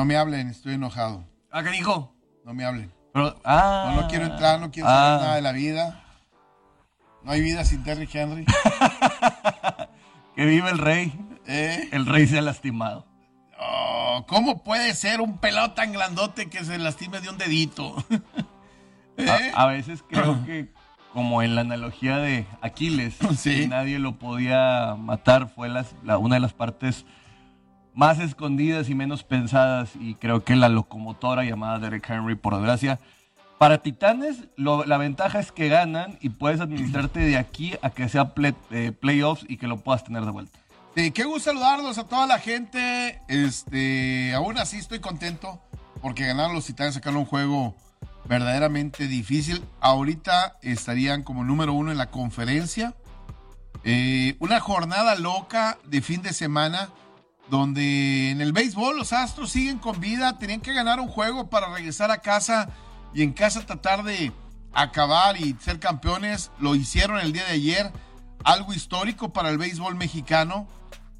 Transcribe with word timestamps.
No 0.00 0.04
me 0.04 0.16
hablen, 0.16 0.48
estoy 0.48 0.74
enojado. 0.74 1.24
¿Ah, 1.50 1.62
qué 1.62 1.70
dijo? 1.70 2.14
No 2.44 2.54
me 2.54 2.64
hablen. 2.64 2.92
Pero, 3.12 3.36
ah, 3.44 3.92
No, 3.94 4.02
no 4.02 4.08
quiero 4.08 4.26
entrar, 4.26 4.60
no 4.60 4.70
quiero 4.70 4.88
ah. 4.88 4.92
saber 4.92 5.20
nada 5.20 5.34
de 5.34 5.42
la 5.42 5.52
vida. 5.52 5.99
No 7.24 7.32
hay 7.32 7.40
vida 7.42 7.64
sin 7.64 7.82
Terry 7.82 8.08
Henry. 8.12 8.44
Que 10.36 10.46
vive 10.46 10.70
el 10.70 10.78
rey. 10.78 11.12
¿Eh? 11.46 11.88
El 11.92 12.06
rey 12.06 12.26
se 12.26 12.38
ha 12.38 12.42
lastimado. 12.42 13.06
Oh, 13.60 14.24
¿Cómo 14.26 14.62
puede 14.62 14.94
ser 14.94 15.20
un 15.20 15.36
pelado 15.38 15.72
tan 15.72 15.92
grandote 15.92 16.48
que 16.48 16.64
se 16.64 16.78
lastime 16.78 17.20
de 17.20 17.28
un 17.28 17.36
dedito? 17.36 17.96
¿Eh? 19.18 19.52
A, 19.54 19.64
a 19.64 19.66
veces 19.66 20.02
creo 20.08 20.42
que, 20.46 20.72
como 21.12 21.42
en 21.42 21.54
la 21.56 21.60
analogía 21.60 22.16
de 22.18 22.46
Aquiles, 22.62 23.16
Sí. 23.36 23.62
que 23.62 23.68
nadie 23.68 23.98
lo 23.98 24.18
podía 24.18 24.94
matar, 24.96 25.50
fue 25.50 25.68
las- 25.68 25.94
la- 26.04 26.16
una 26.16 26.36
de 26.36 26.40
las 26.40 26.54
partes 26.54 27.04
más 27.92 28.18
escondidas 28.18 28.88
y 28.88 28.94
menos 28.94 29.24
pensadas. 29.24 29.90
Y 30.00 30.14
creo 30.14 30.42
que 30.44 30.56
la 30.56 30.70
locomotora 30.70 31.44
llamada 31.44 31.80
Derek 31.80 32.08
Henry, 32.08 32.34
por 32.36 32.54
desgracia. 32.56 32.98
Para 33.60 33.82
Titanes, 33.82 34.38
la 34.56 34.96
ventaja 34.96 35.38
es 35.38 35.52
que 35.52 35.68
ganan 35.68 36.16
y 36.22 36.30
puedes 36.30 36.62
administrarte 36.62 37.20
de 37.20 37.36
aquí 37.36 37.74
a 37.82 37.90
que 37.90 38.08
sea 38.08 38.34
ple- 38.34 38.54
eh, 38.70 38.90
playoffs 38.90 39.44
y 39.46 39.58
que 39.58 39.66
lo 39.66 39.76
puedas 39.76 40.02
tener 40.02 40.24
de 40.24 40.30
vuelta. 40.30 40.58
Qué 40.94 41.24
gusto 41.24 41.50
saludarlos 41.50 41.98
a 41.98 42.04
toda 42.04 42.26
la 42.26 42.38
gente. 42.38 43.20
Este, 43.28 44.32
aún 44.32 44.56
así 44.56 44.78
estoy 44.78 45.00
contento 45.00 45.60
porque 46.00 46.24
ganaron 46.24 46.54
los 46.54 46.64
Titanes, 46.64 46.94
sacaron 46.94 47.18
un 47.18 47.26
juego 47.26 47.76
verdaderamente 48.24 49.06
difícil. 49.06 49.62
Ahorita 49.82 50.56
estarían 50.62 51.22
como 51.22 51.44
número 51.44 51.74
uno 51.74 51.92
en 51.92 51.98
la 51.98 52.10
conferencia. 52.10 52.94
Eh, 53.84 54.36
una 54.38 54.58
jornada 54.60 55.16
loca 55.16 55.76
de 55.84 56.00
fin 56.00 56.22
de 56.22 56.32
semana 56.32 56.88
donde 57.50 58.30
en 58.30 58.40
el 58.40 58.54
béisbol 58.54 58.96
los 58.96 59.12
Astros 59.12 59.50
siguen 59.52 59.76
con 59.76 60.00
vida. 60.00 60.38
Tenían 60.38 60.62
que 60.62 60.72
ganar 60.72 60.98
un 60.98 61.08
juego 61.08 61.50
para 61.50 61.68
regresar 61.74 62.10
a 62.10 62.22
casa 62.22 62.70
y 63.14 63.22
en 63.22 63.32
casa 63.32 63.66
tratar 63.66 64.02
de 64.02 64.32
acabar 64.72 65.40
y 65.40 65.56
ser 65.60 65.78
campeones. 65.78 66.50
Lo 66.58 66.74
hicieron 66.74 67.18
el 67.18 67.32
día 67.32 67.44
de 67.44 67.52
ayer. 67.52 67.92
Algo 68.44 68.72
histórico 68.72 69.32
para 69.32 69.50
el 69.50 69.58
béisbol 69.58 69.94
mexicano 69.96 70.66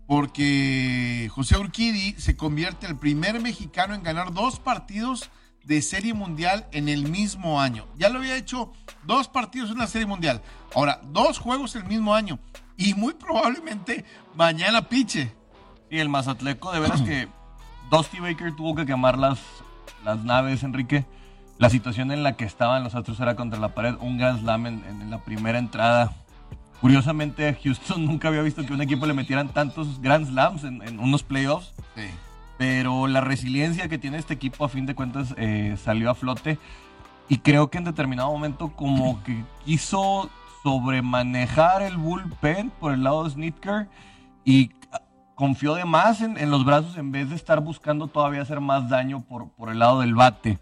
porque 0.06 1.30
José 1.32 1.56
Urquidi 1.56 2.14
se 2.18 2.36
convierte 2.36 2.86
en 2.86 2.92
el 2.92 2.98
primer 2.98 3.40
mexicano 3.40 3.94
en 3.94 4.02
ganar 4.02 4.32
dos 4.32 4.58
partidos 4.58 5.30
de 5.62 5.82
serie 5.82 6.14
mundial 6.14 6.66
en 6.72 6.88
el 6.88 7.08
mismo 7.08 7.60
año. 7.60 7.86
Ya 7.96 8.08
lo 8.08 8.18
había 8.18 8.36
hecho 8.36 8.72
dos 9.04 9.28
partidos 9.28 9.70
en 9.70 9.76
una 9.76 9.86
serie 9.86 10.06
mundial. 10.06 10.42
Ahora, 10.74 11.00
dos 11.04 11.38
juegos 11.38 11.76
el 11.76 11.84
mismo 11.84 12.12
año. 12.12 12.40
Y 12.76 12.94
muy 12.94 13.14
probablemente 13.14 14.04
mañana 14.34 14.88
piche. 14.88 15.32
Y 15.90 15.98
el 15.98 16.08
Mazatleco, 16.08 16.72
de 16.72 16.80
veras 16.80 17.02
que 17.02 17.28
Dusty 17.88 18.18
Baker 18.18 18.56
tuvo 18.56 18.74
que 18.74 18.86
quemar 18.86 19.16
las, 19.16 19.38
las 20.04 20.24
naves, 20.24 20.64
Enrique. 20.64 21.06
La 21.60 21.68
situación 21.68 22.10
en 22.10 22.22
la 22.22 22.38
que 22.38 22.46
estaban 22.46 22.82
los 22.82 22.94
Astros 22.94 23.20
era 23.20 23.36
contra 23.36 23.60
la 23.60 23.74
pared, 23.74 23.94
un 24.00 24.16
Grand 24.16 24.40
Slam 24.40 24.66
en, 24.66 24.82
en 24.82 25.10
la 25.10 25.18
primera 25.18 25.58
entrada. 25.58 26.14
Curiosamente, 26.80 27.54
Houston 27.62 28.06
nunca 28.06 28.28
había 28.28 28.40
visto 28.40 28.64
que 28.64 28.72
un 28.72 28.80
equipo 28.80 29.04
le 29.04 29.12
metieran 29.12 29.50
tantos 29.50 30.00
Grand 30.00 30.26
Slams 30.26 30.64
en, 30.64 30.80
en 30.80 30.98
unos 30.98 31.22
playoffs. 31.22 31.74
Sí. 31.94 32.04
Pero 32.56 33.08
la 33.08 33.20
resiliencia 33.20 33.90
que 33.90 33.98
tiene 33.98 34.16
este 34.16 34.32
equipo, 34.32 34.64
a 34.64 34.70
fin 34.70 34.86
de 34.86 34.94
cuentas, 34.94 35.34
eh, 35.36 35.76
salió 35.76 36.10
a 36.10 36.14
flote. 36.14 36.58
Y 37.28 37.36
creo 37.40 37.68
que 37.68 37.76
en 37.76 37.84
determinado 37.84 38.32
momento, 38.32 38.72
como 38.74 39.22
que 39.22 39.44
quiso 39.66 40.30
sobremanejar 40.62 41.82
el 41.82 41.98
bullpen 41.98 42.70
por 42.70 42.94
el 42.94 43.04
lado 43.04 43.24
de 43.24 43.32
Snitker 43.32 43.86
y 44.46 44.70
confió 45.34 45.74
de 45.74 45.84
más 45.84 46.22
en, 46.22 46.38
en 46.38 46.50
los 46.50 46.64
brazos 46.64 46.96
en 46.96 47.12
vez 47.12 47.28
de 47.28 47.36
estar 47.36 47.60
buscando 47.60 48.06
todavía 48.06 48.40
hacer 48.40 48.60
más 48.60 48.88
daño 48.88 49.20
por, 49.20 49.50
por 49.50 49.68
el 49.68 49.78
lado 49.78 50.00
del 50.00 50.14
bate. 50.14 50.58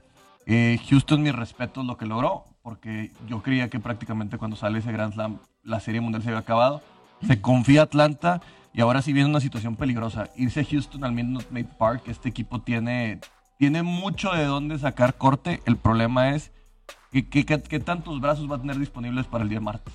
Eh, 0.51 0.81
Houston, 0.89 1.23
mi 1.23 1.31
respeto, 1.31 1.83
es 1.83 1.87
lo 1.87 1.99
que 1.99 2.07
logró, 2.07 2.45
porque 2.63 3.13
yo 3.29 3.43
creía 3.43 3.69
que 3.69 3.81
prácticamente 3.81 4.39
cuando 4.39 4.57
sale 4.57 4.79
ese 4.79 4.91
Grand 4.91 5.13
Slam, 5.13 5.39
la 5.63 5.79
Serie 5.79 6.01
Mundial 6.01 6.23
se 6.23 6.31
había 6.31 6.41
acabado. 6.41 6.83
Se 7.27 7.41
confía 7.43 7.83
Atlanta 7.83 8.41
y 8.73 8.81
ahora 8.81 9.03
sí 9.03 9.13
viene 9.13 9.29
una 9.29 9.41
situación 9.41 9.77
peligrosa. 9.77 10.31
Irse 10.37 10.61
a 10.61 10.65
Houston 10.65 11.05
al 11.05 11.13
Minute 11.13 11.45
Maid 11.51 11.67
Park, 11.79 12.05
este 12.07 12.31
equipo 12.31 12.63
tiene, 12.63 13.21
tiene 13.59 13.83
mucho 13.83 14.31
de 14.33 14.47
dónde 14.47 14.79
sacar 14.79 15.19
corte. 15.19 15.61
El 15.67 15.77
problema 15.77 16.31
es 16.31 16.51
que, 17.13 17.45
tantos 17.85 18.19
brazos 18.19 18.51
va 18.51 18.57
a 18.57 18.61
tener 18.61 18.79
disponibles 18.79 19.27
para 19.27 19.45
el 19.45 19.51
día 19.51 19.61
martes. 19.61 19.93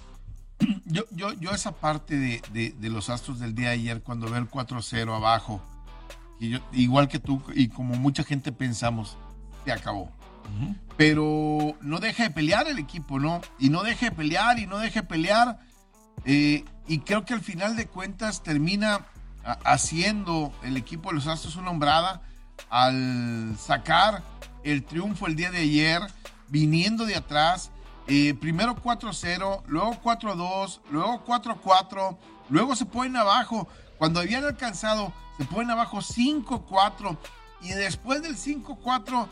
Yo, 0.86 1.04
yo, 1.10 1.34
yo 1.34 1.50
esa 1.50 1.72
parte 1.72 2.16
de, 2.16 2.74
de- 2.80 2.90
los 2.90 3.10
Astros 3.10 3.40
del 3.40 3.56
día 3.56 3.70
de 3.70 3.74
ayer, 3.76 4.04
cuando 4.04 4.28
veo 4.30 4.38
el 4.38 4.50
4-0 4.50 5.16
abajo, 5.16 5.62
igual 6.74 7.08
que 7.08 7.18
tú 7.18 7.42
y 7.56 7.70
como 7.70 7.96
mucha 7.96 8.24
gente 8.24 8.52
pensamos, 8.52 9.18
se 9.66 9.72
acabó. 9.72 10.12
Pero 10.98 11.76
no 11.82 12.00
deja 12.00 12.24
de 12.24 12.30
pelear 12.30 12.68
el 12.68 12.78
equipo, 12.80 13.20
¿no? 13.20 13.42
Y 13.60 13.70
no 13.70 13.84
deja 13.84 14.08
de 14.08 14.12
pelear 14.12 14.60
y 14.60 14.68
no 14.68 14.78
deja 14.78 15.02
de 15.02 15.08
pelear. 15.08 15.60
eh, 16.26 16.64
y 16.88 17.00
creo 17.00 17.26
que 17.26 17.34
al 17.34 17.42
final 17.42 17.76
de 17.76 17.88
cuentas 17.88 18.44
termina 18.44 19.06
haciendo 19.66 20.54
el 20.64 20.78
equipo 20.78 21.10
de 21.10 21.16
los 21.16 21.28
Astros 21.28 21.56
una 21.56 21.72
hombrada 21.72 22.22
al 22.70 23.56
sacar 23.58 24.24
el 24.64 24.84
triunfo 24.84 25.28
el 25.28 25.36
día 25.36 25.52
de 25.52 25.60
ayer, 25.60 26.02
viniendo 26.50 27.06
de 27.06 27.16
atrás. 27.16 27.72
eh, 28.08 28.34
primero 28.34 28.76
4-0, 28.76 29.64
luego 29.68 29.94
4-2, 30.04 30.82
luego 30.92 31.24
4-4, 31.26 32.18
luego 32.50 32.76
se 32.76 32.86
ponen 32.86 33.16
abajo. 33.16 33.68
Cuando 33.98 34.20
habían 34.20 34.44
alcanzado, 34.44 35.14
se 35.38 35.46
ponen 35.46 35.72
abajo 35.72 36.00
5-4. 36.00 37.18
Y 37.62 37.70
después 37.70 38.22
del 38.22 38.36
5-4, 38.36 39.28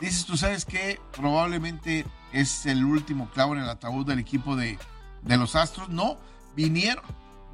dices, 0.00 0.26
tú 0.26 0.36
sabes 0.36 0.64
que 0.64 1.00
probablemente 1.12 2.06
es 2.32 2.66
el 2.66 2.84
último 2.84 3.30
clavo 3.30 3.54
en 3.54 3.62
el 3.62 3.68
ataúd 3.68 4.06
del 4.06 4.18
equipo 4.18 4.56
de, 4.56 4.78
de 5.22 5.36
los 5.36 5.56
Astros. 5.56 5.88
No, 5.88 6.18
vinieron, 6.54 7.04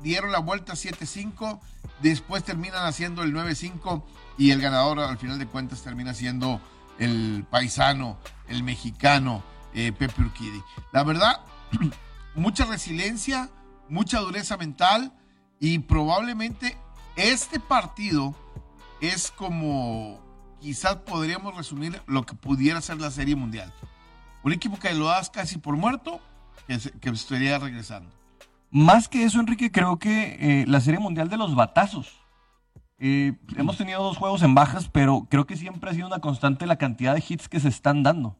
dieron 0.03 0.33
la 0.33 0.39
vuelta 0.39 0.75
7-5, 0.75 1.61
después 2.01 2.45
terminan 2.45 2.87
haciendo 2.87 3.23
el 3.23 3.35
9-5 3.35 4.03
y 4.39 4.51
el 4.51 4.61
ganador 4.61 5.01
al 5.01 5.19
final 5.19 5.39
de 5.39 5.47
cuentas 5.47 5.83
termina 5.83 6.15
siendo 6.15 6.61
el 6.99 7.45
paisano, 7.51 8.19
el 8.49 8.63
mexicano, 8.63 9.43
eh, 9.75 9.93
Pepe 9.93 10.23
Urquidi. 10.23 10.63
La 10.93 11.05
verdad, 11.05 11.41
mucha 12.35 12.65
resiliencia, 12.65 13.51
mucha 13.89 14.21
dureza 14.21 14.57
mental 14.57 15.13
y 15.61 15.79
probablemente 15.81 16.77
este 17.17 17.61
partido 17.61 18.35
es 19.01 19.31
como 19.31 20.21
quizás 20.63 20.97
podríamos 20.97 21.57
resumir 21.57 22.01
lo 22.07 22.25
que 22.25 22.35
pudiera 22.35 22.81
ser 22.81 23.01
la 23.01 23.11
Serie 23.11 23.37
Mundial. 23.37 23.73
Un 24.45 24.53
equipo 24.53 24.79
que 24.79 24.95
lo 24.95 25.07
das 25.07 25.29
casi 25.29 25.59
por 25.59 25.77
muerto, 25.77 26.21
que, 26.67 26.79
se- 26.79 26.93
que 26.93 27.11
estaría 27.11 27.59
regresando. 27.59 28.11
Más 28.71 29.09
que 29.09 29.25
eso, 29.25 29.39
Enrique, 29.41 29.71
creo 29.71 29.99
que 29.99 30.63
eh, 30.63 30.65
la 30.67 30.81
Serie 30.81 31.01
Mundial 31.01 31.29
de 31.29 31.37
los 31.37 31.55
Batazos. 31.55 32.21
Eh, 32.99 33.35
hemos 33.57 33.77
tenido 33.77 34.03
dos 34.03 34.17
juegos 34.17 34.43
en 34.43 34.55
bajas, 34.55 34.89
pero 34.89 35.27
creo 35.29 35.45
que 35.47 35.57
siempre 35.57 35.91
ha 35.91 35.95
sido 35.95 36.07
una 36.07 36.21
constante 36.21 36.67
la 36.67 36.77
cantidad 36.77 37.15
de 37.15 37.25
hits 37.29 37.49
que 37.49 37.59
se 37.61 37.69
están 37.69 38.03
dando. 38.05 38.39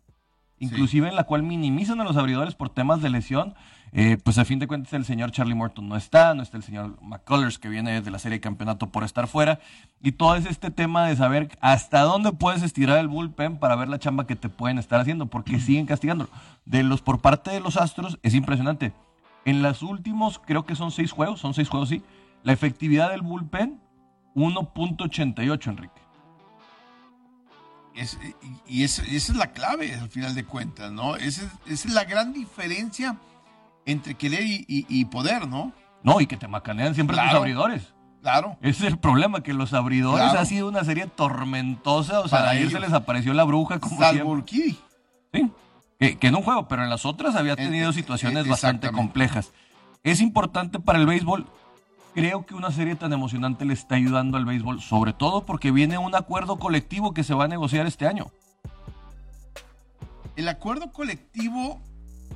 Inclusive 0.59 1.09
en 1.09 1.17
la 1.17 1.25
cual 1.25 1.43
minimizan 1.43 2.01
a 2.01 2.05
los 2.05 2.17
abridores 2.17 2.55
por 2.55 2.71
temas 2.71 3.03
de 3.03 3.11
lesión. 3.11 3.55
Eh, 3.95 4.17
pues 4.25 4.39
a 4.39 4.47
fin 4.47 4.59
de 4.59 4.67
cuentas 4.67 4.95
el 4.95 5.05
señor 5.05 5.33
Charlie 5.33 5.55
Morton 5.55 5.87
no 5.87 5.97
está, 5.97 6.33
no 6.33 6.43
está 6.43 6.57
el 6.57 6.63
señor 6.63 6.97
McCullers 7.03 7.59
que 7.59 7.69
viene 7.69 8.01
de 8.01 8.11
la 8.11 8.19
serie 8.19 8.39
de 8.39 8.41
campeonato 8.41 8.89
por 8.91 9.05
estar 9.05 9.27
fuera. 9.29 9.61
Y 10.01 10.13
todo 10.13 10.35
es 10.35 10.47
este 10.47 10.71
tema 10.71 11.07
de 11.07 11.17
saber 11.17 11.57
hasta 11.61 12.01
dónde 12.01 12.33
puedes 12.33 12.63
estirar 12.63 12.99
el 12.99 13.09
bullpen 13.09 13.59
para 13.59 13.77
ver 13.77 13.89
la 13.89 13.99
chamba 13.99 14.27
que 14.27 14.35
te 14.35 14.49
pueden 14.49 14.79
estar 14.79 14.99
haciendo, 14.99 15.27
porque 15.27 15.61
siguen 15.61 15.85
castigando. 15.87 16.29
De 16.65 16.83
los 16.83 17.03
por 17.03 17.21
parte 17.21 17.51
de 17.51 17.61
los 17.61 17.77
Astros 17.77 18.19
es 18.23 18.35
impresionante. 18.35 18.95
En 19.45 19.61
los 19.61 19.83
últimos, 19.83 20.39
creo 20.39 20.65
que 20.65 20.75
son 20.77 20.91
seis 20.91 21.13
juegos, 21.13 21.41
son 21.41 21.53
seis 21.53 21.69
juegos, 21.69 21.91
sí. 21.91 22.03
La 22.45 22.53
efectividad 22.55 23.11
del 23.11 23.21
bullpen, 23.23 23.79
1.88, 24.35 25.67
Enrique. 25.71 26.01
Es- 27.95 28.19
y 28.67 28.79
y 28.81 28.85
esa, 28.85 29.03
esa 29.03 29.33
es 29.33 29.37
la 29.37 29.53
clave 29.53 29.95
al 29.97 30.09
final 30.09 30.35
de 30.35 30.45
cuentas, 30.45 30.91
¿no? 30.93 31.17
Esa, 31.17 31.43
es- 31.43 31.53
esa 31.67 31.89
es 31.89 31.95
la 31.95 32.05
gran 32.05 32.33
diferencia 32.33 33.19
entre 33.87 34.15
querer 34.15 34.43
y, 34.45 34.65
y- 34.69 34.87
y 34.89 35.05
poder, 35.07 35.49
¿no? 35.49 35.73
No, 36.03 36.21
y 36.21 36.27
que 36.27 36.37
te 36.37 36.49
macanean 36.49 36.95
siempre 36.95 37.17
tus 37.17 37.23
Claro. 37.25 37.39
abridores. 37.39 37.95
Claro. 38.23 38.57
Ese 38.61 38.87
es 38.87 38.93
el 38.93 38.99
problema, 38.99 39.43
que 39.43 39.53
los 39.53 39.73
abridores 39.75 40.25
Claro. 40.25 40.39
ha 40.41 40.45
sido 40.45 40.69
una 40.69 40.85
serie 40.85 41.07
tormentosa. 41.09 42.21
O 42.21 42.29
sea, 42.29 42.49
ayer 42.51 42.71
se 42.71 42.79
les 42.81 42.93
apareció 42.93 43.35
la 43.35 43.43
bruja 43.45 43.81
como 43.81 43.99
Salvo. 43.99 44.43
Sí. 44.47 44.79
Que, 45.99 46.19
que 46.19 46.27
en 46.29 46.35
un 46.37 46.43
juego, 46.43 46.69
pero 46.69 46.83
en 46.85 46.91
las 46.91 47.05
otras 47.07 47.35
había 47.37 47.53
En- 47.53 47.59
tenido 47.59 47.93
situaciones 47.93 48.47
eh, 48.47 48.51
bastante 48.51 48.91
complejas. 48.93 49.53
es 50.05 50.21
importante 50.21 50.79
para 50.81 50.99
el 50.99 51.07
béisbol. 51.07 51.47
Creo 52.15 52.45
que 52.45 52.55
una 52.55 52.71
serie 52.73 52.95
tan 52.97 53.13
emocionante 53.13 53.65
le 53.65 53.73
está 53.73 53.95
ayudando 53.95 54.37
al 54.37 54.45
béisbol, 54.45 54.81
sobre 54.83 55.13
todo 55.13 55.47
porque 55.47 55.71
viene 55.71 55.97
un 55.99 56.15
acuerdo 56.15 56.59
colectivo 56.59 57.15
que 57.15 57.25
se 57.25 57.35
va 57.35 57.45
a 57.45 57.49
negociar 57.49 57.87
este 57.87 58.07
año. 58.07 58.27
El 60.37 60.49
acuerdo 60.49 60.93
colectivo 60.93 61.81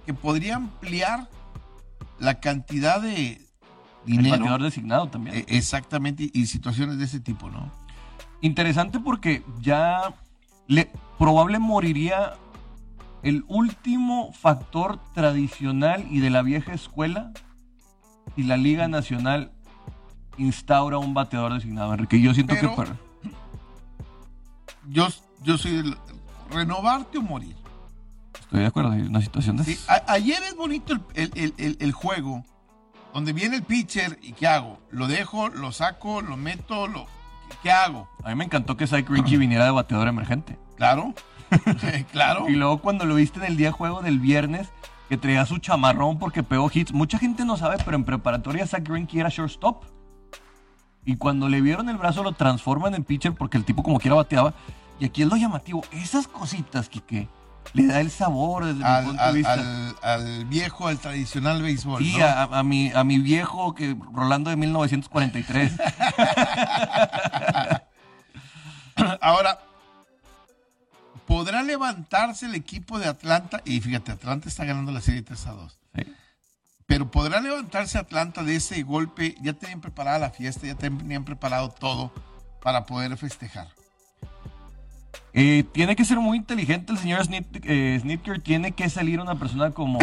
que 0.04 0.14
podría 0.14 0.56
ampliar 0.56 1.28
la 2.18 2.40
cantidad 2.40 3.00
de 3.00 3.40
dinero. 4.04 4.34
El 4.34 4.40
bateador 4.40 4.62
designado 4.62 5.08
también. 5.08 5.36
Eh, 5.36 5.44
exactamente, 5.48 6.30
y 6.32 6.46
situaciones 6.46 6.98
de 6.98 7.04
ese 7.04 7.20
tipo, 7.20 7.50
¿no? 7.50 7.70
Interesante 8.40 9.00
porque 9.00 9.42
ya 9.60 10.14
le 10.66 10.90
probable 11.18 11.58
moriría 11.58 12.34
el 13.22 13.44
último 13.48 14.32
factor 14.32 15.00
tradicional 15.14 16.06
y 16.10 16.20
de 16.20 16.30
la 16.30 16.42
vieja 16.42 16.74
escuela 16.74 17.32
si 18.34 18.42
la 18.42 18.56
Liga 18.56 18.88
Nacional 18.88 19.52
instaura 20.36 20.98
un 20.98 21.14
bateador 21.14 21.54
designado, 21.54 21.92
Enrique. 21.94 22.20
Yo 22.20 22.34
siento 22.34 22.54
que 22.54 22.68
para... 22.68 22.96
yo, 24.88 25.08
yo 25.42 25.56
soy 25.56 25.76
el, 25.76 25.96
renovarte 26.50 27.18
o 27.18 27.22
morir. 27.22 27.56
Estoy 28.46 28.60
de 28.60 28.66
acuerdo, 28.66 28.92
hay 28.92 29.02
una 29.02 29.20
situación 29.20 29.56
de... 29.56 29.64
Sí, 29.64 29.78
ayer 30.06 30.42
es 30.44 30.56
bonito 30.56 30.94
el, 31.14 31.30
el, 31.34 31.76
el, 31.80 31.92
juego, 31.92 32.44
donde 33.12 33.32
viene 33.32 33.56
el 33.56 33.64
pitcher 33.64 34.18
y 34.22 34.32
¿qué 34.32 34.46
hago? 34.46 34.78
¿Lo 34.90 35.08
dejo, 35.08 35.48
lo 35.48 35.72
saco, 35.72 36.22
lo 36.22 36.36
meto, 36.36 36.86
lo... 36.86 37.06
¿qué 37.62 37.72
hago? 37.72 38.08
A 38.22 38.30
mí 38.30 38.36
me 38.36 38.44
encantó 38.44 38.76
que 38.76 38.86
Cy 38.86 39.02
Rinky 39.02 39.36
viniera 39.38 39.64
de 39.64 39.72
bateador 39.72 40.06
emergente. 40.06 40.56
Claro, 40.76 41.12
claro. 42.12 42.48
Y 42.48 42.52
luego 42.52 42.78
cuando 42.78 43.04
lo 43.04 43.16
viste 43.16 43.40
en 43.40 43.46
el 43.46 43.56
día 43.56 43.72
juego 43.72 44.00
del 44.00 44.20
viernes, 44.20 44.68
que 45.08 45.16
traía 45.16 45.46
su 45.46 45.58
chamarrón 45.58 46.18
porque 46.18 46.42
pegó 46.42 46.70
hits. 46.72 46.92
Mucha 46.92 47.18
gente 47.18 47.44
no 47.44 47.56
sabe, 47.56 47.76
pero 47.84 47.96
en 47.96 48.04
preparatoria 48.04 48.66
Zach 48.66 48.86
Greinke 48.86 49.18
era 49.20 49.28
shortstop. 49.28 49.84
Y 51.04 51.16
cuando 51.16 51.48
le 51.48 51.60
vieron 51.60 51.88
el 51.88 51.96
brazo 51.96 52.22
lo 52.22 52.32
transforman 52.32 52.94
en 52.94 53.04
pitcher 53.04 53.32
porque 53.32 53.56
el 53.56 53.64
tipo 53.64 53.82
como 53.82 54.00
quiera 54.00 54.16
bateaba. 54.16 54.54
Y 54.98 55.04
aquí 55.04 55.22
es 55.22 55.28
lo 55.28 55.36
llamativo. 55.36 55.84
Esas 55.92 56.26
cositas, 56.26 56.88
Kike, 56.88 57.28
le 57.74 57.86
da 57.86 58.00
el 58.00 58.10
sabor 58.10 58.64
desde 58.64 58.84
al, 58.84 59.04
mi 59.04 59.10
punto 59.10 59.24
de 59.24 59.32
vista. 59.32 59.94
Al, 60.02 60.44
viejo, 60.46 60.88
al 60.88 60.98
tradicional 60.98 61.62
béisbol. 61.62 62.02
Sí, 62.02 62.16
a, 62.20 62.62
mi, 62.62 62.90
a 62.92 63.04
mi 63.04 63.18
viejo 63.18 63.74
que 63.74 63.96
Rolando 64.12 64.50
de 64.50 64.56
1943. 64.56 65.72
Ahora, 69.20 69.60
¿podrá 71.26 71.62
levantarse 71.62 72.46
el 72.46 72.54
equipo 72.54 72.98
de 72.98 73.08
Atlanta? 73.08 73.60
Y 73.64 73.80
fíjate, 73.80 74.12
Atlanta 74.12 74.48
está 74.48 74.64
ganando 74.64 74.92
la 74.92 75.00
serie 75.00 75.22
3 75.22 75.46
a 75.46 75.52
2. 75.52 75.78
Pero 76.86 77.10
¿podrá 77.10 77.40
levantarse 77.40 77.98
Atlanta 77.98 78.44
de 78.44 78.56
ese 78.56 78.82
golpe? 78.84 79.34
Ya 79.40 79.52
tenían 79.54 79.80
preparada 79.80 80.18
la 80.18 80.30
fiesta, 80.30 80.66
ya 80.66 80.76
tenían 80.76 81.24
preparado 81.24 81.68
todo 81.70 82.12
para 82.62 82.86
poder 82.86 83.16
festejar. 83.16 83.68
Eh, 85.38 85.64
tiene 85.70 85.96
que 85.96 86.06
ser 86.06 86.18
muy 86.18 86.38
inteligente 86.38 86.92
el 86.92 86.98
señor 86.98 87.20
eh, 87.30 87.98
Snitker. 88.00 88.40
Tiene 88.40 88.72
que 88.72 88.88
salir 88.88 89.20
una 89.20 89.34
persona 89.34 89.70
como 89.70 89.98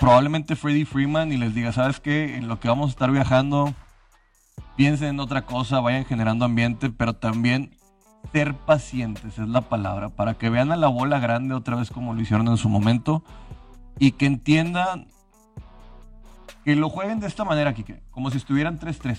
probablemente 0.00 0.56
Freddie 0.56 0.86
Freeman 0.86 1.30
y 1.30 1.36
les 1.36 1.54
diga, 1.54 1.72
¿sabes 1.72 2.00
qué? 2.00 2.36
En 2.36 2.48
lo 2.48 2.58
que 2.58 2.68
vamos 2.68 2.86
a 2.86 2.92
estar 2.92 3.10
viajando, 3.10 3.74
piensen 4.74 5.08
en 5.08 5.20
otra 5.20 5.42
cosa, 5.42 5.80
vayan 5.80 6.06
generando 6.06 6.46
ambiente, 6.46 6.88
pero 6.88 7.12
también 7.12 7.76
ser 8.32 8.54
pacientes 8.54 9.38
es 9.38 9.46
la 9.46 9.60
palabra, 9.60 10.08
para 10.08 10.38
que 10.38 10.48
vean 10.48 10.72
a 10.72 10.76
la 10.76 10.88
bola 10.88 11.18
grande 11.18 11.54
otra 11.54 11.76
vez 11.76 11.90
como 11.90 12.14
lo 12.14 12.22
hicieron 12.22 12.48
en 12.48 12.56
su 12.56 12.70
momento 12.70 13.22
y 13.98 14.12
que 14.12 14.24
entiendan 14.24 15.08
que 16.64 16.76
lo 16.76 16.88
jueguen 16.88 17.20
de 17.20 17.26
esta 17.26 17.44
manera, 17.44 17.74
Kike, 17.74 18.00
como 18.10 18.30
si 18.30 18.38
estuvieran 18.38 18.80
3-3. 18.80 19.18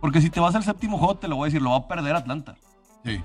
Porque 0.00 0.20
si 0.20 0.30
te 0.30 0.40
vas 0.40 0.56
al 0.56 0.64
séptimo 0.64 0.98
juego, 0.98 1.16
te 1.16 1.28
lo 1.28 1.36
voy 1.36 1.44
a 1.44 1.48
decir, 1.48 1.62
lo 1.62 1.70
va 1.70 1.76
a 1.76 1.86
perder 1.86 2.16
Atlanta. 2.16 2.56
Sí. 3.04 3.20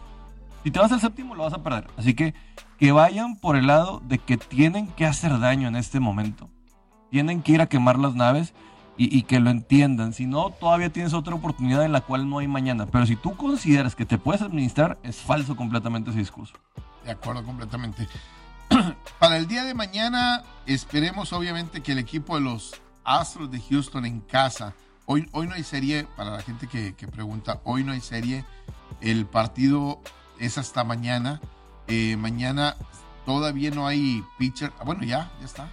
Si 0.65 0.71
te 0.71 0.79
vas 0.79 0.91
al 0.91 0.99
séptimo, 0.99 1.35
lo 1.35 1.43
vas 1.43 1.53
a 1.53 1.61
perder. 1.61 1.87
Así 1.95 2.15
que 2.15 2.33
que 2.79 2.91
vayan 2.91 3.35
por 3.37 3.55
el 3.55 3.67
lado 3.67 4.01
de 4.03 4.17
que 4.17 4.35
tienen 4.35 4.87
que 4.87 5.05
hacer 5.05 5.39
daño 5.39 5.67
en 5.67 5.75
este 5.75 5.99
momento. 5.99 6.49
Tienen 7.11 7.43
que 7.43 7.51
ir 7.51 7.61
a 7.61 7.67
quemar 7.67 7.99
las 7.99 8.15
naves 8.15 8.55
y, 8.97 9.21
que 9.21 9.39
lo 9.39 9.51
entiendan. 9.51 10.13
Si 10.13 10.25
no, 10.25 10.49
todavía 10.49 10.89
tienes 10.89 11.13
otra 11.13 11.35
oportunidad 11.35 11.85
en 11.85 11.91
la 11.91 12.01
cual 12.01 12.27
no 12.27 12.39
hay 12.39 12.47
mañana. 12.47 12.87
Pero 12.87 13.05
si 13.05 13.15
tú 13.15 13.37
consideras 13.37 13.93
que 13.95 14.07
te 14.07 14.17
puedes 14.17 14.41
administrar, 14.41 14.97
es 15.03 15.17
falso 15.17 15.55
completamente 15.55 16.09
ese 16.09 16.19
discurso. 16.19 16.55
De 17.03 17.11
acuerdo 17.11 17.43
completamente. 17.43 18.07
Para 19.19 19.37
el 19.37 19.45
día 19.45 19.65
de 19.65 19.75
mañana, 19.75 20.41
esperemos 20.65 21.31
obviamente 21.31 21.83
que 21.83 21.91
el 21.91 21.99
equipo 21.99 22.35
de 22.35 22.41
los 22.41 22.81
Astros 23.03 23.51
de 23.51 23.61
Houston 23.61 24.03
en 24.07 24.19
casa, 24.19 24.73
hoy, 25.05 25.29
hoy 25.31 25.45
no 25.45 25.53
hay 25.53 25.63
serie, 25.63 26.07
para 26.17 26.31
la 26.31 26.41
gente 26.41 26.67
que, 26.67 26.93
pregunta, 27.07 27.61
hoy 27.65 27.83
no 27.83 27.91
hay 27.91 28.01
serie. 28.01 28.43
El 28.99 29.27
partido 29.27 30.01
es 30.39 30.57
hasta 30.57 30.83
mañana. 30.83 31.41
Eh, 31.87 32.17
mañana 32.17 32.75
todavía 33.25 33.71
no 33.71 33.87
hay 33.87 34.23
pitcher. 34.37 34.71
Ah, 34.79 34.83
bueno, 34.85 35.03
ya, 35.03 35.31
ya 35.39 35.45
está. 35.45 35.69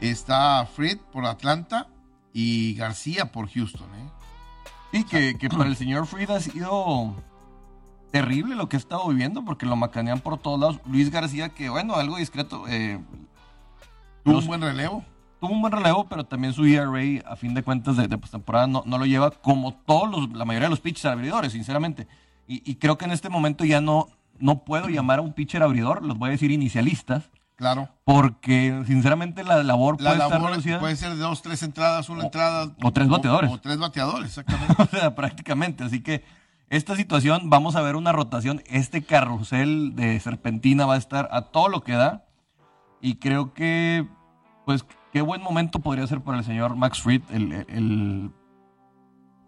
Está 0.00 0.66
Fred 0.66 0.98
por 1.12 1.26
Atlanta 1.26 1.88
y 2.32 2.74
García 2.74 3.32
por 3.32 3.48
Houston. 3.50 3.88
¿eh? 3.94 4.10
Y 4.92 5.04
que, 5.04 5.38
que 5.38 5.48
para 5.48 5.66
el 5.66 5.76
señor 5.76 6.06
Fried 6.06 6.30
ha 6.30 6.40
sido 6.40 7.14
terrible 8.10 8.54
lo 8.54 8.68
que 8.68 8.76
ha 8.76 8.78
estado 8.78 9.06
viviendo 9.08 9.44
porque 9.44 9.66
lo 9.66 9.76
macanean 9.76 10.20
por 10.20 10.38
todos 10.38 10.58
lados. 10.58 10.80
Luis 10.86 11.10
García, 11.10 11.50
que 11.50 11.68
bueno, 11.68 11.94
algo 11.94 12.16
discreto. 12.16 12.64
Eh, 12.68 12.98
tuvo 14.24 14.38
un 14.38 14.46
buen 14.46 14.60
relevo. 14.62 15.04
Tuvo 15.40 15.52
un 15.52 15.60
buen 15.60 15.72
relevo, 15.72 16.06
pero 16.08 16.24
también 16.24 16.54
su 16.54 16.64
ERA, 16.64 17.30
a 17.30 17.36
fin 17.36 17.52
de 17.52 17.62
cuentas, 17.62 17.96
de, 17.96 18.08
temporada 18.08 18.66
no, 18.66 18.82
no, 18.86 18.96
lo 18.96 19.04
lleva 19.04 19.30
como 19.30 19.74
todos 19.74 20.10
los, 20.10 20.32
la 20.32 20.46
mayoría 20.46 20.66
de 20.66 20.70
los 20.70 20.80
pitchers 20.80 21.12
abridores, 21.12 21.52
sinceramente. 21.52 22.08
Y, 22.48 22.62
y, 22.70 22.76
creo 22.76 22.96
que 22.96 23.04
en 23.04 23.12
este 23.12 23.28
momento 23.28 23.64
ya 23.64 23.80
no, 23.80 24.08
no 24.38 24.64
puedo 24.64 24.88
llamar 24.88 25.18
a 25.18 25.22
un 25.22 25.32
pitcher 25.32 25.62
abridor, 25.62 26.04
los 26.04 26.16
voy 26.16 26.28
a 26.28 26.32
decir 26.32 26.50
inicialistas, 26.50 27.30
Claro. 27.56 27.88
Porque, 28.04 28.82
sinceramente, 28.86 29.42
la 29.42 29.62
labor 29.62 29.96
puede 29.96 30.12
estar 30.12 30.42
reducida. 30.42 30.78
Puede 30.78 30.96
ser 30.96 31.14
de 31.14 31.16
dos, 31.16 31.40
tres 31.40 31.62
entradas, 31.62 32.08
una 32.10 32.24
entrada. 32.24 32.70
O 32.82 32.92
tres 32.92 33.08
bateadores. 33.08 33.50
O, 33.50 33.58
tres 33.58 33.78
bateadores, 33.78 34.28
exactamente. 34.28 34.74
o 34.82 34.86
sea, 34.86 35.14
prácticamente. 35.14 35.82
Así 35.82 36.02
que 36.02 36.22
esta 36.68 36.96
situación, 36.96 37.48
vamos 37.48 37.74
a 37.74 37.80
ver 37.80 37.96
una 37.96 38.12
rotación. 38.12 38.62
Este 38.66 39.02
carrusel 39.02 39.96
de 39.96 40.20
serpentina 40.20 40.84
va 40.84 40.94
a 40.94 40.98
estar 40.98 41.28
a 41.32 41.42
todo 41.42 41.68
lo 41.68 41.82
que 41.82 41.94
da. 41.94 42.26
Y 43.00 43.16
creo 43.16 43.54
que, 43.54 44.06
pues, 44.66 44.84
qué 45.12 45.22
buen 45.22 45.40
momento 45.40 45.78
podría 45.78 46.06
ser 46.06 46.20
para 46.20 46.38
el 46.38 46.44
señor 46.44 46.76
Max 46.76 47.00
Fried 47.00 47.22
el, 47.30 48.30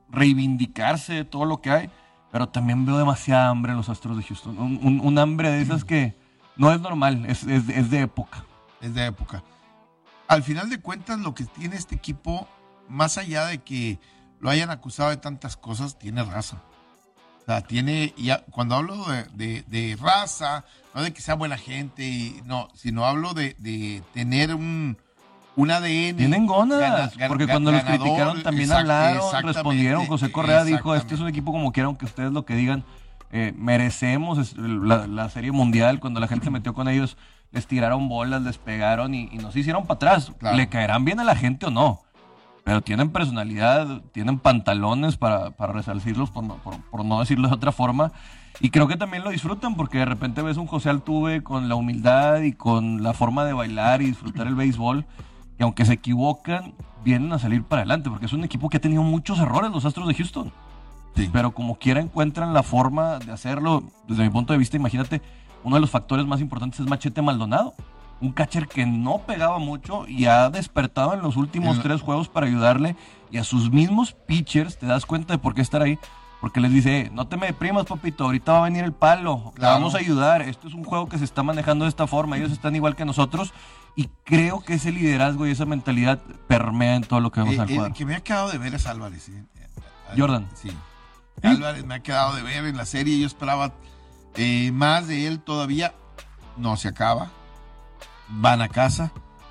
reivindicarse 0.08 1.12
de 1.12 1.24
todo 1.26 1.44
lo 1.44 1.60
que 1.60 1.70
hay. 1.70 1.90
Pero 2.30 2.48
también 2.48 2.84
veo 2.84 2.98
demasiada 2.98 3.48
hambre 3.48 3.72
en 3.72 3.78
los 3.78 3.88
Astros 3.88 4.16
de 4.16 4.22
Houston. 4.22 4.56
un 4.58 5.18
hambre 5.18 5.50
de 5.50 5.62
esas 5.62 5.84
que 5.84 6.14
no 6.58 6.72
es 6.72 6.80
normal, 6.80 7.24
es, 7.26 7.46
de 7.46 8.00
época. 8.00 8.44
Es 8.80 8.92
de 8.92 9.06
época. 9.06 9.44
Al 10.26 10.42
final 10.42 10.68
de 10.68 10.80
cuentas, 10.80 11.18
lo 11.20 11.32
que 11.32 11.44
tiene 11.44 11.76
este 11.76 11.94
equipo, 11.94 12.48
más 12.88 13.16
allá 13.16 13.46
de 13.46 13.58
que 13.58 14.00
lo 14.40 14.50
hayan 14.50 14.70
acusado 14.70 15.10
de 15.10 15.16
tantas 15.16 15.56
cosas, 15.56 15.98
tiene 15.98 16.24
raza. 16.24 16.60
O 17.40 17.44
sea, 17.46 17.62
tiene, 17.62 18.12
ya, 18.18 18.44
cuando 18.46 18.74
hablo 18.74 19.06
de, 19.34 19.98
raza, 20.00 20.64
no 20.94 21.02
de 21.02 21.12
que 21.12 21.22
sea 21.22 21.34
buena 21.34 21.56
gente, 21.56 22.02
y, 22.02 22.42
no, 22.44 22.68
sino 22.74 23.06
hablo 23.06 23.34
de, 23.34 24.02
tener 24.12 24.52
un, 24.52 24.98
un 25.58 25.72
ADN. 25.72 26.16
Tienen 26.16 26.46
gonas, 26.46 27.12
porque 27.26 27.48
cuando 27.48 27.72
los 27.72 27.82
criticaron 27.82 28.42
también 28.44 28.70
hablaron, 28.70 29.20
respondieron. 29.42 30.06
José 30.06 30.30
Correa 30.30 30.62
dijo, 30.62 30.94
este 30.94 31.16
es 31.16 31.20
un 31.20 31.26
equipo 31.26 31.50
como 31.50 31.72
quieran 31.72 31.96
que 31.96 32.04
ustedes 32.04 32.30
lo 32.30 32.44
que 32.44 32.54
digan, 32.54 32.84
eh, 33.32 33.52
merecemos 33.56 34.56
la, 34.56 35.28
serie 35.30 35.50
mundial. 35.50 35.98
Cuando 35.98 36.20
la 36.20 36.28
gente 36.28 36.44
se 36.44 36.52
metió 36.52 36.74
con 36.74 36.88
ellos, 36.88 37.16
les 37.50 37.66
tiraron 37.66 38.08
bolas, 38.08 38.42
les 38.42 38.56
pegaron 38.56 39.14
y, 39.14 39.26
nos 39.38 39.56
hicieron 39.56 39.82
para 39.84 39.96
atrás. 39.96 40.32
¿Le 40.54 40.68
caerán 40.68 41.04
bien 41.04 41.18
a 41.18 41.24
la 41.24 41.34
gente 41.34 41.66
o 41.66 41.70
no? 41.70 42.02
Pero 42.62 42.80
tienen 42.80 43.10
personalidad, 43.10 44.02
tienen 44.12 44.38
pantalones 44.38 45.16
para, 45.16 45.50
para 45.50 45.72
resarcirlos, 45.72 46.30
por, 46.30 46.44
por, 46.90 47.04
no 47.04 47.18
decirlo 47.18 47.48
de 47.48 47.54
otra 47.54 47.72
forma. 47.72 48.12
Y 48.60 48.70
creo 48.70 48.86
que 48.86 48.96
también 48.96 49.24
lo 49.24 49.30
disfrutan 49.30 49.74
porque 49.74 49.98
de 49.98 50.04
repente 50.04 50.40
ves 50.40 50.56
un 50.56 50.66
José 50.66 50.90
Altuve 50.90 51.42
con 51.42 51.68
la 51.68 51.74
humildad 51.74 52.42
y 52.42 52.52
con 52.52 53.02
la 53.02 53.12
forma 53.12 53.44
de 53.44 53.54
bailar 53.54 54.02
y 54.02 54.06
disfrutar 54.06 54.46
el 54.46 54.54
béisbol. 54.54 55.04
Y 55.58 55.62
aunque 55.62 55.84
se 55.84 55.94
equivocan, 55.94 56.74
vienen 57.04 57.32
a 57.32 57.38
salir 57.38 57.64
para 57.64 57.82
adelante 57.82 58.10
porque 58.10 58.26
es 58.26 58.32
un 58.32 58.44
equipo 58.44 58.68
que 58.68 58.76
ha 58.76 58.80
tenido 58.80 59.02
muchos 59.02 59.38
errores, 59.38 59.70
los 59.70 59.84
Astros 59.84 60.08
de 60.08 60.14
Houston. 60.14 60.52
Pero 61.32 61.50
como 61.50 61.76
quiera 61.76 62.00
encuentran 62.00 62.54
la 62.54 62.62
forma 62.62 63.18
de 63.18 63.32
hacerlo. 63.32 63.82
Desde 64.06 64.22
mi 64.22 64.30
punto 64.30 64.52
de 64.52 64.58
vista, 64.58 64.76
imagínate, 64.76 65.20
uno 65.64 65.74
de 65.74 65.80
los 65.80 65.90
factores 65.90 66.26
más 66.26 66.40
importantes 66.40 66.78
es 66.78 66.86
Machete 66.86 67.22
Maldonado. 67.22 67.74
Un 68.20 68.32
catcher 68.32 68.68
que 68.68 68.86
no 68.86 69.18
pegaba 69.18 69.58
mucho 69.58 70.06
y 70.06 70.26
ha 70.26 70.48
despertado 70.50 71.14
en 71.14 71.22
los 71.22 71.36
últimos 71.36 71.80
tres 71.80 72.02
juegos 72.02 72.28
para 72.28 72.46
ayudarle. 72.46 72.94
Y 73.32 73.38
a 73.38 73.44
sus 73.44 73.72
mismos 73.72 74.12
pitchers 74.12 74.78
te 74.78 74.86
das 74.86 75.06
cuenta 75.06 75.34
de 75.34 75.38
por 75.38 75.54
qué 75.54 75.60
estar 75.60 75.82
ahí. 75.82 75.98
Porque 76.40 76.60
les 76.60 76.72
dice, 76.72 77.10
no 77.12 77.26
te 77.26 77.36
me 77.36 77.46
deprimas, 77.46 77.86
papito, 77.86 78.24
ahorita 78.24 78.52
va 78.52 78.58
a 78.60 78.64
venir 78.64 78.84
el 78.84 78.92
palo, 78.92 79.52
vamos 79.58 79.96
a 79.96 79.98
ayudar. 79.98 80.42
Esto 80.42 80.68
es 80.68 80.74
un 80.74 80.84
juego 80.84 81.08
que 81.08 81.18
se 81.18 81.24
está 81.24 81.42
manejando 81.42 81.84
de 81.84 81.88
esta 81.88 82.06
forma, 82.06 82.36
ellos 82.36 82.52
están 82.52 82.76
igual 82.76 82.94
que 82.94 83.04
nosotros. 83.04 83.52
Y 83.98 84.08
creo 84.22 84.60
que 84.60 84.74
ese 84.74 84.92
liderazgo 84.92 85.44
y 85.44 85.50
esa 85.50 85.64
mentalidad 85.66 86.20
permea 86.46 86.94
en 86.94 87.02
todo 87.02 87.18
lo 87.18 87.32
que 87.32 87.40
vemos 87.40 87.56
Eh, 87.56 87.60
al 87.60 87.68
el 87.68 87.74
cuadro. 87.76 87.94
que 87.94 88.06
me 88.06 88.14
ha 88.14 88.20
quedado 88.20 88.48
de 88.48 88.56
ver 88.58 88.72
es 88.76 88.86
Álvarez. 88.86 89.28
¿eh? 89.28 89.44
Jordan. 90.16 90.48
Sí. 90.54 90.70
Álvarez 91.42 91.84
me 91.84 91.96
ha 91.96 92.00
quedado 92.00 92.36
de 92.36 92.42
ver 92.44 92.64
en 92.64 92.76
la 92.76 92.84
serie. 92.86 93.18
Yo 93.18 93.26
esperaba 93.26 93.72
eh, 94.36 94.70
más 94.70 95.08
de 95.08 95.26
él 95.26 95.40
todavía. 95.40 95.94
No 96.56 96.76
se 96.76 96.86
acaba. 96.86 97.32
Van 98.28 98.62
a 98.62 98.68
casa 98.68 99.10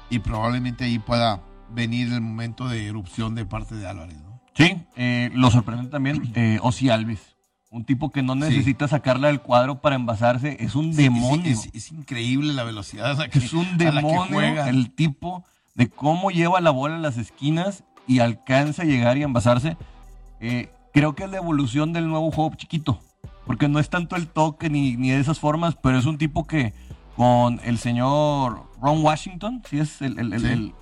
y 0.09 0.19
probablemente 0.19 0.85
ahí 0.85 0.97
pueda 0.97 1.41
venir 1.71 2.13
el 2.13 2.21
momento 2.21 2.69
de 2.69 2.87
erupción 2.87 3.35
de 3.35 3.45
parte 3.45 3.75
de 3.75 3.85
Álvarez. 3.85 4.15
¿no? 4.21 4.39
Sí, 4.55 4.81
eh, 4.95 5.29
lo 5.33 5.51
sorprende 5.51 5.89
también 5.89 6.31
eh, 6.35 6.57
Ozzy 6.61 6.89
Alves. 6.89 7.35
Un 7.69 7.83
tipo 7.83 8.11
que 8.11 8.23
no 8.23 8.33
necesita 8.35 8.87
sacarla 8.87 9.27
del 9.27 9.41
cuadro 9.41 9.81
para 9.81 9.95
envasarse. 9.95 10.55
Es 10.59 10.75
un 10.75 10.93
demonio. 10.95 11.51
Es, 11.51 11.65
es- 11.65 11.75
es 11.75 11.91
increíble 11.91 12.53
la 12.53 12.63
velocidad 12.63 13.11
a 13.11 13.13
la 13.15 13.27
que, 13.27 13.39
es 13.39 13.53
un 13.53 13.77
que 13.77 13.85
demonio 13.85 14.25
juega. 14.31 14.69
el 14.69 14.91
tipo 14.91 15.43
de 15.75 15.89
cómo 15.89 16.31
lleva 16.31 16.61
la 16.61 16.71
bola 16.71 16.95
en 16.95 17.01
las 17.01 17.17
esquinas 17.17 17.83
y 18.07 18.19
alcanza 18.19 18.83
a 18.83 18.85
llegar 18.85 19.17
y 19.17 19.23
envasarse. 19.23 19.75
Eh, 20.39 20.69
creo 20.93 21.13
que 21.13 21.25
es 21.25 21.29
la 21.29 21.37
evolución 21.37 21.91
del 21.93 22.07
nuevo 22.07 22.31
juego 22.31 22.55
chiquito. 22.55 22.99
Porque 23.45 23.67
no 23.67 23.79
es 23.79 23.89
tanto 23.89 24.15
el 24.15 24.27
toque 24.27 24.69
ni, 24.69 24.95
ni 24.97 25.09
de 25.09 25.19
esas 25.19 25.39
formas, 25.39 25.75
pero 25.81 25.97
es 25.97 26.05
un 26.05 26.17
tipo 26.17 26.47
que 26.47 26.73
con 27.15 27.59
el 27.63 27.77
señor 27.79 28.63
Ron 28.81 29.03
Washington, 29.03 29.61
sí 29.69 29.79
es 29.79 30.01
el, 30.01 30.19
el- 30.19 30.33
el- 30.33 30.41
Sí. 30.41 30.47
el- 30.47 30.73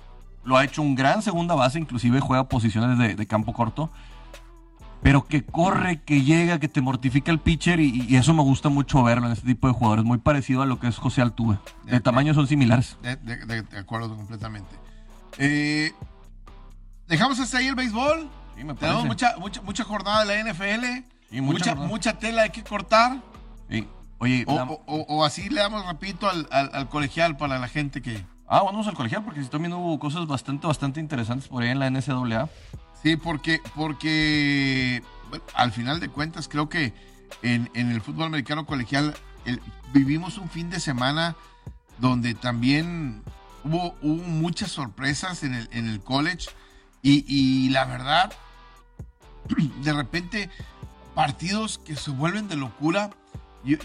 lo 0.44 0.56
ha 0.56 0.64
hecho 0.64 0.82
un 0.82 0.94
gran 0.94 1.22
segunda 1.22 1.54
base, 1.56 1.78
inclusive 1.80 2.20
juega 2.20 2.48
posiciones 2.48 2.96
de, 2.98 3.16
de 3.16 3.26
campo 3.26 3.52
corto. 3.52 3.90
Pero 5.06 5.24
que 5.24 5.44
corre, 5.44 6.02
que 6.02 6.22
llega, 6.22 6.58
que 6.58 6.66
te 6.66 6.80
mortifica 6.80 7.30
el 7.30 7.38
pitcher 7.38 7.78
y, 7.78 8.06
y 8.08 8.16
eso 8.16 8.34
me 8.34 8.42
gusta 8.42 8.68
mucho 8.70 9.04
verlo 9.04 9.26
en 9.26 9.34
este 9.34 9.46
tipo 9.46 9.68
de 9.68 9.72
jugadores. 9.72 10.04
Muy 10.04 10.18
parecido 10.18 10.62
a 10.62 10.66
lo 10.66 10.80
que 10.80 10.88
es 10.88 10.96
José 10.98 11.22
Altuve. 11.22 11.58
De 11.84 12.00
tamaño 12.00 12.34
son 12.34 12.48
similares. 12.48 12.96
De, 13.02 13.14
de- 13.14 13.36
de- 13.46 13.62
de 13.62 13.78
acuerdo 13.78 14.16
completamente. 14.16 14.74
Eh, 15.38 15.92
Dejamos 17.06 17.38
hasta 17.38 17.58
ahí 17.58 17.68
el 17.68 17.76
béisbol. 17.76 18.28
Sí, 18.56 18.64
me 18.64 18.74
Tenemos 18.74 19.04
mucha, 19.04 19.36
mucha, 19.38 19.62
mucha 19.62 19.84
jornada 19.84 20.24
de 20.24 20.42
la 20.42 20.52
NFL. 20.52 20.84
Sí, 21.30 21.40
mucha 21.40 21.76
mucha, 21.76 22.18
tela 22.18 22.42
hay 22.42 22.50
que 22.50 22.64
cortar. 22.64 23.18
Sí. 23.70 23.86
Oye, 24.18 24.42
O, 24.48 24.56
la- 24.56 24.64
o- 24.64 24.82
o- 24.86 25.06
o 25.18 25.24
así 25.24 25.48
le 25.48 25.60
damos 25.60 25.86
rapidito 25.86 26.28
al, 26.28 26.48
al- 26.50 26.70
al 26.74 26.88
colegial 26.88 27.36
para 27.36 27.60
la 27.60 27.68
gente 27.68 28.02
que. 28.02 28.24
ah, 28.48 28.62
vamos 28.64 28.88
al 28.88 28.94
colegial 28.94 29.22
porque 29.24 29.40
también 29.44 29.72
hubo 29.74 30.00
cosas 30.00 30.26
bastante, 30.26 30.66
bastante 30.66 30.98
interesantes 30.98 31.46
por 31.46 31.62
ahí 31.62 31.68
en 31.68 31.78
la 31.78 31.86
NCAA. 31.90 32.48
Sí, 33.06 33.16
porque, 33.16 33.62
porque 33.76 35.00
al 35.54 35.70
final 35.70 36.00
de 36.00 36.08
cuentas 36.08 36.48
creo 36.48 36.68
que 36.68 36.92
en, 37.40 37.70
en 37.74 37.92
el 37.92 38.00
fútbol 38.00 38.26
americano 38.26 38.66
colegial 38.66 39.14
vivimos 39.92 40.38
un 40.38 40.50
fin 40.50 40.70
de 40.70 40.80
semana 40.80 41.36
donde 41.98 42.34
también 42.34 43.22
hubo, 43.62 43.94
hubo 44.02 44.24
muchas 44.24 44.72
sorpresas 44.72 45.44
en 45.44 45.54
el, 45.54 45.68
en 45.70 45.86
el 45.86 46.00
college 46.00 46.48
y, 47.00 47.24
y 47.28 47.68
la 47.68 47.84
verdad, 47.84 48.32
de 49.84 49.92
repente 49.92 50.50
partidos 51.14 51.78
que 51.78 51.94
se 51.94 52.10
vuelven 52.10 52.48
de 52.48 52.56
locura. 52.56 53.10
Yo, 53.62 53.78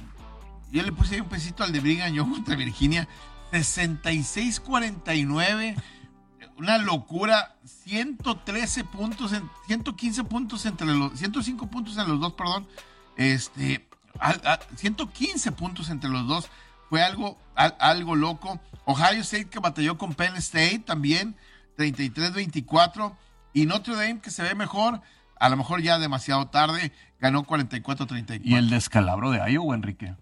yo 0.71 0.81
le 0.81 0.91
puse 0.91 1.13
ahí 1.13 1.21
un 1.21 1.29
pesito 1.29 1.63
al 1.63 1.71
de 1.71 1.79
Brigham 1.79 2.11
Young 2.11 2.31
contra 2.31 2.55
Virginia, 2.55 3.07
66-49 3.51 5.75
una 6.61 6.77
locura, 6.77 7.55
113 7.65 8.83
puntos, 8.83 9.33
en, 9.33 9.49
115 9.67 10.23
puntos 10.25 10.65
entre 10.65 10.87
los, 10.87 11.17
105 11.17 11.67
puntos 11.67 11.97
en 11.97 12.07
los 12.07 12.19
dos, 12.19 12.33
perdón, 12.33 12.67
este, 13.17 13.87
al- 14.19 14.41
a- 14.45 14.59
115 14.75 15.51
puntos 15.53 15.89
entre 15.89 16.09
los 16.09 16.27
dos, 16.27 16.49
fue 16.89 17.01
algo, 17.03 17.37
al- 17.55 17.75
algo 17.79 18.15
loco. 18.15 18.59
Ohio 18.85 19.21
State 19.21 19.49
que 19.49 19.59
batalló 19.59 19.97
con 19.97 20.13
Penn 20.13 20.35
State 20.35 20.79
también, 20.85 21.35
33-24, 21.77 23.15
y 23.53 23.65
Notre 23.65 23.95
Dame 23.95 24.19
que 24.21 24.31
se 24.31 24.43
ve 24.43 24.55
mejor, 24.55 25.01
a 25.39 25.49
lo 25.49 25.57
mejor 25.57 25.81
ya 25.81 25.97
demasiado 25.99 26.47
tarde, 26.47 26.91
ganó 27.19 27.43
44-34. 27.43 28.41
Y 28.43 28.55
el 28.55 28.69
descalabro 28.69 29.31
de 29.31 29.39
Iowa, 29.51 29.75
Enrique. 29.75 30.15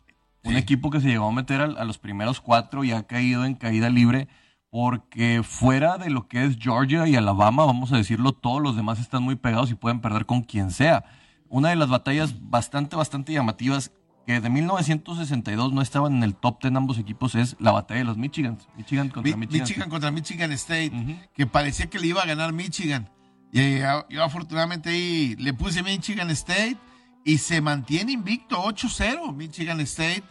Un 0.44 0.56
equipo 0.56 0.90
que 0.90 1.02
se 1.02 1.08
llegó 1.10 1.28
a 1.28 1.34
meter 1.34 1.60
a, 1.62 1.84
los 1.84 1.98
primeros 1.98 2.40
cuatro 2.40 2.84
y 2.86 2.94
ha 2.94 3.04
caído 3.04 3.44
en 3.46 3.56
caída 3.56 3.90
libre 3.90 4.30
porque 4.72 5.42
fuera 5.44 5.98
de 5.98 6.10
lo 6.10 6.28
que 6.28 6.46
es 6.46 6.58
Georgia 6.60 7.08
y 7.08 7.16
Alabama, 7.16 7.66
vamos 7.66 7.92
a 7.92 7.98
decirlo, 7.98 8.34
todos 8.34 8.62
los 8.62 8.76
demás 8.76 9.00
están 9.00 9.24
muy 9.24 9.36
pegados 9.36 9.72
y 9.72 9.76
pueden 9.76 10.00
perder 10.00 10.26
con 10.26 10.42
quien 10.44 10.72
sea. 10.72 11.06
Una 11.50 11.70
de 11.70 11.76
las 11.76 11.90
batallas 11.90 12.36
bastante, 12.50 12.96
bastante 12.96 13.34
llamativas 13.34 13.92
que 14.28 14.40
de 14.40 14.50
1962 14.52 15.74
no 15.74 15.82
estaban 15.82 16.18
en 16.18 16.24
el 16.24 16.36
top 16.36 16.62
10 16.62 16.76
ambos 16.76 17.00
equipos 17.00 17.34
es 17.34 17.56
la 17.60 17.72
batalla 17.72 18.00
de 18.02 18.06
los 18.06 18.18
Michigans. 18.18 18.68
Michigan 18.78 19.10
contra 19.10 19.32
Mi- 19.36 19.40
Michigan. 19.40 19.68
Michigan 19.68 19.90
contra 19.90 20.12
Michigan 20.12 20.52
State, 20.52 20.92
que 21.34 21.48
parecía 21.48 21.90
que 21.90 21.98
le 21.98 22.08
iba 22.08 22.22
a 22.22 22.28
ganar 22.28 22.54
Michigan. 22.54 23.10
Y 23.52 23.60
eh, 23.62 23.84
yo 24.12 24.24
afortunadamente 24.24 24.92
ahí 24.92 25.36
le 25.40 25.54
puse 25.56 25.82
Michigan 25.82 26.30
State 26.30 26.78
y 27.26 27.40
se 27.40 27.60
mantiene 27.62 28.12
invicto 28.12 28.64
8-0 28.64 29.34
Michigan 29.34 29.80
State, 29.80 30.22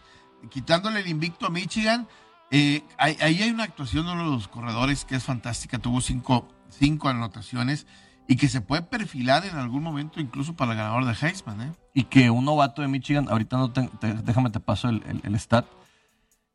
quitándole 0.49 1.01
el 1.01 1.07
invicto 1.09 1.47
a 1.47 1.49
Michigan. 1.49 2.07
Eh, 2.51 2.83
ahí, 2.97 3.15
hay 3.21 3.49
una 3.51 3.63
actuación 3.63 4.05
de 4.05 4.13
uno 4.13 4.25
de 4.25 4.31
los 4.31 4.47
corredores 4.47 5.05
que 5.05 5.15
es 5.15 5.23
fantástica, 5.23 5.77
tuvo 5.79 6.01
cinco, 6.01 6.47
cinco 6.69 7.07
anotaciones 7.09 7.85
y 8.27 8.35
que 8.37 8.47
se 8.47 8.61
puede 8.61 8.81
perfilar 8.81 9.45
en 9.45 9.55
algún 9.57 9.83
momento 9.83 10.19
incluso 10.19 10.55
para 10.55 10.71
el 10.71 10.77
ganador 10.77 11.05
de 11.05 11.27
Heisman. 11.27 11.61
¿eh? 11.61 11.71
y 11.93 12.03
que 12.05 12.29
un 12.29 12.45
novato 12.45 12.81
de 12.81 12.87
Michigan, 12.87 13.27
ahorita 13.29 13.57
no 13.57 13.71
te- 13.73 13.87
te- 13.99 14.13
déjame 14.13 14.49
te 14.51 14.59
paso 14.59 14.87
el, 14.89 15.03
el- 15.07 15.21
el 15.23 15.35
stat, 15.39 15.65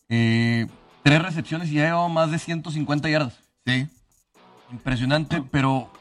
eh, 0.09 0.67
tres 1.03 1.21
recepciones 1.23 1.69
y 1.71 1.75
ya 1.75 1.85
llevaba 1.85 2.09
más 2.09 2.31
de 2.31 2.39
150 2.39 3.09
yardas. 3.09 3.35
Sí. 3.67 3.87
Impresionante, 4.73 5.43
pero 5.43 5.93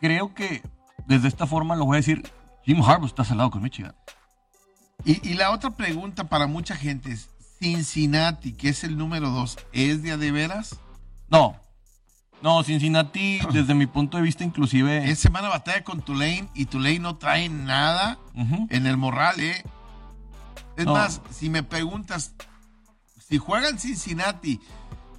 creo 0.00 0.34
que 0.34 0.62
desde 1.06 1.28
esta 1.28 1.46
forma 1.46 1.74
lo 1.76 1.84
voy 1.86 1.96
a 1.96 1.98
decir, 1.98 2.30
Jim 2.64 2.82
Harbaugh 2.82 3.06
está 3.06 3.24
salado 3.24 3.50
con 3.50 3.62
Michigan. 3.62 3.94
Y, 5.04 5.26
y 5.28 5.34
la 5.34 5.50
otra 5.52 5.70
pregunta 5.70 6.24
para 6.24 6.46
mucha 6.46 6.74
gente 6.76 7.12
es, 7.12 7.28
Cincinnati, 7.58 8.52
que 8.52 8.68
es 8.70 8.84
el 8.84 8.96
número 8.96 9.30
dos, 9.30 9.58
¿es 9.72 10.02
de 10.02 10.12
a 10.12 10.16
de 10.16 10.30
veras? 10.32 10.76
No, 11.28 11.56
no, 12.42 12.62
Cincinnati, 12.62 13.38
desde 13.52 13.74
mi 13.74 13.86
punto 13.86 14.16
de 14.18 14.22
vista, 14.22 14.44
inclusive... 14.44 15.10
Es 15.10 15.18
semana 15.18 15.48
batalla 15.48 15.82
con 15.84 16.02
Tulane 16.02 16.48
y 16.54 16.66
Tulane 16.66 16.98
no 16.98 17.16
trae 17.16 17.48
nada 17.48 18.18
en 18.34 18.86
el 18.86 18.96
morral, 18.96 19.40
¿eh? 19.40 19.64
Es 20.76 20.84
No. 20.84 20.92
más, 20.92 21.22
si 21.30 21.48
me 21.48 21.62
preguntas, 21.62 22.34
si 23.18 23.38
juegan 23.38 23.78
Cincinnati 23.78 24.60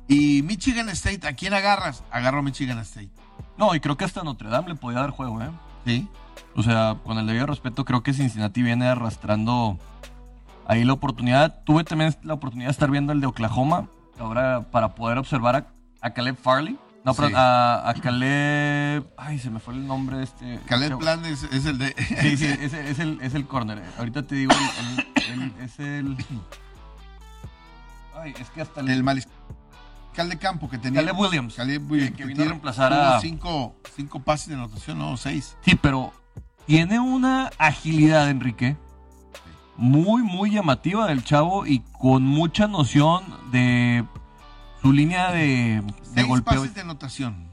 y 0.08 0.44
Michigan 0.44 0.88
State, 0.90 1.28
¿a 1.28 1.34
quién 1.34 1.54
agarras? 1.54 2.04
Agarro 2.12 2.40
a 2.40 2.44
Michigan 2.44 2.78
State. 2.80 3.10
No, 3.58 3.74
y 3.74 3.80
creo 3.80 3.98
que 3.98 4.06
hasta 4.06 4.24
Notre 4.24 4.50
Dame 4.50 4.70
le 4.70 4.76
podía 4.76 5.00
dar 5.00 5.10
juego, 5.10 5.42
¿eh? 5.42 5.50
Sí. 5.86 6.08
O 6.56 6.62
sea, 6.62 6.98
con 7.04 7.18
el 7.18 7.26
debido 7.26 7.48
respeto, 7.48 7.86
creo 7.86 8.04
que 8.04 8.14
Cincinnati 8.14 8.62
viene 8.62 8.88
arrastrando 8.88 9.80
ahí 10.68 10.84
la 10.84 10.94
oportunidad. 10.94 11.64
Tuve 11.64 11.84
también 11.84 12.16
la 12.24 12.34
oportunidad 12.36 12.68
de 12.68 12.72
estar 12.72 12.92
viendo 12.92 13.14
el 13.14 13.22
de 13.22 13.28
Oklahoma, 13.28 13.88
ahora 14.20 14.62
para 14.72 14.94
poder 14.96 15.18
observar 15.18 15.56
a, 15.56 15.68
a 16.02 16.12
Caleb 16.12 16.36
Farley. 16.36 16.78
No, 17.06 17.14
Sí. 17.14 17.24
a, 17.34 17.90
a 17.90 17.94
Caleb... 17.94 19.06
Ay, 19.16 19.40
se 19.40 19.50
me 19.50 19.60
fue 19.62 19.74
el 19.76 19.88
nombre 19.88 20.18
de 20.18 20.24
este... 20.26 20.60
Caleb. 20.66 20.98
Plan 21.00 21.24
es, 21.26 21.44
es 21.44 21.66
el 21.66 21.78
de... 21.78 21.96
Sí, 22.22 22.36
sí, 22.36 22.46
es, 22.48 22.74
es 22.74 23.00
el, 23.00 23.20
es 23.22 23.34
el 23.34 23.48
corner. 23.48 23.82
Ahorita 23.98 24.24
te 24.24 24.36
digo, 24.36 24.52
el- 24.52 25.24
el- 25.34 25.42
el- 25.42 25.62
es 25.64 25.80
el... 25.80 26.18
Ay, 28.22 28.34
es 28.40 28.50
que 28.50 28.62
hasta 28.62 28.82
el... 28.82 28.90
el 28.90 29.04
mariscal 29.04 29.32
de 30.28 30.38
campo 30.38 30.70
que 30.70 30.78
tenía. 30.80 31.00
Caleb 31.02 31.18
Williams, 31.18 31.54
Caleb 31.56 31.90
Williams, 31.90 32.12
que 32.12 32.18
que 32.18 32.26
vino 32.26 32.44
a 32.44 32.48
reemplazar 32.48 32.92
a- 32.92 33.22
Cinco, 33.22 33.76
cinco 33.96 34.20
pases 34.20 34.48
de 34.50 34.56
anotación, 34.56 34.98
no, 34.98 35.16
seis. 35.16 35.56
Sí, 35.62 35.76
pero 35.82 36.12
tiene 36.66 37.00
una 37.00 37.52
agilidad, 37.58 38.30
Enrique, 38.30 38.76
muy, 39.78 40.24
muy 40.24 40.52
llamativa 40.52 41.08
del 41.08 41.24
chavo 41.24 41.66
y 41.66 41.80
con 42.00 42.24
mucha 42.24 42.68
noción 42.68 43.24
de 43.52 44.04
su 44.82 44.92
línea 44.92 45.32
de, 45.32 45.82
de 45.82 45.94
Seis 46.14 46.28
golpeo. 46.28 46.56
pases 46.62 46.74
de 46.76 46.82
anotación. 46.82 47.48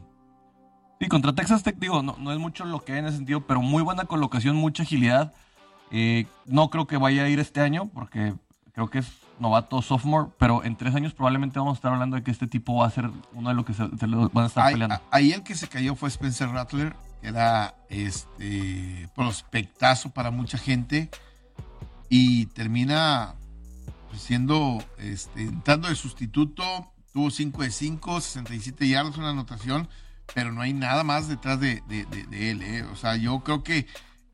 Sí, 1.01 1.09
contra 1.09 1.35
Texas 1.35 1.63
Tech, 1.63 1.77
digo, 1.79 2.03
no, 2.03 2.17
no 2.19 2.33
es 2.33 2.39
mucho 2.39 2.65
lo 2.65 2.83
que 2.85 2.93
hay 2.93 2.99
en 3.01 3.07
ese 3.07 3.17
sentido, 3.17 3.41
pero 3.47 3.61
muy 3.61 3.83
buena 3.83 4.05
colocación, 4.05 4.57
mucha 4.57 4.85
agilidad. 4.85 5.33
Eh, 5.91 6.27
no 6.47 6.71
creo 6.71 6.87
que 6.87 6.97
vaya 6.97 7.25
a 7.25 7.29
ir 7.29 7.41
este 7.41 7.61
año 7.61 7.89
porque 7.93 8.35
creo 8.73 8.89
que 8.89 8.99
es 9.01 9.09
novato 9.39 9.83
sophomore, 9.83 10.31
pero 10.39 10.65
en 10.65 10.77
tres 10.77 10.95
años 10.95 11.13
probablemente 11.13 11.59
vamos 11.59 11.75
a 11.75 11.79
estar 11.79 11.93
hablando 11.93 12.17
de 12.17 12.23
que 12.23 12.31
este 12.31 12.47
tipo 12.47 12.77
va 12.77 12.87
a 12.87 12.91
ser 12.91 13.11
uno 13.35 13.49
de 13.51 13.55
los 13.55 13.65
que 13.67 13.75
se, 13.75 13.89
se 13.99 14.07
lo 14.07 14.29
van 14.31 14.45
a 14.45 14.47
estar 14.47 14.65
Ahí, 14.67 14.75
peleando. 14.75 15.01
ahí 15.11 15.33
el 15.33 15.43
que 15.43 15.55
se 15.57 15.69
cayó 15.69 15.95
fue 15.95 16.09
Spencer 16.09 16.49
Rattler, 16.51 16.95
que 17.21 17.29
era 17.29 17.75
este 17.89 19.09
prospectazo 19.15 20.11
para 20.11 20.31
mucha 20.31 20.57
gente 20.57 21.11
y 22.17 22.47
termina 22.47 23.35
pues, 24.09 24.23
siendo 24.23 24.79
este, 24.99 25.43
entrando 25.43 25.89
de 25.89 25.97
sustituto, 25.97 26.63
tuvo 27.13 27.29
5 27.29 27.63
de 27.63 27.73
5, 27.73 28.21
67 28.21 28.87
yardas, 28.87 29.19
una 29.19 29.31
anotación, 29.31 29.89
pero 30.33 30.53
no 30.53 30.61
hay 30.61 30.73
nada 30.75 31.03
más 31.03 31.27
detrás 31.27 31.59
de, 31.59 31.83
él. 32.31 32.63
¿eh? 32.63 32.85
O 32.93 32.95
sea, 32.95 33.17
yo 33.17 33.41
creo 33.41 33.65
que 33.65 33.89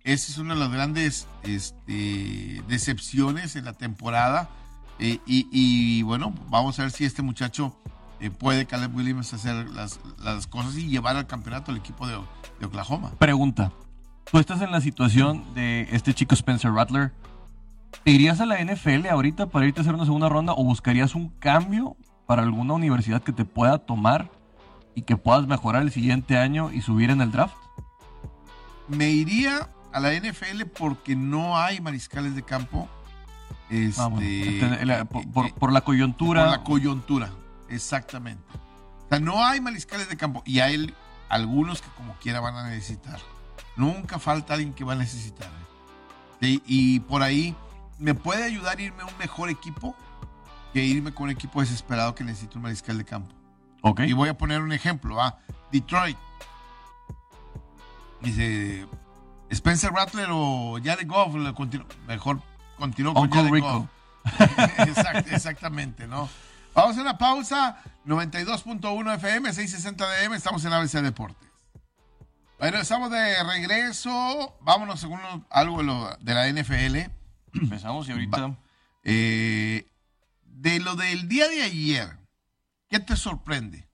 esa 0.05 0.31
es 0.31 0.37
una 0.37 0.53
de 0.53 0.61
las 0.61 0.71
grandes 0.71 1.27
este, 1.43 2.63
decepciones 2.69 3.57
en 3.57 3.65
la 3.65 3.73
temporada. 3.73 4.51
Eh, 4.99 5.19
y, 5.25 6.03
bueno, 6.03 6.35
vamos 6.51 6.79
a 6.79 6.83
ver 6.83 6.91
si 6.91 7.07
este 7.07 7.23
muchacho 7.23 7.75
eh, 8.21 8.29
puede 8.31 8.67
Caleb 8.67 8.95
Williams 8.95 9.33
hacer 9.33 9.71
las, 9.71 10.01
las, 10.23 10.47
cosas 10.47 10.77
y 10.77 10.89
llevar 10.89 11.17
al 11.17 11.27
campeonato 11.27 11.71
al 11.71 11.79
equipo 11.79 12.07
de, 12.07 12.19
de, 12.59 12.67
Oklahoma. 12.67 13.13
Pregunta. 13.19 13.73
Tú 14.31 14.39
estás 14.39 14.61
en 14.61 14.71
la 14.71 14.83
situación 14.83 15.55
de 15.55 15.89
este 15.93 16.13
chico 16.13 16.35
Spencer 16.35 16.73
Rattler. 16.73 17.15
¿Te 18.05 18.11
irías 18.11 18.41
a 18.41 18.47
la 18.47 18.59
NFL 18.63 19.07
ahorita 19.09 19.47
para 19.47 19.67
irte 19.67 19.81
a 19.81 19.83
hacer 19.83 19.95
una 19.95 20.05
segunda 20.05 20.29
ronda 20.29 20.53
o 20.55 20.65
buscarías 20.65 21.15
un 21.15 21.29
cambio 21.29 21.97
para 22.27 22.43
alguna 22.43 22.75
universidad 22.75 23.23
que 23.23 23.33
te 23.33 23.45
pueda 23.45 23.79
tomar 23.79 24.31
y 24.95 25.03
que 25.03 25.17
puedas 25.17 25.47
mejorar 25.47 25.83
el 25.83 25.91
siguiente 25.91 26.39
año 26.39 26.71
y 26.73 26.81
subir 26.81 27.11
en 27.11 27.21
el 27.21 27.31
draft? 27.31 27.57
Me 28.89 29.11
iría 29.11 29.69
a 29.93 30.01
la 30.01 30.13
NFL 30.13 30.65
porque 30.77 31.15
no 31.17 31.59
hay 31.59 31.81
mariscales 31.81 32.35
de 32.35 32.43
campo. 32.43 32.89
Este, 33.69 34.01
ah, 34.01 34.11
eh, 34.21 35.05
por, 35.33 35.55
por, 35.55 35.73
la 35.73 35.83
coyuntura. 35.83 36.43
Por 36.43 36.51
la 36.51 36.65
coyuntura, 36.65 37.31
exactamente. 37.69 38.43
O 39.07 39.09
sea, 39.09 39.21
no 39.21 39.45
hay 39.45 39.61
mariscales 39.61 40.09
de 40.09 40.17
campo 40.17 40.43
y 40.45 40.61
hay 40.61 40.93
algunos 41.29 41.83
que 41.83 41.89
como 41.97 42.15
quiera 42.15 42.41
van 42.41 42.57
a 42.57 42.69
necesitar. 42.69 43.21
Nunca 43.77 44.19
falta 44.19 44.55
alguien 44.55 44.73
que 44.73 44.85
va 44.85 44.95
a 44.95 44.97
necesitar. 44.97 45.49
Y 46.41 47.01
por 47.01 47.23
ahí 47.23 47.55
me 48.01 48.15
puede 48.15 48.45
ayudar 48.45 48.79
a 48.79 48.83
irme 48.83 49.03
a 49.03 49.07
un 49.07 49.19
mejor 49.19 49.51
equipo 49.51 49.95
que 50.73 50.83
irme 50.83 51.13
con 51.13 51.25
un 51.25 51.31
equipo 51.31 51.61
desesperado 51.61 52.15
que 52.15 52.25
necesita 52.25 52.57
un 52.57 52.63
mariscal 52.63 52.99
de 52.99 53.05
campo. 53.05 53.35
Okay. 53.83 54.11
Y 54.11 54.13
voy 54.13 54.29
a 54.29 54.37
poner 54.37 54.63
un 54.63 54.73
ejemplo. 54.73 55.23
¿ah? 55.23 55.39
Detroit. 55.71 56.17
Dice 58.21 58.87
Spencer 59.51 59.93
Rattler 59.93 60.29
o 60.31 60.79
Jared 60.83 61.07
Goff. 61.07 61.35
mejor 62.07 62.41
continuó 62.79 63.15
con 63.15 63.31
Jared 63.31 63.61
Goff. 63.61 63.87
exactamente, 65.31 66.07
¿no? 66.07 66.29
Vamos 66.75 66.97
a 66.99 67.01
una 67.01 67.19
pausa. 67.19 67.83
92.1 68.07 69.15
FM, 69.17 69.53
660 69.53 70.07
DM. 70.07 70.35
Estamos 70.35 70.65
en 70.65 70.73
ABC 70.73 70.93
Deportes. 71.03 71.49
Bueno, 72.59 72.79
estamos 72.79 73.11
de 73.11 73.43
regreso. 73.45 74.57
Vámonos 74.61 75.01
según 75.01 75.21
algo 75.51 76.17
de 76.21 76.35
la 76.35 76.49
NFL. 76.49 77.20
Empezamos 77.55 78.09
y 78.09 78.13
ahorita. 78.13 78.59
Eh, 79.03 79.87
de 80.45 80.81
lo 80.81 80.95
del 80.95 81.29
día 81.29 81.49
de 81.49 81.63
ayer, 81.63 82.19
¿qué 82.89 83.01
te 83.01 83.17
sorprende? 83.17 83.89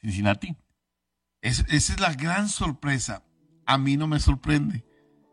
Cincinnati. 0.00 0.56
esa 1.40 1.64
es 1.68 2.00
la 2.00 2.14
gran 2.14 2.48
sorpresa. 2.48 3.22
A 3.66 3.78
mí 3.78 3.96
no 3.96 4.06
me 4.06 4.18
sorprende. 4.20 4.84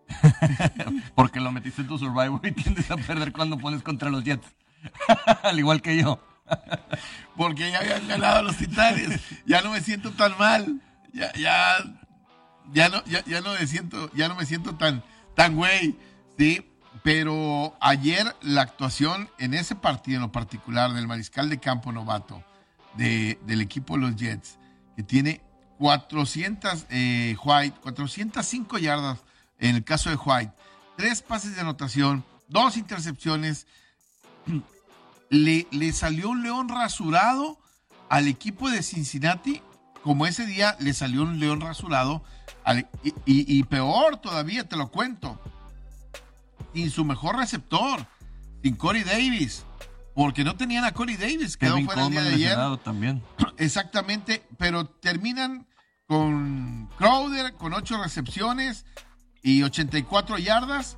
Porque 1.16 1.40
lo 1.40 1.52
metiste 1.52 1.82
en 1.82 1.88
tu 1.88 1.98
Survivor 1.98 2.40
y 2.44 2.52
tiendes 2.52 2.90
a 2.92 2.98
perder 2.98 3.32
cuando 3.32 3.58
pones 3.58 3.84
contra 3.84 4.10
los 4.10 4.24
Jets. 4.24 4.48
Al 5.44 5.60
igual 5.60 5.82
que 5.82 5.98
yo. 5.98 6.24
Porque 7.38 7.72
ya 7.72 7.80
habían 7.80 8.08
ganado 8.08 8.44
los 8.44 8.58
Titanes. 8.58 9.22
Ya 9.46 9.62
no 9.62 9.72
me 9.72 9.82
siento 9.82 10.12
tan 10.12 10.38
mal. 10.38 10.82
Ya, 11.14 11.32
ya, 11.34 11.78
ya 12.72 12.90
no, 12.90 13.04
ya, 13.06 13.42
no 13.42 13.54
me 13.54 13.68
siento, 13.68 14.12
ya 14.14 14.28
no 14.28 14.36
me 14.36 14.46
siento 14.46 14.76
tan, 14.76 15.04
tan 15.36 15.56
güey. 15.56 15.98
Sí. 16.40 16.66
Pero 17.04 17.78
ayer 17.80 18.36
la 18.42 18.62
actuación 18.62 19.30
en 19.38 19.54
ese 19.54 19.76
partido 19.76 20.18
en 20.18 20.24
lo 20.24 20.32
particular 20.32 20.94
del 20.94 21.08
mariscal 21.08 21.50
de 21.50 21.60
campo 21.60 21.92
novato 21.92 22.44
del 22.96 23.62
equipo 23.62 23.94
de 23.94 24.02
los 24.02 24.16
Jets, 24.16 24.58
que 24.98 25.04
tiene 25.04 25.42
400, 25.78 26.88
eh, 26.90 27.38
405 27.40 28.78
yardas 28.80 29.20
en 29.60 29.78
el 29.78 29.84
caso 29.86 30.10
de 30.10 30.18
White, 30.18 30.52
tres 30.98 31.22
pases 31.22 31.56
de 31.56 31.62
anotación, 31.62 32.26
dos 32.50 32.76
intercepciones, 32.76 33.66
le, 35.30 35.68
le 35.72 35.94
salió 35.94 36.30
un 36.30 36.44
león 36.44 36.68
rasurado 36.68 37.60
al 38.10 38.28
equipo 38.28 38.70
de 38.70 38.84
Cincinnati, 38.84 39.62
como 40.04 40.26
ese 40.26 40.46
día 40.46 40.76
le 40.80 40.94
salió 40.94 41.22
un 41.22 41.40
león 41.40 41.62
rasurado, 41.62 42.24
y 43.26 43.64
peor 43.64 44.18
todavía, 44.18 44.68
te 44.68 44.76
lo 44.76 44.92
cuento 44.92 45.40
su 46.88 47.04
mejor 47.04 47.36
receptor, 47.36 48.08
sin 48.64 48.76
Corey 48.76 49.04
Davis, 49.04 49.66
porque 50.16 50.44
no 50.44 50.56
tenían 50.56 50.86
a 50.86 50.94
Corey 50.94 51.18
Davis, 51.18 51.58
quedó 51.58 51.80
fuera 51.82 52.06
el 52.06 52.12
día 52.12 52.24
de 52.24 52.34
ayer. 52.36 52.78
También. 52.84 53.24
Exactamente, 53.58 54.44
pero 54.58 54.86
terminan 54.86 55.68
con 56.08 56.90
Crowder 56.98 57.54
con 57.54 57.74
8 57.74 58.02
recepciones 58.02 58.86
y 59.44 59.64
84 59.64 60.38
yardas. 60.38 60.98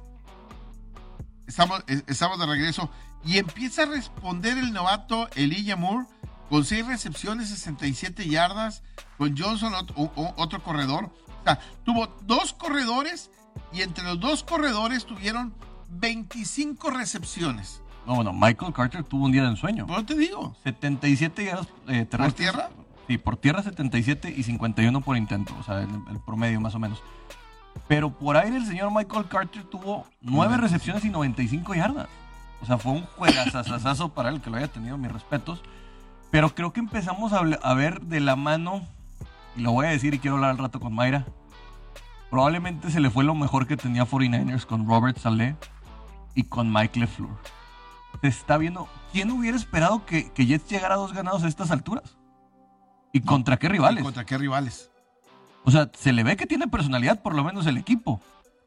Estamos, 1.48 1.84
estamos 2.08 2.40
de 2.40 2.46
regreso 2.46 2.90
y 3.26 3.38
empieza 3.38 3.84
a 3.84 3.88
responder 3.88 4.58
el 4.58 4.72
novato 4.72 5.30
Elijah 5.36 5.76
Moore 5.76 6.08
con 6.50 6.66
6 6.66 6.88
recepciones, 6.88 7.50
67 7.50 8.28
yardas, 8.28 8.84
con 9.18 9.38
Johnson 9.38 9.74
otro 9.76 10.64
corredor. 10.64 11.12
O 11.42 11.44
sea, 11.44 11.60
tuvo 11.84 12.08
dos 12.24 12.54
corredores 12.54 13.32
y 13.74 13.82
entre 13.82 14.04
los 14.04 14.20
dos 14.20 14.44
corredores 14.44 15.06
tuvieron 15.06 15.54
25 15.92 16.90
recepciones. 16.90 17.82
No, 18.06 18.16
bueno, 18.16 18.34
Michael 18.34 18.74
Carter 18.74 19.04
tuvo 19.04 19.26
un 19.26 19.32
día 19.32 19.44
de 19.44 19.50
ensueño. 19.50 19.86
¿Por 19.86 20.06
te 20.06 20.16
digo? 20.16 20.56
77 20.64 21.46
yardas 21.46 21.68
eh, 21.88 22.06
¿Por 22.06 22.32
tierra? 22.32 22.70
Sí, 23.08 23.18
por 23.18 23.38
tierra 23.38 23.62
77 23.62 24.34
y 24.36 24.44
51 24.44 25.02
por 25.02 25.18
intento, 25.18 25.56
o 25.60 25.64
sea, 25.64 25.82
el, 25.82 26.20
promedio 26.26 26.62
más 26.62 26.74
o 26.76 26.80
menos. 26.80 27.04
Pero 27.88 28.12
por 28.12 28.38
aire 28.38 28.58
el 28.58 28.66
señor 28.66 28.92
Michael 28.94 29.28
Carter 29.28 29.64
tuvo 29.64 30.06
9 30.22 30.58
recepciones 30.58 31.04
y 31.06 31.10
95 31.10 31.76
yardas. 31.76 32.08
O 32.62 32.66
sea, 32.66 32.78
fue 32.78 32.94
un 32.94 33.06
juegazazazazo 33.06 34.10
para 34.10 34.30
él 34.30 34.42
que 34.42 34.50
lo 34.50 34.58
haya 34.58 34.68
tenido, 34.68 34.98
mis 34.98 35.12
respetos. 35.12 35.62
Pero 36.30 36.54
creo 36.56 36.72
que 36.72 36.80
empezamos 36.80 37.34
a, 37.34 37.40
a 37.40 37.74
ver 37.74 38.02
de 38.02 38.20
la 38.20 38.36
mano, 38.36 38.88
y 39.58 39.62
lo 39.62 39.72
voy 39.72 39.88
a 39.88 39.90
decir 39.90 40.14
y 40.14 40.20
quiero 40.20 40.36
hablar 40.36 40.52
al 40.52 40.58
rato 40.58 40.80
con 40.80 40.94
Mayra, 40.94 41.26
Probablemente 42.32 42.90
se 42.92 43.02
le 43.02 43.10
fue 43.10 43.26
lo 43.26 43.36
mejor 43.36 43.68
que 43.68 43.76
tenía 43.76 44.06
49ers 44.06 44.66
con 44.66 44.88
Robert 44.88 45.18
Saleh 45.18 45.58
y 46.36 46.44
con 46.44 46.72
Mike 46.72 47.00
LeFleur. 47.00 47.38
Se 48.22 48.28
está 48.28 48.58
viendo. 48.58 48.88
¿Quién 49.12 49.32
hubiera 49.32 49.58
esperado 49.58 50.06
que, 50.06 50.32
que 50.32 50.46
Jets 50.46 50.70
llegara 50.70 50.96
a 50.96 50.98
dos 50.98 51.14
ganados 51.14 51.44
a 51.44 51.48
estas 51.48 51.72
alturas? 51.72 52.18
¿Y 53.14 53.22
contra 53.22 53.58
qué 53.58 53.70
rivales? 53.70 54.04
¿Contra 54.04 54.26
qué 54.26 54.38
rivales? 54.38 54.90
O 55.64 55.72
sea, 55.72 55.90
se 55.94 56.14
le 56.14 56.24
ve 56.24 56.38
que 56.38 56.48
tiene 56.48 56.68
personalidad, 56.68 57.22
por 57.22 57.36
lo 57.36 57.44
menos 57.44 57.66
el 57.68 57.78
equipo. 57.78 58.22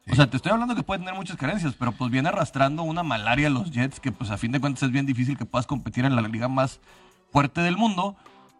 O 0.09 0.15
sea, 0.15 0.29
te 0.29 0.37
estoy 0.37 0.51
hablando 0.51 0.75
que 0.75 0.83
puede 0.83 0.99
tener 0.99 1.15
muchas 1.15 1.35
carencias, 1.35 1.73
pero 1.77 1.91
pues 1.91 2.11
viene 2.11 2.29
arrastrando 2.29 2.83
una 2.83 3.01
malaria 3.01 3.47
a 3.47 3.49
los 3.49 3.71
Jets, 3.71 3.99
que 3.99 4.11
pues 4.11 4.29
a 4.29 4.37
fin 4.37 4.51
de 4.51 4.59
cuentas 4.59 4.83
es 4.83 4.91
bien 4.91 5.05
difícil 5.05 5.37
que 5.37 5.45
puedas 5.45 5.65
competir 5.65 6.05
en 6.05 6.15
la 6.15 6.21
liga 6.21 6.47
más 6.47 6.79
fuerte 7.31 7.61
del 7.61 7.75
mundo. 7.75 8.15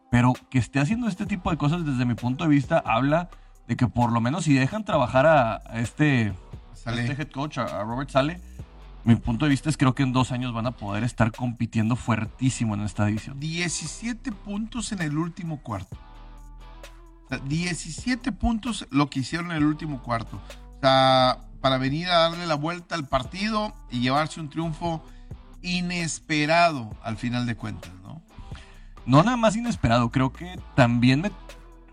Pero 0.09 0.33
que 0.49 0.57
esté 0.59 0.79
haciendo 0.79 1.07
este 1.07 1.25
tipo 1.25 1.51
de 1.51 1.57
cosas 1.57 1.85
desde 1.85 2.05
mi 2.05 2.15
punto 2.15 2.45
de 2.45 2.49
vista 2.49 2.81
habla 2.85 3.29
de 3.67 3.75
que 3.75 3.87
por 3.87 4.11
lo 4.11 4.21
menos 4.21 4.45
si 4.45 4.53
dejan 4.53 4.85
trabajar 4.85 5.25
a, 5.25 5.57
este, 5.73 6.33
este, 6.85 7.13
head 7.13 7.29
coach, 7.31 7.57
a, 7.57 7.83
Robert 7.83 8.09
Sale, 8.09 8.39
mi 9.05 9.15
punto 9.15 9.45
de 9.45 9.49
vista 9.49 9.69
es 9.69 9.77
creo 9.77 9.93
que 9.93 10.03
en 10.03 10.13
dos 10.13 10.31
años 10.31 10.53
van 10.53 10.65
a 10.65 10.71
poder 10.71 11.03
estar 11.03 11.31
compitiendo 11.31 11.95
fuertísimo 11.95 12.73
en 12.73 12.81
esta 12.81 13.05
división. 13.05 13.39
17 13.39 14.31
puntos 14.31 14.91
en 14.91 15.01
el 15.01 15.17
último 15.17 15.61
cuarto. 15.61 15.95
17 17.47 18.31
puntos 18.31 18.87
lo 18.89 19.09
que 19.09 19.19
hicieron 19.19 19.51
en 19.51 19.57
el 19.57 19.65
último 19.65 20.01
cuarto. 20.01 20.41
O 20.77 20.79
sea, 20.81 21.39
para 21.61 21.77
venir 21.77 22.07
a 22.09 22.17
darle 22.17 22.47
la 22.47 22.55
vuelta 22.55 22.95
al 22.95 23.07
partido 23.07 23.73
y 23.91 23.99
llevarse 23.99 24.39
un 24.39 24.49
triunfo 24.49 25.03
inesperado 25.61 26.95
al 27.03 27.17
final 27.17 27.45
de 27.45 27.55
cuentas, 27.55 27.91
¿no? 28.03 28.21
No 29.05 29.23
nada 29.23 29.37
más 29.37 29.55
inesperado, 29.55 30.09
creo 30.09 30.33
que 30.33 30.59
también 30.75 31.21
me 31.21 31.31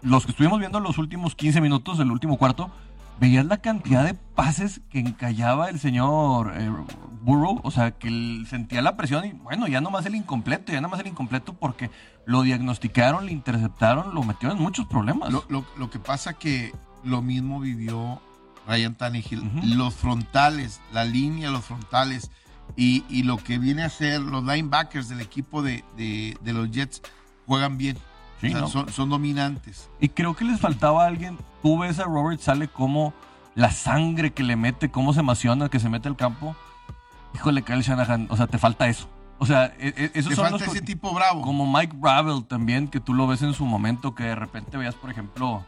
los 0.02 0.24
que 0.24 0.32
estuvimos 0.32 0.58
viendo 0.58 0.80
los 0.80 0.98
últimos 0.98 1.34
15 1.34 1.60
minutos 1.60 1.98
del 1.98 2.10
último 2.10 2.36
cuarto, 2.36 2.70
veías 3.22 3.46
la 3.46 3.58
cantidad 3.58 4.04
de 4.04 4.14
pases 4.14 4.80
que 4.90 4.98
encallaba 4.98 5.70
el 5.70 5.78
señor 5.78 6.52
eh, 6.56 6.68
Burrow, 7.20 7.60
o 7.62 7.70
sea, 7.70 7.92
que 7.92 8.08
él 8.08 8.48
sentía 8.50 8.82
la 8.82 8.96
presión 8.96 9.24
y 9.24 9.32
bueno, 9.32 9.68
ya 9.68 9.80
nomás 9.80 10.04
el 10.06 10.16
incompleto, 10.16 10.72
ya 10.72 10.80
nomás 10.80 10.98
el 10.98 11.06
incompleto 11.06 11.52
porque 11.52 11.88
lo 12.26 12.42
diagnosticaron, 12.42 13.26
le 13.26 13.30
interceptaron, 13.30 14.12
lo 14.12 14.24
metieron 14.24 14.56
en 14.56 14.64
muchos 14.64 14.86
problemas. 14.86 15.32
Lo, 15.32 15.90
que 15.90 16.00
pasa 16.00 16.32
que 16.32 16.72
lo 17.04 17.22
mismo 17.22 17.60
vivió 17.60 18.20
Ryan 18.66 18.96
Tannehill, 18.96 19.48
los 19.76 19.94
frontales, 19.94 20.80
la 20.92 21.04
línea, 21.04 21.48
los 21.52 21.64
frontales 21.64 22.32
y, 22.74 23.22
lo 23.22 23.36
que 23.36 23.58
viene 23.58 23.84
a 23.84 23.88
ser 23.88 24.20
los 24.20 24.42
linebackers 24.42 25.08
del 25.08 25.20
equipo 25.20 25.62
de 25.62 25.84
los 26.42 26.72
Jets 26.72 27.02
juegan 27.46 27.78
bien 27.78 27.96
son, 28.68 29.10
dominantes. 29.10 29.88
Y 30.00 30.08
creo 30.08 30.34
que 30.34 30.44
les 30.44 30.60
faltaba 30.60 31.06
alguien. 31.06 31.38
Tú 31.62 31.78
ves 31.78 31.98
a 31.98 32.04
Robert 32.04 32.40
Sale 32.40 32.68
como 32.68 33.14
la 33.54 33.70
sangre 33.70 34.32
que 34.32 34.42
le 34.42 34.56
mete, 34.56 34.90
cómo 34.90 35.12
se 35.12 35.20
emociona, 35.20 35.68
que 35.68 35.78
se 35.78 35.88
mete 35.88 36.08
al 36.08 36.16
campo. 36.16 36.56
Híjole, 37.34 37.62
Kyle 37.62 37.82
Shanahan, 37.82 38.26
o 38.30 38.36
sea, 38.36 38.46
te 38.46 38.58
falta 38.58 38.88
eso. 38.88 39.08
O 39.38 39.46
sea, 39.46 39.74
e, 39.78 39.88
e, 39.96 40.10
esos 40.14 40.34
son 40.34 40.50
falta 40.50 40.64
ese 40.64 40.82
tipo 40.82 41.12
bravo. 41.12 41.42
Como 41.42 41.66
Mike 41.66 41.96
Bravel 41.96 42.44
también, 42.44 42.88
que 42.88 43.00
tú 43.00 43.14
lo 43.14 43.26
ves 43.26 43.42
en 43.42 43.54
su 43.54 43.64
momento, 43.64 44.14
que 44.14 44.24
de 44.24 44.34
repente 44.34 44.76
veas, 44.76 44.94
por 44.94 45.10
ejemplo, 45.10 45.64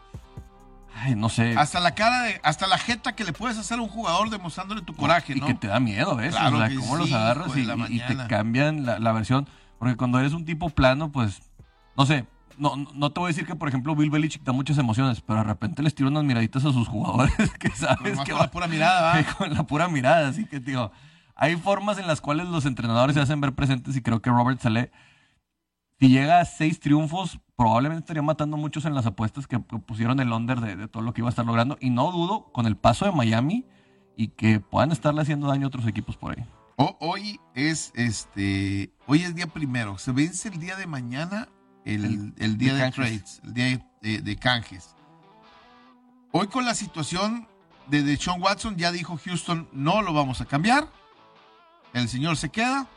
ay, 0.94 1.14
no 1.14 1.28
sé. 1.28 1.56
Hasta 1.56 1.80
la 1.80 1.94
cara 1.94 2.22
de, 2.22 2.40
hasta 2.42 2.66
la 2.66 2.78
jeta 2.78 3.14
que 3.14 3.24
le 3.24 3.32
puedes 3.32 3.58
hacer 3.58 3.78
a 3.78 3.82
un 3.82 3.88
jugador 3.88 4.30
demostrándole 4.30 4.82
tu 4.82 4.94
coraje, 4.94 5.34
¿no? 5.34 5.44
Y 5.44 5.48
que 5.48 5.54
te 5.54 5.66
da 5.68 5.80
miedo, 5.80 6.16
¿ves? 6.16 6.34
o 6.34 6.38
sea, 6.38 6.70
cómo 6.76 6.96
los 6.96 7.12
agarras 7.12 7.50
y, 7.56 8.00
te 8.00 8.16
cambian 8.28 8.86
la, 8.86 8.98
la 8.98 9.12
versión. 9.12 9.48
Porque 9.78 9.96
cuando 9.96 10.20
eres 10.20 10.32
un 10.32 10.44
tipo 10.44 10.70
plano, 10.70 11.10
pues 11.10 11.42
no 11.96 12.06
sé, 12.06 12.26
no, 12.58 12.76
no 12.76 13.10
te 13.10 13.20
voy 13.20 13.28
a 13.28 13.32
decir 13.32 13.46
que, 13.46 13.54
por 13.54 13.68
ejemplo, 13.68 13.94
Bill 13.94 14.10
Belichick 14.10 14.42
da 14.42 14.52
muchas 14.52 14.78
emociones, 14.78 15.20
pero 15.20 15.40
de 15.40 15.44
repente 15.44 15.82
les 15.82 15.94
tira 15.94 16.08
unas 16.08 16.24
miraditas 16.24 16.64
a 16.64 16.72
sus 16.72 16.88
jugadores 16.88 17.34
que 17.58 17.70
sabes 17.70 18.18
que 18.20 18.32
con 18.32 18.40
va 18.40 18.44
la 18.44 18.50
pura 18.50 18.66
mirada, 18.66 19.14
¿va? 19.14 19.34
con 19.38 19.52
la 19.52 19.62
pura 19.64 19.88
mirada. 19.88 20.28
Así 20.28 20.44
que, 20.46 20.60
digo, 20.60 20.92
hay 21.34 21.56
formas 21.56 21.98
en 21.98 22.06
las 22.06 22.20
cuales 22.20 22.48
los 22.48 22.66
entrenadores 22.66 23.14
se 23.14 23.20
hacen 23.20 23.40
ver 23.40 23.54
presentes 23.54 23.96
y 23.96 24.02
creo 24.02 24.20
que 24.20 24.30
Robert 24.30 24.60
Saleh, 24.60 24.90
si 25.98 26.08
llega 26.08 26.40
a 26.40 26.44
seis 26.44 26.80
triunfos, 26.80 27.40
probablemente 27.56 28.00
estaría 28.00 28.22
matando 28.22 28.56
muchos 28.56 28.84
en 28.84 28.94
las 28.94 29.06
apuestas 29.06 29.46
que, 29.46 29.58
pusieron 29.58 30.20
el 30.20 30.32
under 30.32 30.60
de, 30.60 30.76
de 30.76 30.88
todo 30.88 31.02
lo 31.02 31.14
que 31.14 31.20
iba 31.20 31.28
a 31.28 31.30
estar 31.30 31.46
logrando. 31.46 31.76
Y 31.80 31.90
no 31.90 32.10
dudo 32.12 32.52
con 32.52 32.66
el 32.66 32.76
paso 32.76 33.04
de 33.04 33.12
Miami 33.12 33.64
y 34.16 34.28
que 34.28 34.60
puedan 34.60 34.92
estarle 34.92 35.22
haciendo 35.22 35.48
daño 35.48 35.66
a 35.66 35.68
otros 35.68 35.86
equipos 35.86 36.16
por 36.16 36.38
ahí. 36.38 36.44
Hoy 36.76 37.38
es 37.54 37.92
este, 37.94 38.92
hoy 39.06 39.22
es 39.22 39.34
día 39.34 39.46
primero. 39.46 39.96
Se 39.98 40.10
vence 40.10 40.48
el 40.48 40.58
día 40.58 40.74
de 40.76 40.86
mañana, 40.86 41.48
el, 41.84 42.04
El- 42.04 42.34
el 42.38 42.58
día 42.58 42.74
de 42.74 42.90
trades, 42.90 43.40
el 43.44 43.54
día 43.54 43.86
de, 44.00 44.20
de 44.20 44.36
canjes. 44.36 44.94
Hoy 46.32 46.48
con 46.48 46.64
la 46.64 46.74
situación 46.74 47.46
de 47.86 48.02
Deshaun 48.02 48.42
Watson, 48.42 48.76
ya 48.76 48.90
dijo 48.92 49.18
Houston, 49.24 49.68
no 49.72 50.02
lo 50.02 50.12
vamos 50.12 50.40
a 50.40 50.46
cambiar. 50.46 50.88
El 51.92 52.08
señor 52.08 52.36
se 52.36 52.48
queda. 52.50 52.88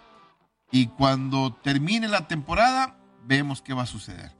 Y 0.71 0.88
cuando 0.88 1.54
termine 1.54 2.08
la 2.08 2.28
temporada, 2.28 2.97
vemos 3.23 3.62
qué 3.62 3.73
va 3.73 3.84
a 3.84 3.88
suceder. 3.88 4.32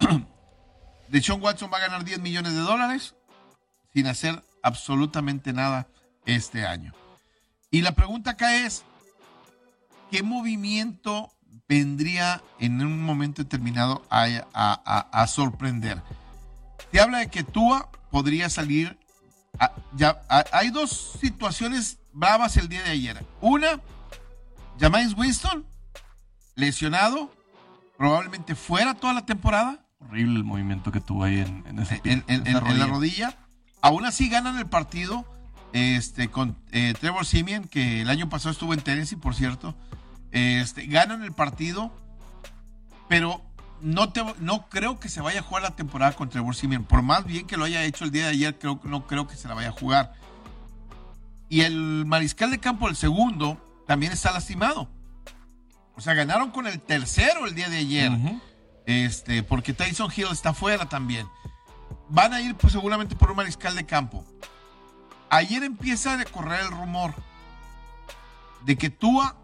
Deshaun 1.08 1.42
Watson 1.42 1.70
va 1.72 1.78
a 1.78 1.80
ganar 1.80 2.04
10 2.04 2.20
millones 2.20 2.54
de 2.54 2.60
dólares 2.60 3.14
sin 3.92 4.06
hacer 4.06 4.42
absolutamente 4.62 5.52
nada 5.52 5.88
este 6.24 6.66
año. 6.66 6.92
Y 7.70 7.82
la 7.82 7.92
pregunta 7.92 8.30
acá 8.32 8.54
es, 8.56 8.84
¿qué 10.10 10.22
movimiento 10.22 11.32
vendría 11.70 12.42
en 12.58 12.82
un 12.84 13.00
momento 13.04 13.44
determinado 13.44 14.02
a, 14.10 14.24
a- 14.52 14.82
a- 14.84 15.22
a 15.22 15.26
sorprender? 15.28 16.02
Te 16.90 17.00
habla 17.00 17.18
de 17.18 17.28
que 17.30 17.44
Tua 17.44 17.88
podría 18.10 18.50
salir. 18.50 18.98
ya, 19.94 20.20
hay 20.52 20.70
dos 20.70 21.16
situaciones 21.20 21.98
bravas 22.12 22.56
el 22.56 22.68
día 22.68 22.82
de 22.82 22.90
ayer. 22.90 23.24
Una, 23.40 23.80
Jameis 24.80 25.14
Winston, 25.16 25.64
lesionado, 26.56 27.32
probablemente 27.96 28.54
fuera 28.56 28.94
toda 28.94 29.12
la 29.12 29.24
temporada 29.26 29.86
Horrible 30.00 30.36
el 30.38 30.44
movimiento 30.44 30.90
que 30.90 31.00
tuvo 31.00 31.24
ahí 31.24 31.38
en, 31.40 31.62
en 31.68 31.78
ese 31.78 32.00
en, 32.04 32.24
en- 32.26 32.52
la 32.52 32.60
rodilla. 32.60 32.86
rodilla. 32.86 33.36
Aún 33.82 34.06
así 34.06 34.28
ganan 34.30 34.56
el 34.58 34.66
partido 34.66 35.24
este, 35.74 36.28
con 36.30 36.56
eh, 36.72 36.94
Trevor 36.98 37.24
Simeon, 37.26 37.64
que 37.68 38.00
el 38.00 38.08
año 38.10 38.28
pasado 38.28 38.50
estuvo 38.50 38.72
en 38.74 38.80
Tennessee, 38.80 39.16
por 39.16 39.34
cierto. 39.36 39.76
Este, 40.32 40.86
ganan 40.86 41.22
el 41.22 41.32
partido, 41.32 41.92
pero 43.08 43.42
no, 43.80 44.12
te, 44.12 44.22
no 44.38 44.68
creo 44.68 45.00
que 45.00 45.08
se 45.08 45.20
vaya 45.20 45.40
a 45.40 45.42
jugar 45.42 45.62
la 45.62 45.76
temporada 45.76 46.12
con 46.12 46.28
Trevor 46.28 46.54
Simeon. 46.54 46.84
Por 46.84 47.02
más 47.02 47.24
bien 47.24 47.46
que 47.46 47.56
lo 47.56 47.64
haya 47.64 47.84
hecho 47.84 48.04
el 48.04 48.10
día 48.10 48.24
de 48.24 48.30
ayer, 48.30 48.58
creo, 48.58 48.80
no 48.84 49.06
creo 49.06 49.26
que 49.26 49.36
se 49.36 49.48
la 49.48 49.54
vaya 49.54 49.68
a 49.68 49.72
jugar. 49.72 50.14
Y 51.48 51.62
el 51.62 52.04
mariscal 52.06 52.50
de 52.50 52.60
campo, 52.60 52.88
el 52.88 52.96
segundo, 52.96 53.60
también 53.86 54.12
está 54.12 54.30
lastimado. 54.30 54.88
O 55.96 56.00
sea, 56.00 56.14
ganaron 56.14 56.50
con 56.50 56.66
el 56.66 56.80
tercero 56.80 57.46
el 57.46 57.54
día 57.54 57.68
de 57.68 57.78
ayer. 57.78 58.12
Este, 58.86 59.42
porque 59.42 59.72
Tyson 59.72 60.10
Hill 60.14 60.28
está 60.30 60.54
fuera 60.54 60.88
también. 60.88 61.26
Van 62.08 62.32
a 62.32 62.40
ir 62.40 62.54
pues, 62.54 62.72
seguramente 62.72 63.16
por 63.16 63.30
un 63.30 63.36
mariscal 63.36 63.74
de 63.74 63.84
campo. 63.84 64.24
Ayer 65.28 65.62
empieza 65.62 66.18
a 66.18 66.24
correr 66.24 66.60
el 66.60 66.70
rumor 66.70 67.14
de 68.64 68.76
que 68.76 68.90
Tua 68.90 69.36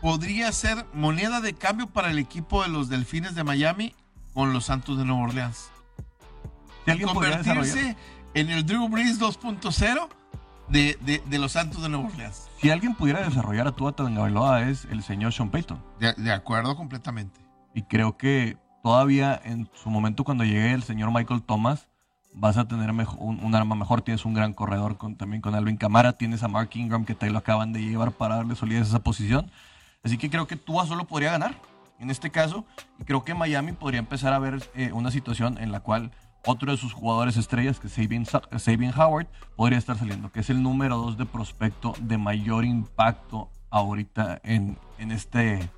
podría 0.00 0.50
ser 0.52 0.84
moneda 0.94 1.40
de 1.40 1.54
cambio 1.54 1.86
para 1.88 2.10
el 2.10 2.18
equipo 2.18 2.62
de 2.62 2.68
los 2.68 2.88
Delfines 2.88 3.34
de 3.34 3.44
Miami 3.44 3.94
con 4.34 4.52
los 4.52 4.66
Santos 4.66 4.98
de 4.98 5.04
Nueva 5.04 5.22
Orleans. 5.24 5.70
Desarrollar- 6.86 7.42
Convertirse 7.42 7.96
en 8.34 8.50
el 8.50 8.64
Drew 8.64 8.88
Brees 8.88 9.18
2.0 9.20 10.08
de, 10.68 10.98
de- 11.00 11.22
de 11.26 11.38
los 11.38 11.52
Santos 11.52 11.82
de 11.82 11.88
Nueva 11.88 12.08
Orleans. 12.08 12.48
Si 12.60 12.70
alguien 12.70 12.94
pudiera 12.94 13.20
desarrollar 13.20 13.66
a 13.68 13.72
Tua 13.72 13.92
Tagovailoa 13.92 14.62
es 14.68 14.84
el 14.86 15.02
señor 15.02 15.32
Sean 15.32 15.50
Payton. 15.50 15.82
De, 16.00 16.12
de 16.14 16.32
acuerdo 16.32 16.76
completamente. 16.76 17.40
Y 17.74 17.82
creo 17.82 18.16
que 18.16 18.56
todavía 18.82 19.40
en 19.44 19.68
su 19.74 19.90
momento 19.90 20.24
cuando 20.24 20.44
llegue 20.44 20.72
el 20.72 20.82
señor 20.82 21.12
Michael 21.12 21.42
Thomas, 21.42 21.88
vas 22.34 22.56
a 22.56 22.66
tener 22.68 22.90
un, 22.90 23.40
un 23.42 23.54
arma 23.54 23.74
mejor. 23.74 24.02
Tienes 24.02 24.24
un 24.24 24.34
gran 24.34 24.52
corredor 24.54 24.96
con, 24.96 25.16
también 25.16 25.42
con 25.42 25.54
Alvin 25.54 25.76
Camara. 25.76 26.12
Tienes 26.14 26.42
a 26.42 26.48
Mark 26.48 26.70
Ingram 26.74 27.04
que 27.04 27.14
te 27.14 27.30
lo 27.30 27.38
acaban 27.38 27.72
de 27.72 27.80
llevar 27.82 28.12
para 28.12 28.36
darle 28.36 28.54
solidez 28.56 28.86
a 28.86 28.88
esa 28.88 28.98
posición. 29.02 29.50
Así 30.02 30.16
que 30.18 30.30
creo 30.30 30.46
que 30.46 30.56
Tua 30.56 30.86
solo 30.86 31.06
podría 31.06 31.32
ganar 31.32 31.60
en 31.98 32.10
este 32.10 32.30
caso. 32.30 32.64
Y 32.98 33.04
creo 33.04 33.24
que 33.24 33.34
Miami 33.34 33.72
podría 33.72 33.98
empezar 34.00 34.32
a 34.32 34.38
ver 34.38 34.68
eh, 34.74 34.92
una 34.92 35.10
situación 35.10 35.58
en 35.58 35.72
la 35.72 35.80
cual 35.80 36.12
otro 36.46 36.70
de 36.70 36.78
sus 36.78 36.92
jugadores 36.92 37.36
estrellas, 37.36 37.80
que 37.80 37.88
es 37.88 37.92
Sabian, 37.92 38.24
Sa- 38.24 38.42
Sabian 38.58 38.98
Howard, 38.98 39.26
podría 39.56 39.78
estar 39.78 39.98
saliendo, 39.98 40.30
que 40.30 40.40
es 40.40 40.50
el 40.50 40.62
número 40.62 40.96
dos 40.96 41.18
de 41.18 41.26
prospecto 41.26 41.94
de 42.00 42.16
mayor 42.16 42.64
impacto 42.64 43.50
ahorita 43.70 44.40
en, 44.44 44.78
en 44.98 45.10
este 45.12 45.68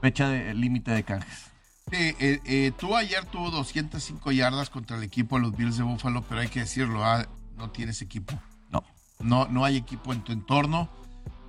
fecha 0.00 0.28
de 0.28 0.54
límite 0.54 0.92
de 0.92 1.02
canjes. 1.02 1.50
Eh, 1.92 2.14
eh, 2.46 2.72
tú 2.78 2.96
ayer 2.96 3.24
tuvo 3.26 3.50
205 3.50 4.30
yardas 4.30 4.70
contra 4.70 4.96
el 4.96 5.02
equipo 5.02 5.36
de 5.36 5.42
los 5.42 5.56
Bills 5.56 5.76
de 5.76 5.82
Buffalo, 5.82 6.22
pero 6.22 6.40
hay 6.40 6.48
que 6.48 6.60
decirlo, 6.60 7.04
ah, 7.04 7.26
no 7.56 7.70
tienes 7.70 8.00
equipo. 8.00 8.32
No. 8.70 8.84
No, 9.18 9.46
no 9.48 9.64
hay 9.64 9.76
equipo 9.76 10.12
en 10.12 10.22
tu 10.22 10.30
entorno. 10.32 10.88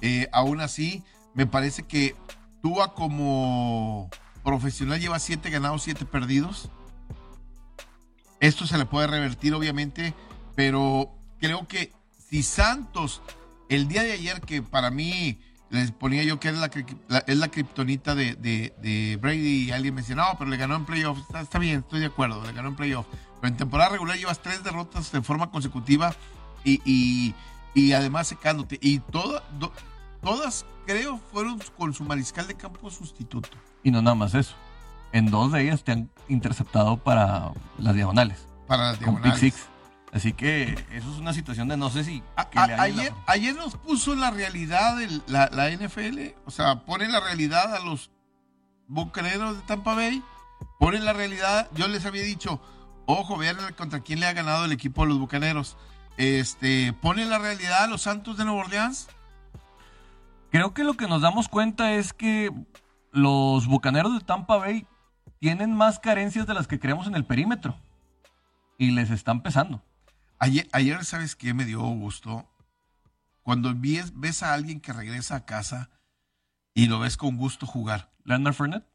Eh, 0.01 0.27
aún 0.33 0.59
así, 0.61 1.03
me 1.33 1.45
parece 1.45 1.83
que 1.83 2.15
Tua 2.61 2.93
como 2.93 4.09
profesional 4.43 4.99
lleva 4.99 5.19
7 5.19 5.49
ganados, 5.49 5.83
7 5.83 6.05
perdidos. 6.05 6.69
Esto 8.39 8.65
se 8.65 8.77
le 8.77 8.85
puede 8.85 9.07
revertir, 9.07 9.53
obviamente, 9.53 10.13
pero 10.55 11.11
creo 11.39 11.67
que 11.67 11.93
si 12.29 12.43
Santos, 12.43 13.21
el 13.69 13.87
día 13.87 14.03
de 14.03 14.13
ayer, 14.13 14.41
que 14.41 14.61
para 14.61 14.89
mí 14.89 15.39
les 15.69 15.91
ponía 15.91 16.23
yo 16.23 16.39
que 16.39 16.49
es 16.49 16.55
la, 16.55 16.69
la- 17.07 17.23
es 17.27 17.37
la 17.37 17.47
kriptonita 17.49 18.15
de, 18.15 18.35
de- 18.35 18.73
de 18.81 19.17
Brady, 19.21 19.65
y 19.67 19.71
alguien 19.71 19.93
me 19.95 20.01
decía, 20.01 20.15
no, 20.15 20.25
pero 20.37 20.49
le 20.49 20.57
ganó 20.57 20.75
en 20.75 20.85
playoffs. 20.85 21.23
Está, 21.39 21.59
bien, 21.59 21.79
estoy 21.79 21.99
de 21.99 22.07
acuerdo, 22.07 22.43
le 22.45 22.51
ganó 22.53 22.69
en 22.69 22.75
playoffs. 22.75 23.09
Pero 23.39 23.47
en 23.51 23.57
temporada 23.57 23.91
regular 23.91 24.17
llevas 24.17 24.41
tres 24.41 24.63
derrotas 24.63 25.11
de 25.11 25.21
forma 25.21 25.51
consecutiva 25.51 26.13
y, 26.63 26.81
y- 26.83 27.35
y 27.73 27.93
además 27.93 28.27
secándote. 28.27 28.79
Y 28.81 28.99
todas, 28.99 30.65
creo, 30.91 31.19
fueron 31.31 31.59
con 31.77 31.93
su 31.93 32.03
mariscal 32.03 32.47
de 32.47 32.55
campo 32.55 32.89
sustituto. 32.91 33.49
Y 33.83 33.91
no 33.91 34.01
nada 34.01 34.15
más 34.15 34.33
eso. 34.33 34.55
En 35.11 35.29
dos 35.29 35.51
de 35.51 35.63
ellas 35.63 35.83
te 35.83 35.91
han 35.91 36.09
interceptado 36.29 36.97
para 36.97 37.51
las 37.77 37.95
diagonales, 37.95 38.47
Para 38.67 38.91
las 38.91 38.97
con 38.97 39.15
pick 39.15 39.23
diagonales. 39.23 39.39
six. 39.39 39.65
Así 40.13 40.33
que 40.33 40.73
eso 40.91 41.09
es 41.13 41.17
una 41.19 41.33
situación 41.33 41.67
de 41.69 41.77
no 41.77 41.89
sé 41.89 42.03
si... 42.03 42.21
A- 42.35 42.47
a- 42.55 42.81
ayer, 43.27 43.55
nos 43.55 43.75
puso 43.77 44.13
la 44.15 44.29
realidad 44.31 44.97
la, 45.27 45.49
la 45.53 45.69
NFL, 45.69 46.33
o 46.45 46.51
sea, 46.51 46.83
pone 46.85 47.07
la 47.07 47.19
realidad 47.21 47.73
a 47.75 47.79
los 47.79 48.11
bucaneros 48.87 49.55
de 49.57 49.63
Tampa 49.63 49.95
Bay, 49.95 50.21
pone 50.79 50.99
la 50.99 51.13
realidad, 51.13 51.69
yo 51.75 51.87
les 51.87 52.05
había 52.05 52.23
dicho, 52.23 52.61
ojo, 53.05 53.37
vean 53.37 53.55
contra 53.77 54.01
quién 54.01 54.19
le 54.19 54.27
ha 54.27 54.33
ganado 54.33 54.65
el 54.65 54.71
equipo 54.73 55.03
de 55.03 55.09
los 55.09 55.19
bucaneros, 55.19 55.77
este, 56.17 56.91
pone 56.93 57.25
la 57.25 57.39
realidad 57.39 57.83
a 57.83 57.87
los 57.87 58.01
Santos 58.01 58.35
de 58.37 58.43
Nueva 58.45 58.61
Orleans, 58.65 59.07
Creo 60.51 60.73
que 60.73 60.83
lo 60.83 60.95
que 60.95 61.07
nos 61.07 61.21
damos 61.21 61.47
cuenta 61.47 61.93
es 61.93 62.13
que 62.13 62.51
los 63.11 63.67
bucaneros 63.67 64.13
de 64.13 64.23
Tampa 64.25 64.57
Bay 64.57 64.85
tienen 65.39 65.73
más 65.73 65.99
carencias 65.99 66.45
de 66.45 66.53
las 66.53 66.67
que 66.67 66.79
creemos 66.79 67.07
en 67.07 67.15
el 67.15 67.25
perímetro. 67.25 67.75
Y 68.77 68.91
les 68.91 69.09
están 69.11 69.41
pesando. 69.43 69.81
Ayer, 70.39 70.67
ayer 70.71 71.03
¿sabes 71.05 71.35
qué 71.35 71.53
me 71.53 71.65
dio 71.65 71.81
gusto? 71.81 72.47
Cuando 73.43 73.73
ves, 73.75 74.13
ves 74.19 74.43
a 74.43 74.53
alguien 74.53 74.79
que 74.81 74.93
regresa 74.93 75.35
a 75.37 75.45
casa 75.45 75.89
y 76.73 76.87
lo 76.87 76.99
ves 76.99 77.17
con 77.17 77.37
gusto 77.37 77.65
jugar. 77.65 78.11
Leonard 78.23 78.53
Fournette. 78.53 78.85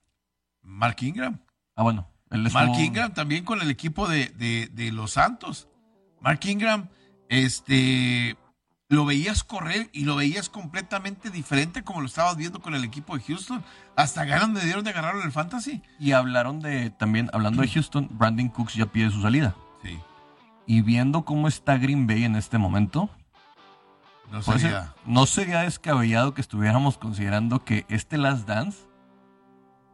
Mark 0.62 0.96
Ingram. 1.00 1.40
Ah, 1.74 1.82
bueno. 1.82 2.08
Él 2.30 2.48
Mark 2.52 2.72
Ingram 2.78 3.14
también 3.14 3.44
con 3.44 3.60
el 3.62 3.70
equipo 3.70 4.08
de, 4.08 4.26
de- 4.30 4.68
de 4.72 4.90
los 4.92 5.12
Santos. 5.12 5.68
Mark 6.20 6.40
Ingram, 6.44 6.88
este, 7.28 8.36
lo 8.88 9.04
veías 9.04 9.42
correr 9.42 9.88
y 9.92 10.04
lo 10.04 10.16
veías 10.16 10.48
completamente 10.48 11.30
diferente 11.30 11.82
como 11.82 12.00
lo 12.00 12.06
estabas 12.06 12.36
viendo 12.36 12.60
con 12.60 12.74
el 12.74 12.84
equipo 12.84 13.16
de 13.16 13.24
Houston. 13.24 13.64
Hasta 13.96 14.24
ganas 14.24 14.48
me 14.50 14.60
dieron 14.60 14.84
de 14.84 14.90
agarrarlo 14.90 15.20
en 15.20 15.26
el 15.26 15.32
fantasy. 15.32 15.82
Y 15.98 16.12
hablaron 16.12 16.60
de, 16.60 16.90
también, 16.90 17.28
hablando 17.32 17.62
de 17.62 17.68
Houston, 17.68 18.08
Brandon 18.12 18.48
Cooks 18.48 18.74
ya 18.74 18.86
pide 18.86 19.10
su 19.10 19.22
salida. 19.22 19.56
Sí, 19.82 19.98
Y 20.66 20.82
viendo 20.82 21.24
cómo 21.24 21.48
está 21.48 21.78
Green 21.78 22.06
Bay 22.06 22.24
en 22.24 22.36
este 22.36 22.58
momento, 22.58 23.10
no 24.30 24.42
sería. 24.42 24.94
no 25.04 25.26
sería 25.26 25.60
descabellado 25.60 26.34
que 26.34 26.40
estuviéramos 26.40 26.96
considerando 26.98 27.64
que 27.64 27.86
este 27.88 28.18
Last 28.18 28.46
Dance, 28.46 28.78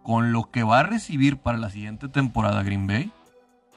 con 0.03 0.33
lo 0.33 0.51
que 0.51 0.65
va 0.65 0.81
a 0.81 0.83
recibir 0.83 1.39
para 1.39 1.59
la 1.59 1.71
siguiente 1.71 2.09
temporada 2.09 2.63
Green 2.63 2.87
Bay, 2.87 3.11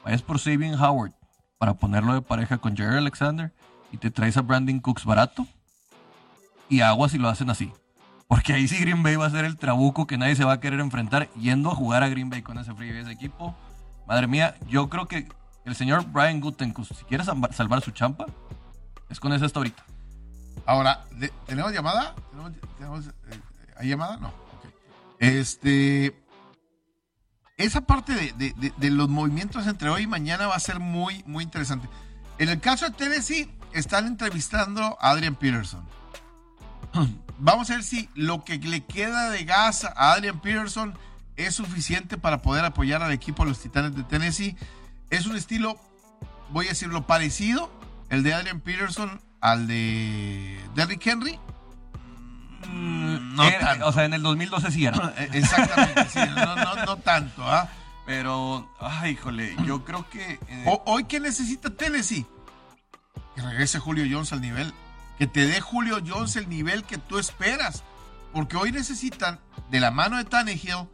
vayas 0.04 0.22
por 0.22 0.38
Sabian 0.38 0.74
Howard 0.74 1.12
para 1.58 1.74
ponerlo 1.74 2.12
de 2.12 2.20
pareja 2.20 2.58
con 2.58 2.76
Jerry 2.76 2.98
Alexander 2.98 3.54
y 3.92 3.98
te 3.98 4.10
traes 4.10 4.36
a 4.36 4.42
Brandon 4.42 4.80
Cooks 4.80 5.04
barato 5.04 5.46
y 6.68 6.80
aguas 6.80 7.12
si 7.12 7.18
lo 7.18 7.28
hacen 7.28 7.50
así. 7.50 7.72
Porque 8.28 8.52
ahí 8.52 8.66
sí 8.66 8.76
Green 8.78 9.02
Bay 9.02 9.14
va 9.16 9.26
a 9.26 9.30
ser 9.30 9.44
el 9.44 9.56
trabuco 9.56 10.06
que 10.06 10.18
nadie 10.18 10.34
se 10.34 10.44
va 10.44 10.54
a 10.54 10.60
querer 10.60 10.80
enfrentar 10.80 11.28
yendo 11.34 11.70
a 11.70 11.74
jugar 11.76 12.02
a 12.02 12.08
Green 12.08 12.28
Bay 12.28 12.42
con 12.42 12.58
ese 12.58 12.74
frío 12.74 12.94
y 13.00 13.10
equipo. 13.12 13.54
Madre 14.08 14.26
mía, 14.26 14.56
yo 14.68 14.88
creo 14.88 15.06
que 15.06 15.28
el 15.64 15.74
señor 15.76 16.04
Brian 16.10 16.40
Gutenkust, 16.40 16.92
si 16.94 17.04
quiere 17.04 17.24
salvar, 17.24 17.80
su 17.82 17.90
champa, 17.92 18.26
es 19.08 19.20
con 19.20 19.32
ese 19.32 19.44
hasta 19.44 19.60
ahorita. 19.60 19.84
Ahora, 20.64 21.04
¿tenemos 21.46 21.72
llamada? 21.72 22.14
¿Tenemos, 22.78 23.06
eh, 23.06 23.40
¿Hay 23.76 23.88
llamada? 23.88 24.16
No. 24.16 24.28
ok. 24.28 24.34
Este. 25.20 26.20
Esa 27.56 27.80
parte 27.82 28.12
de, 28.14 28.32
de- 28.32 28.52
de- 28.56 28.72
de 28.76 28.90
los 28.90 29.08
movimientos 29.08 29.66
entre 29.66 29.88
hoy 29.88 30.02
y 30.02 30.06
mañana 30.06 30.46
va 30.46 30.56
a 30.56 30.60
ser 30.60 30.78
muy, 30.80 31.22
muy 31.26 31.42
interesante. 31.44 31.88
En 32.38 32.48
el 32.48 32.60
caso 32.60 32.84
de 32.86 32.90
Tennessee, 32.92 33.50
están 33.72 34.06
entrevistando 34.06 34.96
a 35.00 35.10
Adrian 35.10 35.34
Peterson. 35.34 35.84
Vamos 37.38 37.70
a 37.70 37.74
ver 37.74 37.82
si 37.84 38.08
lo 38.14 38.44
que 38.44 38.58
le 38.58 38.84
queda 38.84 39.30
de 39.30 39.44
gas 39.44 39.84
a 39.84 40.12
Adrian 40.12 40.40
Peterson 40.40 40.96
es 41.36 41.54
suficiente 41.54 42.16
para 42.16 42.40
poder 42.40 42.64
apoyar 42.64 43.02
al 43.02 43.12
equipo 43.12 43.42
de 43.44 43.50
los 43.50 43.60
Titanes 43.60 43.94
de 43.94 44.02
Tennessee. 44.04 44.56
Es 45.10 45.26
un 45.26 45.36
estilo, 45.36 45.78
voy 46.50 46.66
a 46.66 46.70
decirlo, 46.70 47.06
parecido, 47.06 47.70
el 48.08 48.22
de 48.22 48.32
Adrian 48.32 48.60
Peterson 48.60 49.20
al 49.42 49.66
de 49.66 50.58
Derrick 50.74 51.06
Henry. 51.06 51.38
No 52.72 53.44
Era- 53.44 53.60
tanto. 53.60 53.86
o 53.86 53.92
sea, 53.92 54.04
en 54.06 54.14
el 54.14 54.22
2012 54.22 54.70
sí 54.70 54.86
era. 54.86 55.12
Exactamente, 55.32 56.08
sí, 56.08 56.18
no, 56.34 56.56
no, 56.56 56.84
no 56.86 56.96
tanto. 56.98 57.42
¿ah? 57.46 57.68
Pero, 58.06 58.72
ay, 58.80 59.12
híjole, 59.12 59.54
yo 59.66 59.84
creo 59.84 60.08
que... 60.08 60.38
eh, 60.48 60.64
hoy, 60.86 61.04
¿qué 61.04 61.20
necesita 61.20 61.70
Tennessee? 61.70 62.24
Que 63.36 63.42
regrese 63.42 63.78
Julio 63.78 64.04
Jones 64.10 64.32
al 64.32 64.40
nivel. 64.40 64.72
Que 65.18 65.28
te 65.28 65.46
dé 65.46 65.60
Julio 65.60 65.98
Jones 66.04 66.34
el 66.34 66.48
nivel 66.48 66.82
que 66.82 66.98
tú 66.98 67.18
esperas. 67.18 67.84
Porque 68.32 68.56
hoy 68.56 68.72
necesitan, 68.72 69.38
de 69.70 69.78
la 69.78 69.92
mano 69.92 70.16
de 70.16 70.24
Tannehill, 70.24 70.88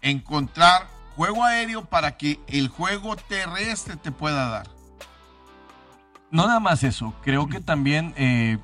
encontrar 0.00 0.88
juego 1.14 1.44
aéreo 1.44 1.84
para 1.84 2.16
que 2.16 2.40
el 2.48 2.68
juego 2.68 3.16
terrestre 3.16 3.96
te 3.96 4.10
pueda 4.10 4.48
dar. 4.48 4.68
No 6.30 6.46
nada 6.46 6.60
más 6.60 6.82
eso, 6.82 7.14
creo 7.22 7.46
que 7.46 7.60
también 7.60 8.14
eh, 8.16 8.58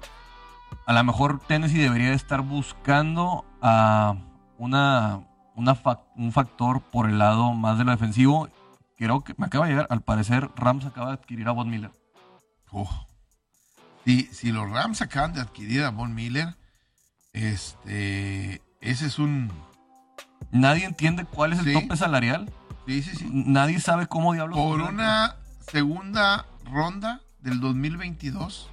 a 0.86 0.92
lo 0.94 1.04
mejor 1.04 1.40
Tennessee 1.46 1.78
debería 1.78 2.14
estar 2.14 2.40
buscando 2.40 3.44
a 3.60 4.16
una, 4.56 5.20
una 5.54 5.78
un 6.16 6.32
factor 6.32 6.80
por 6.80 7.08
el 7.08 7.18
lado 7.18 7.52
más 7.52 7.76
de 7.76 7.84
lo 7.84 7.90
defensivo. 7.90 8.48
Creo 8.96 9.22
que 9.22 9.34
me 9.36 9.46
acaba 9.46 9.66
de 9.66 9.72
llegar, 9.72 9.86
al 9.90 10.00
parecer 10.00 10.48
Rams 10.56 10.86
acaba 10.86 11.08
de 11.08 11.14
adquirir 11.14 11.46
a 11.46 11.52
Von 11.52 11.68
Miller. 11.68 11.90
Oh. 12.72 13.07
Si, 14.08 14.22
si 14.32 14.52
los 14.52 14.70
Rams 14.70 15.02
acaban 15.02 15.34
de 15.34 15.42
adquirir 15.42 15.84
a 15.84 15.90
Von 15.90 16.14
Miller, 16.14 16.56
este, 17.34 18.62
ese 18.80 19.04
es 19.06 19.18
un... 19.18 19.52
Nadie 20.50 20.86
entiende 20.86 21.26
cuál 21.26 21.52
es 21.52 21.58
el 21.58 21.66
Sí. 21.66 21.72
tope 21.74 21.94
salarial. 21.94 22.50
Sí, 22.86 23.02
sí, 23.02 23.14
sí. 23.16 23.28
Nadie 23.30 23.80
sabe 23.80 24.06
cómo 24.06 24.32
diablos. 24.32 24.56
Por 24.58 24.80
una 24.80 25.36
segunda 25.70 26.46
ronda 26.64 27.20
del 27.40 27.60
2022, 27.60 28.70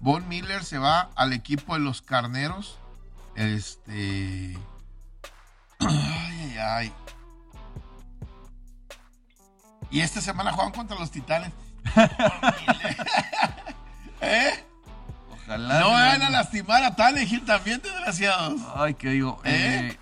Von 0.00 0.26
Miller 0.28 0.64
se 0.64 0.78
va 0.78 1.10
al 1.14 1.34
equipo 1.34 1.74
de 1.74 1.80
los 1.80 2.00
carneros. 2.00 2.78
Este. 3.34 4.56
Ay, 5.80 5.90
ay, 6.40 6.58
ay. 6.58 6.92
Y 9.90 10.00
esta 10.00 10.22
semana 10.22 10.52
juegan 10.54 10.72
contra 10.72 10.98
los 10.98 11.10
titanes. 11.10 11.52
¿Eh? 14.20 14.64
Ojalá. 15.32 15.80
No 15.80 15.86
me- 15.88 15.94
vayan 15.94 16.22
a 16.22 16.30
lastimar 16.30 16.82
a 16.84 16.94
Tannehill 16.96 17.44
también, 17.44 17.80
desgraciados. 17.82 18.60
Ay, 18.74 18.94
¿qué 18.94 19.10
digo? 19.10 19.40
¿Eh? 19.44 19.90
Eh, 19.92 19.98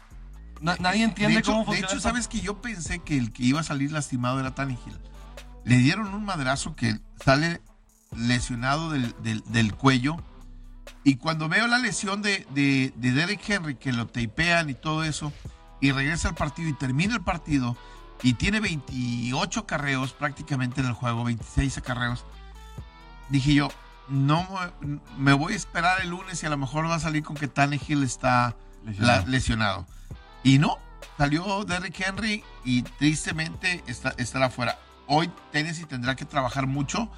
na- 0.60 0.76
nadie 0.80 1.04
entiende 1.04 1.34
de 1.34 1.40
hecho, 1.40 1.52
cómo 1.52 1.60
de 1.62 1.66
funciona. 1.66 1.88
hecho, 1.88 1.96
esto. 1.98 2.08
sabes 2.08 2.28
que 2.28 2.40
yo 2.40 2.60
pensé 2.60 3.00
que 3.00 3.16
el 3.16 3.32
que 3.32 3.42
iba 3.44 3.60
a 3.60 3.64
salir 3.64 3.92
lastimado 3.92 4.40
era 4.40 4.54
Tannehill. 4.54 4.98
Le 5.64 5.76
dieron 5.78 6.14
un 6.14 6.24
madrazo 6.24 6.74
que 6.76 6.98
sale 7.24 7.60
lesionado 8.16 8.90
del, 8.90 9.14
del- 9.22 9.42
del 9.46 9.74
cuello. 9.74 10.16
Y 11.04 11.16
cuando 11.16 11.48
veo 11.48 11.66
la 11.68 11.78
lesión 11.78 12.22
de, 12.22 12.46
de, 12.50 12.92
de 12.96 13.12
Derek 13.12 13.48
Henry, 13.48 13.76
que 13.76 13.92
lo 13.92 14.06
tapean 14.06 14.70
y 14.70 14.74
todo 14.74 15.04
eso, 15.04 15.32
y 15.80 15.92
regresa 15.92 16.28
al 16.28 16.34
partido 16.34 16.68
y 16.68 16.72
termina 16.72 17.14
el 17.14 17.22
partido, 17.22 17.76
y 18.22 18.32
tiene 18.34 18.60
28 18.60 19.66
carreos 19.66 20.12
prácticamente 20.12 20.80
en 20.80 20.86
el 20.88 20.92
juego, 20.94 21.22
26 21.24 21.78
acarreos, 21.78 22.24
dije 23.28 23.54
yo, 23.54 23.68
no 24.08 24.46
me, 25.16 25.32
voy 25.32 25.52
a 25.54 25.56
esperar 25.56 26.00
el 26.02 26.10
lunes 26.10 26.42
y 26.42 26.46
a 26.46 26.50
lo 26.50 26.56
mejor 26.56 26.88
va 26.88 26.94
a 26.96 27.00
salir 27.00 27.22
con 27.22 27.36
que 27.36 27.48
Tannehill 27.48 28.02
está 28.02 28.54
Lesionado. 28.84 29.20
la- 29.24 29.26
lesionado. 29.30 29.86
Y 30.44 30.58
no, 30.58 30.78
salió 31.18 31.64
Derrick 31.64 31.98
Henry 32.00 32.44
y 32.64 32.82
tristemente 32.82 33.82
está, 33.86 34.10
estará 34.18 34.48
fuera. 34.50 34.78
Hoy 35.08 35.30
Tennessee 35.52 35.84
tendrá 35.86 36.14
que 36.16 36.24
trabajar 36.24 36.66
mucho 36.66 37.10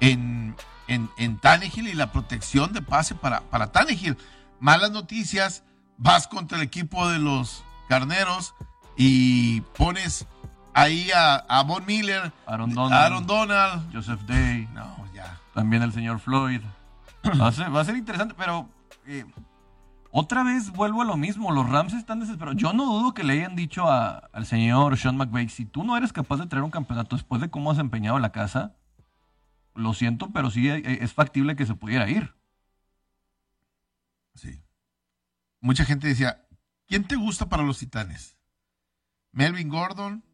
en, 0.00 0.54
en, 0.88 1.10
en 1.16 1.38
Tannehill 1.38 1.88
y 1.88 1.94
la 1.94 2.12
protección 2.12 2.72
de 2.72 2.82
pase 2.82 3.14
para, 3.14 3.40
para 3.42 3.72
Tannehill. 3.72 4.16
Malas 4.60 4.90
noticias, 4.90 5.64
vas 5.96 6.28
contra 6.28 6.58
el 6.58 6.62
equipo 6.64 7.08
de 7.08 7.18
los 7.18 7.64
carneros 7.88 8.54
y 8.96 9.62
pones 9.62 10.26
ahí 10.74 11.10
a, 11.10 11.34
a 11.36 11.62
Von 11.64 11.84
Miller, 11.86 12.32
Aaron 12.46 12.72
Donald, 12.74 12.92
Aaron 13.02 13.26
Donald. 13.26 13.92
Joseph 13.92 14.20
Day, 14.22 14.68
No, 14.72 14.96
ya. 15.14 15.39
También 15.54 15.82
el 15.82 15.92
señor 15.92 16.18
Floyd. 16.20 16.60
Va 17.40 17.48
a 17.48 17.52
ser, 17.52 17.74
va 17.74 17.80
a 17.80 17.84
ser 17.84 17.96
interesante, 17.96 18.34
pero 18.36 18.68
eh, 19.06 19.24
otra 20.10 20.42
vez 20.42 20.70
vuelvo 20.70 21.02
a 21.02 21.04
lo 21.04 21.16
mismo. 21.16 21.52
Los 21.52 21.68
Rams 21.68 21.92
están 21.92 22.20
desesperados. 22.20 22.60
Yo 22.60 22.72
no 22.72 22.84
dudo 22.86 23.14
que 23.14 23.24
le 23.24 23.34
hayan 23.34 23.56
dicho 23.56 23.86
a- 23.90 24.18
al 24.32 24.46
señor 24.46 24.96
Sean 24.96 25.16
McVay, 25.16 25.48
si 25.48 25.66
tú 25.66 25.84
no 25.84 25.96
eres 25.96 26.12
capaz 26.12 26.38
de 26.38 26.46
traer 26.46 26.64
un 26.64 26.70
campeonato 26.70 27.16
después 27.16 27.40
de 27.40 27.50
cómo 27.50 27.70
has 27.70 27.78
empeñado 27.78 28.18
la 28.18 28.32
casa, 28.32 28.74
lo 29.74 29.94
siento, 29.94 30.30
pero 30.32 30.50
sí 30.50 30.68
eh, 30.68 30.82
es 31.02 31.12
factible 31.12 31.56
que 31.56 31.66
se 31.66 31.74
pudiera 31.74 32.08
ir. 32.08 32.34
Sí. 34.34 34.62
Mucha 35.60 35.84
gente 35.84 36.06
decía, 36.08 36.46
¿quién 36.86 37.04
te 37.04 37.16
gusta 37.16 37.48
para 37.48 37.62
los 37.62 37.78
Titanes? 37.78 38.38
Melvin 39.32 39.68
Gordon, 39.68 40.24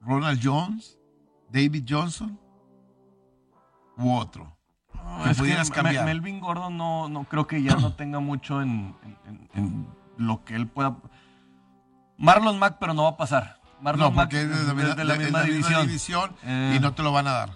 Ronald 0.00 0.40
Jones, 0.42 0.98
David 1.50 1.84
Johnson 1.88 2.40
u 3.96 4.14
otro. 4.14 4.56
Que 5.24 5.30
Es 5.30 5.36
que 5.36 5.42
pudieras 5.42 5.68
Me- 5.70 5.74
cambiar. 5.76 6.04
Melvin 6.04 6.40
Gordon 6.40 6.76
no, 6.76 7.08
no 7.08 7.24
creo 7.24 7.46
que 7.46 7.62
ya 7.62 7.76
no 7.76 7.92
tenga 7.94 8.20
mucho 8.20 8.62
en, 8.62 8.94
en- 9.04 9.18
en- 9.26 9.48
en 9.54 9.88
lo 10.16 10.44
que 10.44 10.54
él 10.56 10.66
pueda. 10.66 10.96
Marlon 12.16 12.58
Mack, 12.58 12.76
pero 12.78 12.94
no 12.94 13.02
va 13.04 13.10
a 13.10 13.16
pasar. 13.16 13.60
Marlon 13.80 14.10
no, 14.10 14.10
Mack 14.12 14.26
porque 14.30 14.42
es 14.42 14.48
de 14.48 14.54
la, 14.56 14.70
es 14.70 14.74
misma- 14.76 14.94
de 14.94 15.04
la 15.04 15.12
es 15.14 15.18
misma 15.20 15.38
la 15.40 15.44
división. 15.44 15.86
división 15.86 16.36
Eh, 16.44 16.74
y 16.76 16.80
no 16.80 16.94
te 16.94 17.02
lo 17.02 17.12
van 17.12 17.26
a 17.26 17.32
dar. 17.32 17.50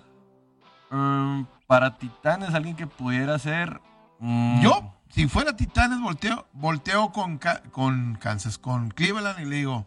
mm, 0.90 1.44
para 1.66 1.96
Titanes, 1.96 2.54
alguien 2.54 2.76
que 2.76 2.86
pudiera 2.86 3.38
ser. 3.38 3.80
mm, 4.18 4.60
Yo, 4.60 4.94
si 5.10 5.26
fuera 5.28 5.56
Titanes, 5.56 6.00
volteo, 6.00 6.46
volteo 6.52 7.12
con, 7.12 7.38
con 7.72 8.16
Kansas, 8.20 8.58
con 8.58 8.90
Cleveland 8.90 9.40
y 9.40 9.44
le 9.46 9.56
digo, 9.56 9.86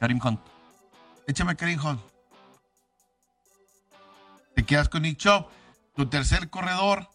Karim 0.00 0.20
Hunt. 0.22 0.40
échame 1.26 1.56
Karim 1.56 1.80
Hunt. 1.84 2.00
Te 4.54 4.64
quedas 4.64 4.88
con 4.88 5.02
Nick 5.02 5.16
Chubb, 5.18 5.46
tu 5.94 6.06
tercer 6.06 6.50
corredor, 6.50 7.08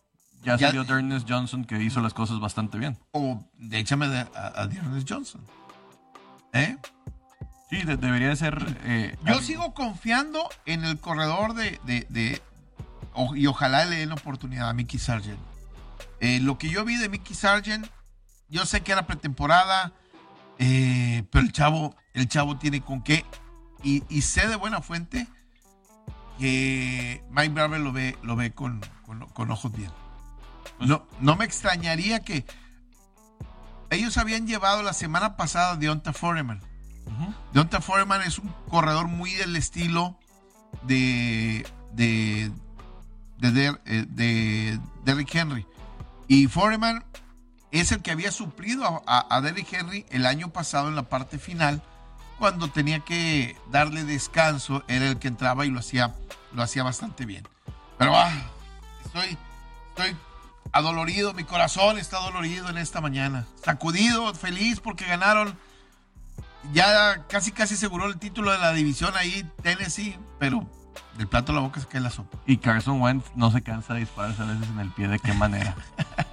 Ya, 0.44 0.56
Ya- 0.56 0.68
salió 0.68 0.84
Ernest 0.84 1.28
Johnson, 1.30 1.66
que 1.66 1.82
hizo 1.82 2.00
las 2.00 2.14
cosas 2.14 2.40
bastante 2.40 2.78
bien. 2.78 2.98
o 3.12 3.44
échame 3.72 4.08
de- 4.08 4.20
a, 4.36 4.64
a 4.64 4.70
Johnson. 5.08 5.44
¿Eh? 6.54 6.78
Sí, 7.70 7.82
de- 7.84 7.98
debería 7.98 8.30
de 8.30 8.36
ser. 8.36 8.78
eh, 8.84 9.18
Yo 9.26 9.42
sigo 9.42 9.74
confiando 9.74 10.48
en 10.66 10.86
el 10.86 11.00
corredor 11.00 11.54
de, 11.54 11.80
de- 11.86 12.06
de- 12.10 12.42
o- 13.14 13.36
y 13.36 13.48
ojalá 13.48 13.86
le 13.86 13.98
den 13.98 14.10
la 14.10 14.16
oportunidad 14.16 14.70
a 14.70 14.74
Mickey 14.74 15.00
Sargent. 15.00 15.40
Eh, 16.20 16.40
lo 16.40 16.58
que 16.58 16.70
yo 16.70 16.86
vi 16.86 16.96
de 16.98 17.10
Mickey 17.10 17.36
Sargent, 17.36 17.88
yo 18.48 18.66
sé 18.66 18.82
que 18.82 18.92
era 18.92 19.06
pretemporada, 19.08 19.92
eh, 20.60 21.24
pero 21.32 21.44
el 21.46 21.52
chavo, 21.52 21.96
el 22.14 22.28
chavo 22.30 22.58
tiene 22.58 22.82
con 22.82 23.02
qué. 23.02 23.26
Y, 23.84 24.04
y 24.10 24.22
sé 24.22 24.48
de 24.48 24.56
buena 24.56 24.82
fuente 24.82 25.28
que 26.38 27.24
Mike 27.30 27.54
Barber 27.54 27.80
lo 27.80 27.92
ve, 27.92 28.18
lo 28.24 28.36
ve 28.36 28.52
con, 28.54 28.82
con- 29.06 29.26
con 29.30 29.52
ojos 29.52 29.72
bien. 29.72 29.92
No, 30.80 31.06
no 31.20 31.36
me 31.36 31.46
extrañaría 31.46 32.20
que 32.20 32.46
ellos 33.90 34.18
habían 34.18 34.48
llevado 34.48 34.84
la 34.84 34.94
semana 34.94 35.38
pasada 35.38 35.72
a 35.72 35.76
Deonta 35.78 36.14
Foreman. 36.14 36.62
Ujú. 37.06 37.34
Deonta 37.54 37.82
Foreman 37.82 38.22
es 38.22 38.38
un 38.38 38.54
corredor 38.70 39.08
muy 39.08 39.34
del 39.34 39.56
estilo 39.56 40.18
de 40.84 41.66
de 41.94 42.52
eh, 43.42 44.06
de 44.10 44.80
Derrick 45.06 45.34
Henry. 45.34 45.66
Y 46.28 46.48
Foreman 46.48 47.04
es 47.72 47.92
el 47.92 48.02
que 48.02 48.12
había 48.12 48.32
suplido 48.32 48.86
a, 48.86 49.02
a- 49.08 49.36
a 49.38 49.42
Derrick 49.42 49.72
Henry 49.72 50.06
el 50.10 50.26
año 50.26 50.50
pasado 50.50 50.90
en 50.90 50.96
la 50.96 51.04
parte 51.04 51.40
final, 51.40 51.82
cuando 52.38 52.70
tenía 52.70 53.00
que 53.00 53.58
darle 53.70 54.04
descanso, 54.04 54.84
era 54.88 55.08
el 55.08 55.20
que 55.20 55.28
entraba 55.28 55.66
y 55.66 55.70
lo 55.70 55.80
hacía, 55.80 56.16
lo 56.54 56.64
hacía 56.64 56.84
bastante 56.84 57.26
bien. 57.26 57.48
Pero 57.98 58.16
ah, 58.16 58.32
estoy, 59.04 59.38
estoy 59.90 60.16
adolorido, 60.72 61.34
mi 61.34 61.44
corazón 61.44 61.98
está 61.98 62.20
dolorido 62.20 62.70
en 62.70 62.78
esta 62.78 63.02
mañana. 63.02 63.46
Sacudido, 63.64 64.34
feliz 64.34 64.80
porque 64.80 65.06
ganaron. 65.06 65.58
Ya 66.74 67.26
casi 67.28 67.52
casi 67.52 67.76
aseguró 67.76 68.08
el 68.08 68.18
título 68.18 68.52
de 68.52 68.58
la 68.58 68.74
división 68.74 69.16
ahí 69.16 69.50
Tennessee, 69.62 70.18
pero 70.38 70.68
del 71.18 71.28
plato 71.28 71.52
a 71.52 71.56
la 71.56 71.62
boca 71.62 71.80
se 71.80 71.88
cae 71.88 72.02
la 72.02 72.10
sopa. 72.10 72.38
Y 72.46 72.58
Carson 72.58 73.02
Wentz 73.02 73.32
no 73.36 73.52
se 73.52 73.62
cansa 73.62 73.94
de 73.94 74.02
dispararse 74.02 74.42
a 74.42 74.46
veces 74.46 74.68
en 74.70 74.80
el 74.80 74.92
pie. 74.92 75.08
¿De 75.08 75.20
qué 75.20 75.34
manera? 75.34 75.76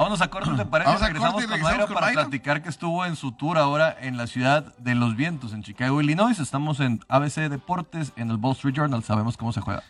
Vámonos 0.00 0.22
a 0.22 0.30
corte, 0.30 0.50
¿te 0.56 0.64
parece? 0.64 0.88
Vamos 0.88 1.02
a 1.02 1.06
regresamos, 1.08 1.32
corte 1.34 1.44
y 1.44 1.48
con 1.48 1.56
regresamos 1.58 1.72
Mayra 1.72 1.86
con 1.86 1.94
para 1.94 2.06
Mayra. 2.06 2.22
platicar 2.22 2.62
que 2.62 2.70
estuvo 2.70 3.04
en 3.04 3.16
su 3.16 3.32
tour 3.32 3.58
ahora 3.58 3.94
en 4.00 4.16
la 4.16 4.26
ciudad 4.26 4.74
de 4.78 4.94
los 4.94 5.14
vientos, 5.14 5.52
en 5.52 5.62
Chicago, 5.62 6.00
Illinois. 6.00 6.38
Estamos 6.38 6.80
en 6.80 7.04
ABC 7.08 7.50
Deportes, 7.50 8.12
en 8.16 8.30
el 8.30 8.38
Wall 8.38 8.54
Street 8.54 8.72
Journal. 8.74 9.04
Sabemos 9.04 9.36
cómo 9.36 9.52
se 9.52 9.60
juega. 9.60 9.82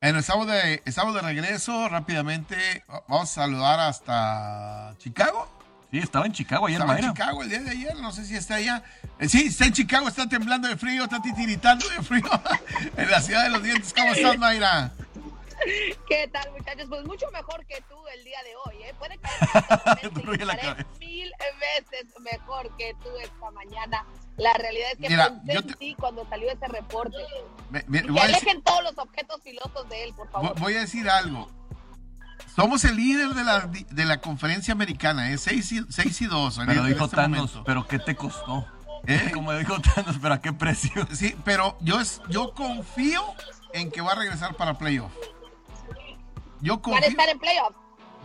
En 0.00 0.14
el 0.14 0.22
sábado 0.22 0.52
de, 0.52 0.82
estamos 0.84 1.16
de 1.16 1.22
regreso, 1.22 1.88
rápidamente 1.88 2.84
vamos 3.08 3.28
a 3.28 3.34
saludar 3.34 3.80
hasta 3.80 4.94
Chicago. 4.98 5.48
Sí, 5.90 5.98
estaba 5.98 6.26
en 6.26 6.32
Chicago 6.32 6.66
ayer, 6.68 6.80
Estaba 6.80 6.96
en. 6.96 7.06
Chicago 7.06 7.42
el 7.42 7.48
día 7.48 7.60
de 7.62 7.70
ayer, 7.70 7.96
no 7.96 8.12
sé 8.12 8.24
si 8.26 8.36
está 8.36 8.54
allá. 8.54 8.84
Eh, 9.18 9.28
sí, 9.28 9.46
está 9.46 9.64
en 9.64 9.72
Chicago, 9.72 10.06
está 10.06 10.28
temblando 10.28 10.68
de 10.68 10.76
frío, 10.76 11.02
está 11.02 11.20
titiritando 11.20 11.88
de 11.88 12.02
frío 12.04 12.30
en 12.96 13.10
la 13.10 13.20
ciudad 13.20 13.42
de 13.42 13.50
los 13.50 13.64
dientes. 13.64 13.92
¿Cómo 13.94 14.12
estás, 14.14 14.38
Mayra? 14.38 14.92
¿Qué 16.08 16.28
tal, 16.32 16.50
muchachos? 16.52 16.86
Pues 16.88 17.04
mucho 17.04 17.26
mejor 17.32 17.64
que 17.66 17.80
tú 17.88 17.96
el 18.16 18.24
día 18.24 18.38
de 18.42 18.54
hoy, 18.64 18.82
¿eh? 18.82 18.94
Puede 18.98 19.18
que 19.18 20.10
Te 20.10 20.20
ruge 20.22 20.44
la 20.44 20.52
estaré 20.54 20.72
cabeza. 20.82 20.98
mil 20.98 21.32
veces 21.60 22.06
mejor 22.20 22.76
que 22.76 22.94
tú 23.02 23.08
esta 23.22 23.50
mañana. 23.52 24.04
La 24.36 24.52
realidad 24.54 24.88
es 24.92 24.98
que 24.98 25.08
Mira, 25.08 25.28
pensé 25.46 25.52
en 25.68 25.74
ti 25.74 25.94
cuando 25.98 26.26
salió 26.28 26.50
ese 26.50 26.66
reporte. 26.66 27.16
Me- 27.70 27.84
que 28.42 28.52
decir, 28.54 28.62
todos 28.64 28.82
los 28.82 28.98
objetos 28.98 29.40
filosos 29.42 29.88
de 29.88 30.04
él, 30.04 30.14
por 30.14 30.28
favor. 30.30 30.58
voy 30.58 30.74
a 30.74 30.80
decir 30.80 31.08
algo. 31.08 31.48
Somos 32.56 32.84
el 32.84 32.96
líder 32.96 33.28
de 33.30 33.44
la, 33.44 33.60
de 33.68 34.04
la 34.04 34.20
conferencia 34.20 34.72
americana, 34.72 35.30
¿eh? 35.32 35.38
6 35.38 35.72
y, 35.72 35.84
6 35.90 36.20
y 36.22 36.26
2. 36.26 36.58
en- 36.58 36.66
Pero 36.66 36.80
en 36.82 36.88
dijo 36.92 37.04
este 37.04 37.16
Thanos, 37.16 37.38
momento. 37.38 37.64
¿pero 37.64 37.86
qué 37.86 37.98
te 37.98 38.14
costó? 38.16 38.66
¿Eh? 39.06 39.30
Como 39.34 39.52
dijo 39.54 39.76
Thanos, 39.80 40.16
¿pero 40.20 40.34
a 40.34 40.40
qué 40.40 40.52
precio? 40.52 41.06
Sí, 41.12 41.36
pero 41.44 41.76
yo, 41.80 42.00
es, 42.00 42.20
yo 42.28 42.52
confío 42.54 43.22
en 43.72 43.90
que 43.90 44.00
va 44.00 44.12
a 44.12 44.14
regresar 44.16 44.54
para 44.56 44.78
playoff. 44.78 45.12
Yo 46.64 46.78
Van 46.78 47.04
a 47.04 47.06
estar 47.06 47.28
en 47.28 47.38
playoffs. 47.38 47.76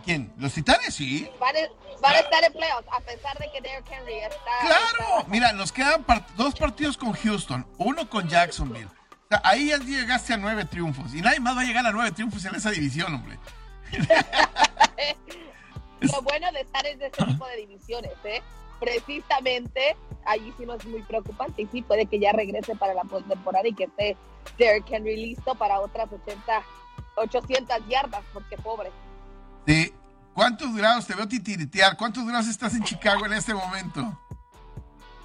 ¿Quién? 0.02 0.32
¿Los 0.38 0.54
titanes? 0.54 0.94
Sí. 0.94 1.30
Van 1.38 1.54
a, 1.54 1.60
van 2.00 2.14
a 2.14 2.20
estar 2.20 2.42
en 2.42 2.52
playoffs, 2.54 2.88
a 2.90 3.00
pesar 3.00 3.36
de 3.36 3.50
que 3.52 3.60
Derrick 3.60 3.86
Henry 3.92 4.14
está. 4.14 4.60
Claro, 4.62 5.26
mira, 5.28 5.52
nos 5.52 5.70
quedan 5.70 6.06
dos 6.38 6.54
partidos 6.54 6.96
con 6.96 7.12
Houston, 7.12 7.66
uno 7.76 8.08
con 8.08 8.26
Jacksonville. 8.26 8.86
O 8.86 9.28
sea, 9.28 9.42
ahí 9.44 9.68
ya 9.68 9.76
llegaste 9.76 10.32
a 10.32 10.38
nueve 10.38 10.64
triunfos 10.64 11.14
y 11.14 11.20
nadie 11.20 11.38
más 11.38 11.54
va 11.54 11.60
a 11.60 11.64
llegar 11.64 11.84
a 11.84 11.92
nueve 11.92 12.12
triunfos 12.12 12.42
en 12.46 12.54
esa 12.54 12.70
división, 12.70 13.14
hombre. 13.14 13.38
Lo 16.00 16.22
bueno 16.22 16.50
de 16.52 16.62
estar 16.62 16.86
en 16.86 17.02
este 17.02 17.26
tipo 17.26 17.46
de 17.46 17.56
divisiones, 17.56 18.12
¿eh? 18.24 18.42
Precisamente, 18.80 19.98
allí 20.24 20.50
sí 20.56 20.64
no 20.64 20.76
es 20.76 20.86
muy 20.86 21.02
preocupante 21.02 21.60
y 21.60 21.66
sí 21.66 21.82
puede 21.82 22.06
que 22.06 22.18
ya 22.18 22.32
regrese 22.32 22.74
para 22.74 22.94
la 22.94 23.04
postemporada 23.04 23.68
y 23.68 23.74
que 23.74 23.84
esté 23.84 24.16
Derrick 24.56 24.90
Henry 24.90 25.16
listo 25.16 25.54
para 25.56 25.78
otras 25.80 26.08
80, 26.10 26.62
800 27.16 27.86
yardas, 27.88 28.22
porque 28.32 28.56
pobre. 28.56 28.90
Sí. 29.66 29.92
¿Cuántos 30.34 30.74
grados 30.74 31.06
te 31.06 31.14
veo 31.14 31.26
titiritear? 31.26 31.96
¿Cuántos 31.96 32.24
grados 32.24 32.46
estás 32.46 32.74
en 32.74 32.82
Chicago 32.84 33.26
en 33.26 33.32
este 33.32 33.52
momento? 33.52 34.18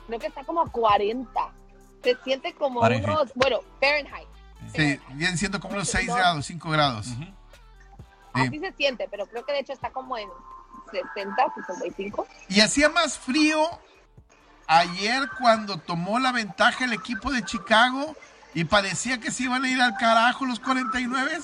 Creo 0.08 0.20
que 0.20 0.28
está 0.28 0.44
como 0.44 0.62
a 0.62 0.70
40. 0.70 1.54
Se 2.04 2.16
siente 2.24 2.54
como 2.54 2.82
Fahrenheit. 2.82 3.08
unos, 3.08 3.32
bueno, 3.36 3.60
Fahrenheit. 3.80 4.28
Sí, 4.74 5.00
vienen 5.14 5.38
siendo 5.38 5.60
como 5.60 5.76
unos 5.76 5.90
6 5.90 6.08
grados, 6.08 6.46
5 6.46 6.70
grados. 6.70 7.06
Sí. 7.06 7.34
Así 8.34 8.60
se 8.60 8.72
siente, 8.74 9.08
pero 9.10 9.26
creo 9.28 9.46
que 9.46 9.54
de 9.54 9.60
hecho 9.60 9.74
está 9.74 9.92
como 9.92 10.18
en 10.18 10.28
60, 10.92 11.36
65. 11.68 12.28
Y 12.50 12.60
hacía 12.60 12.90
más 12.90 13.18
frío 13.18 13.62
ayer 14.68 15.30
cuando 15.40 15.78
tomó 15.78 16.20
la 16.20 16.32
ventaja 16.32 16.86
el 16.86 16.94
equipo 16.94 17.32
de 17.32 17.44
Chicago 17.46 18.16
y 18.54 18.66
parecía 18.66 19.20
que 19.20 19.32
se 19.32 19.44
iban 19.44 19.64
a 19.64 19.70
ir 19.70 19.82
al 19.82 19.96
carajo 19.98 20.46
los 20.46 20.60
49. 20.60 21.40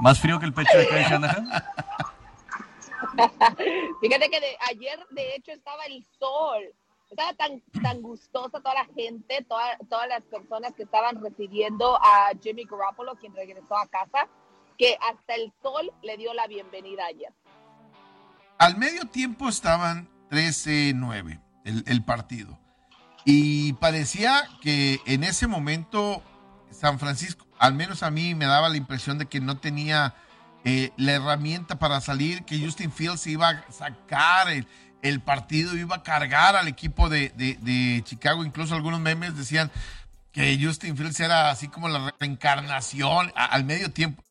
¿Más 0.00 0.20
frío 0.20 0.38
que 0.38 0.46
el 0.46 0.52
pecho 0.52 0.76
de 0.78 0.86
Kyle 0.88 1.02
Shanahan? 1.02 1.48
Fíjate 4.00 4.30
que 4.30 4.40
de, 4.40 4.56
ayer, 4.70 4.98
de 5.10 5.34
hecho, 5.34 5.52
estaba 5.52 5.84
el 5.86 6.04
sol. 6.18 6.62
Estaba 7.10 7.32
tan, 7.34 7.62
tan 7.82 8.02
gustosa 8.02 8.60
toda 8.60 8.74
la 8.74 8.84
gente, 8.94 9.44
toda- 9.48 9.78
todas 9.88 10.08
las 10.08 10.22
personas 10.24 10.74
que 10.74 10.82
estaban 10.82 11.22
recibiendo 11.22 11.96
a 11.96 12.30
Jimmy 12.42 12.64
Garoppolo, 12.64 13.16
quien 13.16 13.34
regresó 13.34 13.76
a 13.78 13.86
casa, 13.88 14.28
que 14.76 14.96
hasta 15.00 15.34
el 15.34 15.50
sol 15.62 15.90
le 16.02 16.16
dio 16.18 16.34
la 16.34 16.46
bienvenida 16.46 17.06
ayer. 17.06 17.32
Al 18.58 18.76
medio 18.76 19.06
tiempo 19.06 19.48
estaban 19.48 20.08
13-9 20.30 21.40
el, 21.64 21.82
el 21.86 22.04
partido. 22.04 22.58
Y 23.24 23.72
parecía 23.74 24.42
que 24.60 25.00
en 25.06 25.24
ese 25.24 25.46
momento 25.46 26.22
San 26.70 26.98
Francisco, 26.98 27.46
al 27.58 27.74
menos 27.74 28.02
a 28.02 28.10
mí 28.10 28.34
me 28.34 28.46
daba 28.46 28.68
la 28.68 28.76
impresión 28.76 29.18
de 29.18 29.26
que 29.26 29.40
no 29.40 29.58
tenía 29.58 30.14
eh, 30.64 30.90
la 30.96 31.12
herramienta 31.12 31.78
para 31.78 32.00
salir, 32.00 32.44
que 32.44 32.58
Justin 32.64 32.92
Fields 32.92 33.26
iba 33.26 33.48
a 33.48 33.72
sacar 33.72 34.50
el, 34.50 34.66
el 35.02 35.20
partido, 35.20 35.76
iba 35.76 35.96
a 35.96 36.02
cargar 36.02 36.56
al 36.56 36.68
equipo 36.68 37.08
de, 37.08 37.30
de- 37.30 38.02
Chicago. 38.04 38.44
Incluso 38.44 38.74
algunos 38.74 39.00
memes 39.00 39.36
decían 39.36 39.70
que 40.32 40.58
Justin 40.62 40.96
Fields 40.96 41.20
era 41.20 41.50
así 41.50 41.68
como 41.68 41.88
la 41.88 42.14
reencarnación 42.20 43.32
al 43.34 43.64
medio 43.64 43.90
tiempo. 43.92 44.22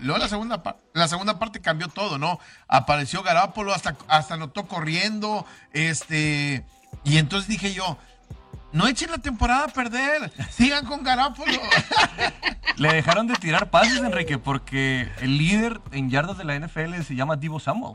Luego 0.00 0.18
la 0.18 0.28
segunda, 0.28 0.62
la 0.92 1.08
segunda 1.08 1.38
parte 1.38 1.60
cambió 1.60 1.88
todo, 1.88 2.18
¿no? 2.18 2.38
Apareció 2.68 3.22
Garápolo, 3.22 3.72
hasta, 3.72 3.96
hasta 4.08 4.34
anotó 4.34 4.66
corriendo, 4.66 5.46
este... 5.72 6.64
Y 7.04 7.18
entonces 7.18 7.48
dije 7.48 7.74
yo, 7.74 7.98
no 8.74 8.88
echen 8.88 9.10
la 9.12 9.18
temporada 9.18 9.66
a 9.66 9.68
perder, 9.68 10.32
sigan 10.50 10.84
con 10.84 11.04
Garápolo. 11.04 11.52
Le 12.76 12.92
dejaron 12.92 13.28
de 13.28 13.34
tirar 13.36 13.70
pases, 13.70 13.98
Enrique, 13.98 14.36
porque 14.36 15.08
el 15.20 15.38
líder 15.38 15.80
en 15.92 16.10
yardas 16.10 16.36
de 16.36 16.44
la 16.44 16.58
NFL 16.58 17.00
se 17.02 17.14
llama 17.14 17.36
Divo 17.36 17.60
Samuel. 17.60 17.94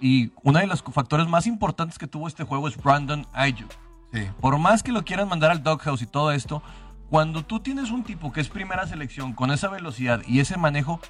Y 0.00 0.32
uno 0.42 0.58
de 0.58 0.66
los 0.66 0.82
factores 0.82 1.28
más 1.28 1.46
importantes 1.46 1.96
que 1.96 2.08
tuvo 2.08 2.26
este 2.26 2.42
juego 2.42 2.66
es 2.66 2.76
Brandon 2.76 3.24
Ayuk. 3.32 3.70
Sí. 4.12 4.28
Por 4.40 4.58
más 4.58 4.82
que 4.82 4.90
lo 4.90 5.04
quieran 5.04 5.28
mandar 5.28 5.52
al 5.52 5.62
doghouse 5.62 6.02
y 6.02 6.06
todo 6.06 6.32
esto, 6.32 6.60
cuando 7.08 7.44
tú 7.44 7.60
tienes 7.60 7.92
un 7.92 8.02
tipo 8.02 8.32
que 8.32 8.40
es 8.40 8.48
primera 8.48 8.88
selección 8.88 9.32
con 9.32 9.52
esa 9.52 9.68
velocidad 9.68 10.22
y 10.26 10.40
ese 10.40 10.56
manejo, 10.56 11.00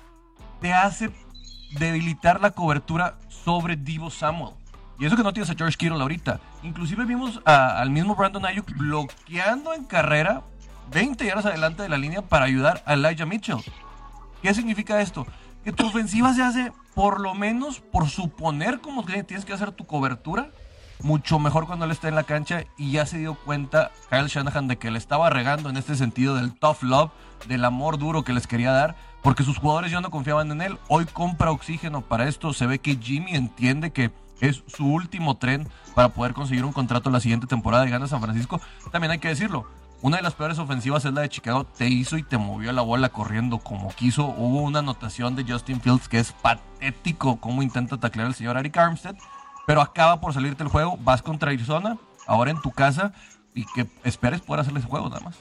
te 0.60 0.74
hace 0.74 1.10
debilitar 1.78 2.42
la 2.42 2.50
cobertura 2.50 3.18
sobre 3.28 3.76
Divo 3.76 4.10
Samuel. 4.10 4.54
Y 4.98 5.06
eso 5.06 5.16
que 5.16 5.22
no 5.22 5.32
tienes 5.32 5.50
a 5.50 5.54
George 5.54 5.76
Kittle 5.76 6.00
ahorita. 6.00 6.40
Inclusive 6.62 7.04
vimos 7.04 7.40
al 7.44 7.90
mismo 7.90 8.14
Brandon 8.14 8.46
Ayuk 8.46 8.70
bloqueando 8.76 9.74
en 9.74 9.84
carrera 9.84 10.42
20 10.92 11.26
yardas 11.26 11.46
adelante 11.46 11.82
de 11.82 11.88
la 11.88 11.98
línea 11.98 12.22
para 12.22 12.44
ayudar 12.44 12.82
a 12.86 12.94
Elijah 12.94 13.26
Mitchell. 13.26 13.58
¿Qué 14.42 14.54
significa 14.54 15.00
esto? 15.00 15.26
Que 15.64 15.72
tu 15.72 15.86
ofensiva 15.86 16.34
se 16.34 16.42
hace, 16.42 16.72
por 16.94 17.20
lo 17.20 17.34
menos, 17.34 17.80
por 17.80 18.08
suponer 18.08 18.80
como 18.80 19.04
que 19.04 19.24
tienes 19.24 19.44
que 19.44 19.54
hacer 19.54 19.72
tu 19.72 19.86
cobertura, 19.86 20.50
mucho 21.02 21.38
mejor 21.38 21.66
cuando 21.66 21.86
él 21.86 21.90
está 21.90 22.08
en 22.08 22.14
la 22.14 22.22
cancha 22.24 22.64
y 22.76 22.92
ya 22.92 23.06
se 23.06 23.18
dio 23.18 23.34
cuenta 23.34 23.90
Kyle 24.10 24.28
Shanahan 24.28 24.68
de 24.68 24.76
que 24.76 24.90
le 24.90 24.98
estaba 24.98 25.30
regando 25.30 25.70
en 25.70 25.76
este 25.76 25.96
sentido 25.96 26.36
del 26.36 26.52
tough 26.52 26.82
love, 26.82 27.10
del 27.48 27.64
amor 27.64 27.98
duro 27.98 28.22
que 28.22 28.32
les 28.32 28.46
quería 28.46 28.72
dar, 28.72 28.94
porque 29.22 29.42
sus 29.42 29.58
jugadores 29.58 29.90
ya 29.90 30.00
no 30.00 30.10
confiaban 30.10 30.50
en 30.52 30.60
él. 30.60 30.78
Hoy 30.88 31.06
compra 31.06 31.50
oxígeno 31.50 32.02
para 32.02 32.28
esto. 32.28 32.52
Se 32.52 32.66
ve 32.66 32.78
que 32.78 32.96
Jimmy 32.96 33.34
entiende 33.34 33.90
que 33.90 34.12
es 34.48 34.62
su 34.66 34.86
último 34.86 35.36
tren 35.36 35.68
para 35.94 36.10
poder 36.10 36.34
conseguir 36.34 36.64
un 36.64 36.72
contrato 36.72 37.10
la 37.10 37.20
siguiente 37.20 37.46
temporada 37.46 37.86
y 37.86 37.90
gana 37.90 38.06
San 38.06 38.20
Francisco. 38.20 38.60
También 38.90 39.12
hay 39.12 39.18
que 39.18 39.28
decirlo. 39.28 39.66
Una 40.02 40.18
de 40.18 40.22
las 40.22 40.34
peores 40.34 40.58
ofensivas 40.58 41.04
es 41.06 41.14
la 41.14 41.22
de 41.22 41.28
Chicago. 41.30 41.64
Te 41.64 41.88
hizo 41.88 42.18
y 42.18 42.22
te 42.22 42.36
movió 42.36 42.72
la 42.72 42.82
bola 42.82 43.08
corriendo 43.08 43.58
como 43.58 43.88
quiso. 43.94 44.26
Hubo 44.26 44.60
una 44.60 44.80
anotación 44.80 45.34
de 45.34 45.50
Justin 45.50 45.80
Fields 45.80 46.08
que 46.08 46.18
es 46.18 46.32
patético 46.32 47.40
cómo 47.40 47.62
intenta 47.62 47.98
taclear 47.98 48.28
el 48.28 48.34
señor 48.34 48.58
Eric 48.58 48.76
Armstead. 48.76 49.16
Pero 49.66 49.80
acaba 49.80 50.20
por 50.20 50.34
salirte 50.34 50.62
el 50.62 50.68
juego. 50.68 50.98
Vas 50.98 51.22
contra 51.22 51.50
Arizona, 51.50 51.96
ahora 52.26 52.50
en 52.50 52.60
tu 52.60 52.70
casa. 52.70 53.14
Y 53.54 53.64
que 53.72 53.86
esperes 54.02 54.42
poder 54.42 54.60
hacerle 54.60 54.80
ese 54.80 54.88
juego 54.88 55.08
nada 55.08 55.20
más. 55.20 55.36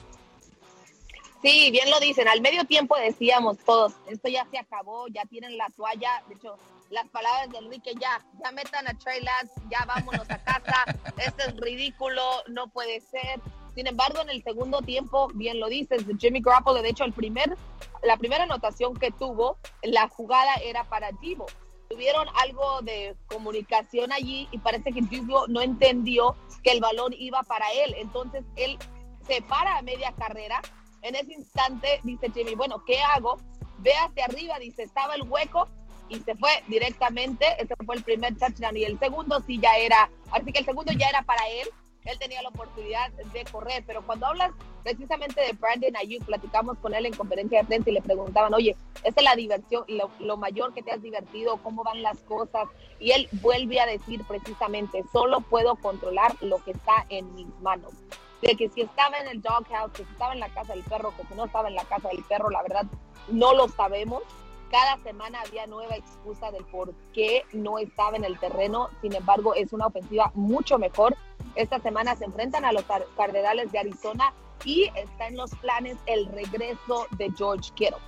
Sí, 1.42 1.70
bien 1.70 1.90
lo 1.90 2.00
dicen. 2.00 2.26
Al 2.26 2.40
medio 2.40 2.64
tiempo 2.64 2.96
decíamos 2.96 3.58
todos, 3.58 3.92
esto 4.08 4.28
ya 4.28 4.46
se 4.50 4.56
acabó, 4.56 5.08
ya 5.08 5.26
tienen 5.26 5.58
la 5.58 5.66
toalla. 5.76 6.22
De 6.26 6.36
hecho, 6.36 6.56
las 6.94 7.08
palabras 7.08 7.50
de 7.50 7.58
Enrique, 7.58 7.92
ya, 8.00 8.24
ya 8.42 8.52
metan 8.52 8.88
a 8.88 8.94
Trey 8.94 9.20
Lance, 9.20 9.52
ya 9.70 9.84
vámonos 9.84 10.30
a 10.30 10.38
casa. 10.38 10.84
Esto 11.18 11.42
es 11.48 11.56
ridículo, 11.56 12.22
no 12.48 12.68
puede 12.68 13.00
ser. 13.00 13.40
Sin 13.74 13.88
embargo, 13.88 14.22
en 14.22 14.30
el 14.30 14.42
segundo 14.42 14.80
tiempo, 14.80 15.28
bien 15.34 15.58
lo 15.58 15.68
dices, 15.68 16.04
Jimmy 16.18 16.40
Garoppolo, 16.40 16.80
de 16.80 16.90
hecho, 16.90 17.04
el 17.04 17.12
primer, 17.12 17.56
la 18.04 18.16
primera 18.16 18.44
anotación 18.44 18.94
que 18.94 19.10
tuvo, 19.10 19.58
la 19.82 20.08
jugada 20.08 20.54
era 20.62 20.84
para 20.84 21.10
Divo. 21.20 21.46
Tuvieron 21.90 22.26
algo 22.40 22.80
de 22.82 23.16
comunicación 23.26 24.12
allí 24.12 24.48
y 24.52 24.58
parece 24.58 24.92
que 24.92 25.02
Divo 25.02 25.46
no 25.48 25.60
entendió 25.60 26.36
que 26.62 26.70
el 26.70 26.80
balón 26.80 27.12
iba 27.18 27.42
para 27.42 27.66
él. 27.72 27.94
Entonces, 27.98 28.44
él 28.54 28.78
se 29.26 29.42
para 29.42 29.78
a 29.78 29.82
media 29.82 30.12
carrera. 30.12 30.62
En 31.02 31.16
ese 31.16 31.34
instante 31.34 32.00
dice 32.04 32.30
Jimmy, 32.32 32.54
bueno, 32.54 32.84
¿qué 32.84 33.00
hago? 33.02 33.36
Ve 33.78 33.92
hacia 33.94 34.26
arriba, 34.26 34.58
dice, 34.58 34.84
estaba 34.84 35.16
el 35.16 35.22
hueco, 35.22 35.68
y 36.08 36.20
se 36.20 36.34
fue 36.36 36.50
directamente. 36.68 37.46
Ese 37.58 37.74
fue 37.84 37.96
el 37.96 38.02
primer 38.02 38.36
touchdown 38.36 38.76
y 38.76 38.84
el 38.84 38.98
segundo 38.98 39.42
sí 39.46 39.58
ya 39.60 39.76
era, 39.76 40.10
así 40.32 40.52
que 40.52 40.60
el 40.60 40.64
segundo 40.64 40.92
ya 40.92 41.08
era 41.08 41.22
para 41.22 41.46
él. 41.48 41.68
Él 42.04 42.18
tenía 42.18 42.42
la 42.42 42.50
oportunidad 42.50 43.10
de 43.12 43.44
correr, 43.50 43.82
pero 43.86 44.04
cuando 44.04 44.26
hablas 44.26 44.50
precisamente 44.82 45.40
de 45.40 45.52
Brandon 45.54 45.96
Ayuk, 45.96 46.22
platicamos 46.26 46.76
con 46.78 46.94
él 46.94 47.06
en 47.06 47.14
conferencia 47.14 47.60
de 47.60 47.66
prensa 47.66 47.88
y 47.88 47.94
le 47.94 48.02
preguntaban, 48.02 48.52
oye, 48.52 48.76
esta 49.02 49.22
es 49.22 49.24
la 49.24 49.34
diversión, 49.34 49.84
lo, 49.88 50.10
lo 50.20 50.36
mayor 50.36 50.74
que 50.74 50.82
te 50.82 50.90
has 50.90 51.00
divertido, 51.00 51.56
cómo 51.62 51.82
van 51.82 52.02
las 52.02 52.18
cosas. 52.20 52.68
Y 53.00 53.12
él 53.12 53.26
vuelve 53.40 53.80
a 53.80 53.86
decir 53.86 54.22
precisamente, 54.28 55.02
solo 55.12 55.40
puedo 55.40 55.76
controlar 55.76 56.34
lo 56.42 56.62
que 56.62 56.72
está 56.72 57.06
en 57.08 57.34
mis 57.34 57.48
manos 57.60 57.94
de 58.46 58.56
que 58.56 58.68
si 58.68 58.82
estaba 58.82 59.16
en 59.18 59.28
el 59.28 59.42
doghouse, 59.42 59.92
que 59.92 60.04
si 60.04 60.12
estaba 60.12 60.34
en 60.34 60.40
la 60.40 60.48
casa 60.50 60.74
del 60.74 60.82
perro, 60.82 61.14
que 61.16 61.26
si 61.26 61.34
no 61.34 61.46
estaba 61.46 61.68
en 61.68 61.74
la 61.74 61.84
casa 61.84 62.08
del 62.08 62.22
perro, 62.24 62.50
la 62.50 62.62
verdad 62.62 62.84
no 63.28 63.54
lo 63.54 63.68
sabemos. 63.68 64.22
Cada 64.74 65.00
semana 65.04 65.38
había 65.46 65.68
nueva 65.68 65.94
excusa 65.94 66.50
del 66.50 66.64
por 66.64 66.92
qué 67.12 67.44
no 67.52 67.78
estaba 67.78 68.16
en 68.16 68.24
el 68.24 68.36
terreno. 68.40 68.88
Sin 69.02 69.14
embargo, 69.14 69.54
es 69.54 69.72
una 69.72 69.86
ofensiva 69.86 70.32
mucho 70.34 70.80
mejor. 70.80 71.16
Esta 71.54 71.78
semana 71.78 72.16
se 72.16 72.24
enfrentan 72.24 72.64
a 72.64 72.72
los 72.72 72.82
Cardenales 73.16 73.70
de 73.70 73.78
Arizona 73.78 74.34
y 74.64 74.90
está 74.96 75.28
en 75.28 75.36
los 75.36 75.54
planes 75.54 75.96
el 76.06 76.26
regreso 76.26 77.06
de 77.12 77.30
George 77.38 77.70
Kittle. 77.76 77.98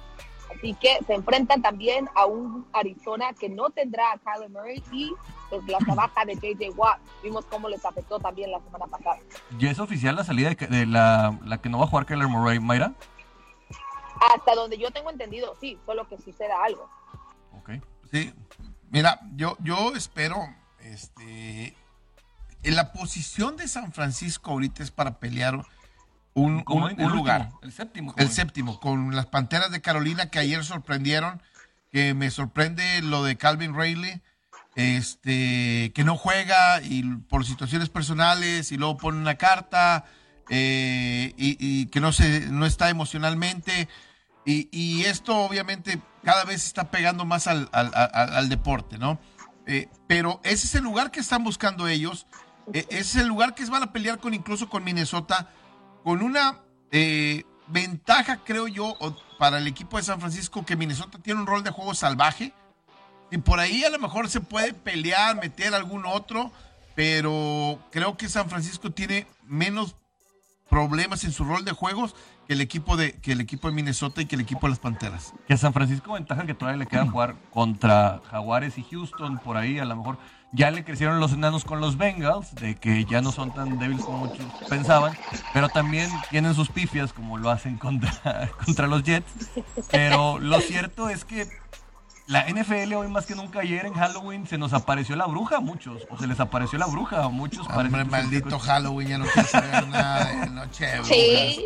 Así 0.57 0.75
que 0.75 0.99
se 1.07 1.14
enfrentan 1.14 1.62
también 1.62 2.09
a 2.17 2.27
un 2.27 2.67
Arizona 2.73 3.33
que 3.33 3.49
no 3.49 3.71
tendrá 3.71 4.11
a 4.11 4.19
Kyler 4.19 4.51
Murray 4.51 4.83
y 4.91 5.12
pues 5.49 5.64
la 5.69 5.79
trabaja 5.79 6.25
de 6.25 6.35
JJ 6.35 6.77
Watt. 6.77 6.99
Vimos 7.23 7.45
cómo 7.45 7.69
les 7.69 7.85
afectó 7.85 8.19
también 8.19 8.51
la 8.51 8.59
semana 8.59 8.87
pasada. 8.87 9.21
¿Ya 9.61 9.71
es 9.71 9.79
oficial 9.79 10.17
la 10.17 10.25
salida 10.25 10.51
de, 10.51 10.87
la, 10.87 11.39
la, 11.45 11.59
que 11.59 11.69
no 11.69 11.79
va 11.79 11.85
a 11.85 11.87
jugar 11.87 12.07
Kyler 12.07 12.27
Murray, 12.27 12.59
Mayra? 12.59 12.93
Hasta 14.21 14.55
donde 14.55 14.79
yo 14.79 14.91
tengo 14.91 15.11
entendido, 15.11 15.55
sí, 15.61 15.79
solo 15.87 16.09
que 16.09 16.17
suceda 16.19 16.64
algo. 16.64 16.89
Ok. 17.53 17.71
Sí, 18.11 18.33
mira, 18.91 19.21
yo, 19.35 19.57
yo 19.61 19.95
espero, 19.95 20.37
este, 20.81 21.77
en 22.62 22.77
la 22.77 22.93
posición 22.93 23.57
de 23.57 23.69
San 23.69 23.93
Francisco 23.93 24.53
ahorita 24.53 24.83
es 24.83 24.91
para 24.91 25.19
pelear 25.19 25.64
un, 26.35 26.64
un, 26.67 27.12
lugar. 27.12 27.51
El 27.62 27.73
séptimo. 27.73 28.14
El 28.17 28.31
séptimo, 28.31 28.79
con 28.79 29.17
las 29.17 29.27
Panteras 29.27 29.71
de 29.71 29.81
Carolina 29.81 30.31
que 30.31 30.39
ayer 30.39 30.62
sorprendieron, 30.64 31.43
que 31.91 32.12
me 32.12 32.31
sorprende 32.31 33.01
lo 33.03 33.25
de 33.25 33.37
Calvin 33.37 33.75
Rayleigh, 33.75 34.21
este, 34.75 35.93
que 35.95 36.05
no 36.05 36.19
juega 36.19 36.83
y 36.83 37.03
por 37.03 37.47
situaciones 37.47 37.89
personales 37.89 38.71
y 38.71 38.77
luego 38.77 38.99
pone 38.99 39.19
una 39.19 39.37
carta 39.37 40.05
eh, 40.51 41.33
y, 41.39 41.87
que 41.87 42.01
no, 42.01 42.12
se, 42.12 42.41
no 42.51 42.67
está 42.67 42.91
emocionalmente. 42.91 43.89
Y, 44.49 45.05
esto 45.05 45.36
obviamente 45.36 46.01
cada 46.22 46.44
vez 46.44 46.64
está 46.64 46.88
pegando 46.90 47.24
más 47.24 47.49
al, 47.49 48.49
deporte, 48.49 48.97
¿no? 48.97 49.18
Eh, 49.66 49.88
pero 50.07 50.40
ese 50.44 50.68
es 50.68 50.74
el 50.76 50.84
lugar 50.84 51.11
que 51.11 51.18
están 51.18 51.42
buscando 51.42 51.88
ellos. 51.88 52.26
E, 52.72 52.86
ese 52.90 53.01
es 53.01 53.16
el 53.16 53.26
lugar 53.26 53.57
que 53.57 53.64
van 53.66 53.82
a 53.82 53.92
pelear 53.92 54.20
con 54.20 54.34
incluso 54.34 54.68
con 54.68 54.84
Minnesota, 54.84 55.51
con 56.05 56.22
una 56.22 56.61
eh, 56.92 57.42
ventaja, 57.66 58.44
creo 58.44 58.68
yo, 58.68 58.97
para 59.36 59.59
el 59.59 59.66
equipo 59.66 59.97
de 59.97 60.05
San 60.05 60.20
Francisco, 60.20 60.64
que 60.64 60.76
Minnesota 60.76 61.18
tiene 61.18 61.40
un 61.40 61.47
rol 61.47 61.64
de 61.64 61.70
juego 61.70 61.94
salvaje. 61.94 62.53
Y 63.32 63.38
por 63.38 63.59
ahí 63.59 63.82
a 63.82 63.90
lo 63.90 63.99
mejor 63.99 64.28
se 64.28 64.40
puede 64.40 64.72
pelear, 64.72 65.34
meter 65.34 65.74
algún 65.74 66.07
otro, 66.07 66.53
pero 66.94 67.80
creo 67.90 68.16
que 68.16 68.28
San 68.28 68.49
Francisco 68.49 68.92
tiene 68.92 69.26
menos 69.42 69.97
problemas 70.69 71.25
en 71.25 71.33
su 71.33 71.45
rol 71.45 71.64
de 71.64 71.73
juegos 71.73 72.14
que 72.47 72.55
el 72.55 72.61
equipo 72.61 72.97
de 72.97 73.12
que 73.12 73.33
el 73.33 73.41
equipo 73.41 73.69
de 73.69 73.75
Minnesota 73.75 74.23
y 74.23 74.27
que 74.27 74.37
el 74.37 74.43
equipo 74.43 74.67
de 74.67 74.71
las 74.71 74.79
Panteras. 74.79 75.35
Que 75.47 75.55
a 75.55 75.57
San 75.57 75.73
Francisco 75.73 76.12
ventaja 76.12 76.47
que 76.47 76.55
todavía 76.55 76.79
le 76.79 76.87
queda 76.87 77.07
jugar 77.07 77.37
contra 77.51 78.21
Jaguares 78.31 78.79
y 78.79 78.83
Houston 78.85 79.39
por 79.39 79.57
ahí, 79.57 79.79
a 79.79 79.85
lo 79.85 79.97
mejor 79.97 80.19
ya 80.53 80.71
le 80.71 80.85
crecieron 80.85 81.21
los 81.21 81.33
enanos 81.33 81.64
con 81.64 81.81
los 81.81 81.99
Bengals, 81.99 82.55
de 82.55 82.77
que 82.77 83.05
ya 83.05 83.21
no 83.21 83.33
son 83.33 83.53
tan 83.53 83.79
débiles 83.79 84.05
como 84.05 84.27
muchos 84.27 84.47
pensaban, 84.69 85.17
pero 85.53 85.69
también 85.69 86.09
tienen 86.31 86.55
sus 86.55 86.69
pifias 86.69 87.12
como 87.12 87.37
lo 87.37 87.51
hacen 87.51 87.77
contra, 87.77 88.51
contra 88.64 88.87
los 88.87 89.03
Jets. 89.03 89.31
Pero 89.91 90.39
lo 90.39 90.61
cierto 90.61 91.09
es 91.09 91.25
que 91.25 91.47
la 92.27 92.45
NFL 92.49 92.93
hoy 92.95 93.09
más 93.09 93.27
que 93.27 93.35
nunca 93.35 93.61
ayer 93.61 93.87
en 93.87 93.95
Halloween 93.95 94.47
se 94.47 94.59
nos 94.59 94.72
apareció 94.72 95.14
la 95.16 95.27
bruja 95.27 95.59
a 95.59 95.61
muchos, 95.61 96.03
o 96.11 96.18
se 96.18 96.27
les 96.27 96.41
apareció 96.41 96.79
la 96.79 96.87
bruja 96.87 97.24
a 97.24 97.29
muchos. 97.29 97.66
Hombre, 97.68 98.05
maldito 98.05 98.59
Halloween, 98.59 99.09
ya 99.09 99.18
no 99.18 99.27
quiero 99.27 99.49
saber 99.49 99.89
nada 99.89 100.24
de 100.24 100.51
noche 100.51 100.89
Sí. 101.05 101.61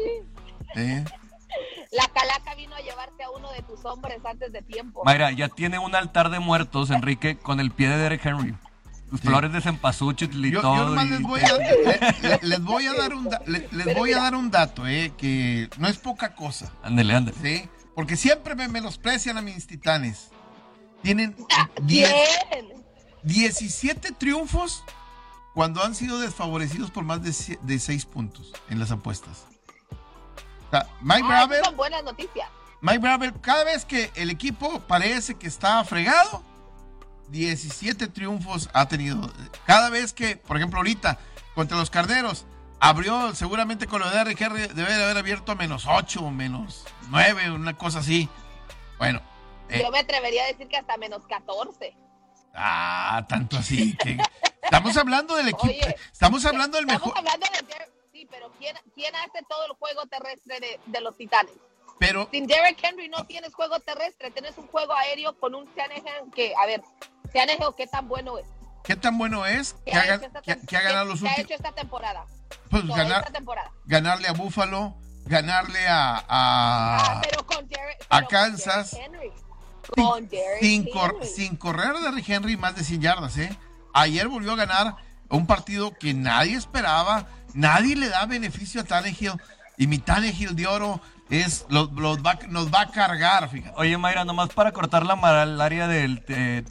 La 1.93 2.07
calaca 2.09 2.55
vino 2.55 2.77
a 2.77 2.81
llevarte 2.81 3.25
a 3.25 3.31
uno 3.31 3.51
de 3.53 3.63
tus 3.63 3.85
hombres 3.85 4.19
antes 4.25 4.53
de 4.53 4.63
tiempo. 4.63 5.03
Mayra, 5.05 5.33
ya 5.33 5.49
tiene 5.49 5.79
un 5.79 5.95
altar 5.95 6.31
de 6.31 6.39
muertos, 6.39 6.91
Enrique, 6.91 7.37
con 7.37 7.59
el 7.59 7.73
pie 7.73 7.89
de 7.89 7.97
Derek 7.97 8.25
Henry. 8.25 8.55
Tus 9.09 9.23
flores 9.23 9.53
de 9.53 9.61
cempasúchil 9.61 10.45
y 10.45 10.53
todo. 10.53 10.95
Yo 10.95 11.05
les, 11.05 11.21
voy 11.23 11.41
a, 11.41 12.39
les, 12.43 12.63
voy 12.63 12.87
a, 12.87 12.93
dar 12.95 13.13
un, 13.13 13.29
les, 13.47 13.97
voy 13.97 14.13
a 14.13 14.19
dar 14.19 14.37
un 14.37 14.53
dato, 14.53 14.87
eh, 14.87 15.13
que 15.19 15.69
no 15.79 15.89
es 15.89 15.99
poca 15.99 16.37
cosa. 16.37 16.73
Ándale, 16.85 17.17
ándale. 17.17 17.37
Sí, 17.43 17.69
porque 17.97 18.17
siempre 18.17 18.55
me 18.55 18.69
menosprecian 18.69 19.37
a 19.37 19.43
mis 19.43 19.67
titanes. 19.67 20.30
Tienen 21.03 21.37
17 23.23 24.13
triunfos 24.13 24.85
cuando 25.55 25.83
han 25.83 25.95
sido 25.95 26.19
desfavorecidos 26.21 26.91
por 26.91 27.05
más 27.05 27.23
de, 27.23 27.59
de 27.63 27.79
6 27.79 28.07
puntos 28.07 28.53
en 28.69 28.79
las 28.79 28.91
apuestas. 28.91 29.47
O 30.67 30.71
sea, 30.71 30.87
Mike 31.01 31.23
ah, 31.25 31.29
Bravel. 31.29 31.65
Son 31.65 31.77
buenas 31.77 32.05
noticias. 32.05 32.49
Mike 32.81 32.99
Bravel, 32.99 33.41
cada 33.41 33.65
vez 33.65 33.85
que 33.85 34.11
el 34.15 34.31
equipo 34.31 34.81
parece 34.81 35.35
que 35.35 35.47
está 35.47 35.85
fregado, 35.85 36.43
17 37.29 38.09
triunfos 38.09 38.71
ha 38.73 38.89
tenido. 38.89 39.31
Cada 39.67 39.91
vez 39.91 40.13
que, 40.13 40.37
por 40.37 40.57
ejemplo, 40.57 40.79
ahorita 40.79 41.19
contra 41.55 41.77
los 41.77 41.91
Carneros, 41.91 42.47
abrió 42.79 43.35
seguramente 43.35 43.87
con 43.87 44.01
lo 44.01 44.11
de 44.11 44.21
Henry, 44.21 44.67
debe 44.69 44.97
de 44.97 45.05
haber 45.05 45.19
abierto 45.19 45.53
a 45.53 45.55
menos 45.55 45.85
8 45.87 46.21
o 46.21 46.31
menos 46.31 46.87
9, 47.09 47.51
una 47.51 47.77
cosa 47.77 47.99
así. 47.99 48.29
Bueno, 48.99 49.21
yo 49.79 49.87
eh. 49.87 49.91
me 49.91 49.99
atrevería 50.01 50.45
a 50.45 50.47
decir 50.47 50.69
que 50.69 50.77
hasta 50.77 50.97
menos 50.97 51.27
14. 51.27 51.97
Ah, 52.55 53.25
tanto 53.29 53.57
así. 53.57 53.97
Que... 53.97 54.19
Estamos 54.63 54.97
hablando 54.97 55.35
del 55.37 55.49
equipo. 55.49 55.87
estamos 56.13 56.45
hablando 56.45 56.77
del 56.77 56.87
mejor. 56.87 57.09
Estamos 57.09 57.35
hablando 57.35 57.47
de. 57.69 57.91
Sí, 58.13 58.27
pero 58.31 58.51
¿quién, 58.59 58.77
¿quién 58.95 59.15
hace 59.17 59.45
todo 59.49 59.67
el 59.67 59.73
juego 59.73 60.07
terrestre 60.07 60.61
de, 60.61 60.81
de 60.87 61.01
los 61.01 61.17
Titanes? 61.17 61.55
Pero, 61.99 62.29
Sin 62.31 62.47
Derek 62.47 62.79
Henry 62.83 63.09
no 63.09 63.25
tienes 63.27 63.53
juego 63.53 63.79
terrestre, 63.81 64.31
tienes 64.31 64.57
un 64.57 64.67
juego 64.69 64.95
aéreo 64.95 65.39
con 65.39 65.55
un 65.55 65.67
Shanahan 65.75 66.31
que, 66.35 66.55
a 66.57 66.65
ver, 66.65 66.81
Shanahan, 67.35 67.75
¿qué 67.77 67.87
tan 67.87 68.09
bueno 68.09 68.39
es? 68.39 68.47
¿Qué 68.83 68.97
tan 68.97 69.19
bueno 69.19 69.45
es? 69.45 69.77
¿Qué, 69.85 69.93
ha, 69.93 70.07
ganado 70.81 71.05
los 71.05 71.21
últimos? 71.21 71.35
¿Qué 71.35 71.41
ha 71.41 71.45
hecho 71.45 71.55
esta 71.55 71.73
temporada? 71.73 72.25
Pues 72.71 72.87
ganar, 72.87 73.31
temporada. 73.31 73.71
ganarle 73.85 74.29
a 74.29 74.33
Buffalo, 74.33 74.97
ganarle 75.27 75.87
a, 75.89 76.17
a, 76.17 76.23
ah, 76.27 77.23
pero 77.23 77.45
con 77.45 77.69
a 78.09 78.27
Kansas. 78.27 78.95
Henry 78.95 79.31
sin, 80.61 80.89
sin, 81.23 81.57
correr 81.57 81.95
de 81.99 82.11
Rick 82.11 82.29
Henry 82.29 82.57
más 82.57 82.77
de 82.77 82.85
100 82.85 83.01
yardas, 83.01 83.37
¿eh? 83.39 83.57
Ayer 83.93 84.29
volvió 84.29 84.53
a 84.53 84.57
ganar 84.57 84.97
un 85.29 85.47
partido 85.47 85.93
que 85.99 86.15
nadie 86.15 86.57
esperaba, 86.57 87.27
nadie 87.55 87.97
le 87.97 88.09
da 88.09 88.27
beneficio 88.27 88.81
a 88.81 88.85
Tannehill 88.85 89.33
y 89.77 89.87
mi 89.87 89.99
Tannehill 89.99 90.55
de 90.55 90.67
oro 90.67 91.01
es 91.31 91.65
los, 91.69 91.89
va, 91.91 92.39
nos 92.49 92.73
va 92.73 92.83
a 92.83 92.91
cargar, 92.91 93.49
fíjate. 93.49 93.75
Oye, 93.77 93.97
Mayra, 93.97 94.25
nomás 94.25 94.51
para 94.51 94.73
cortar 94.73 95.07
la 95.07 95.17
malaria 95.17 95.87
del 95.87 96.23
eh, 96.29 96.65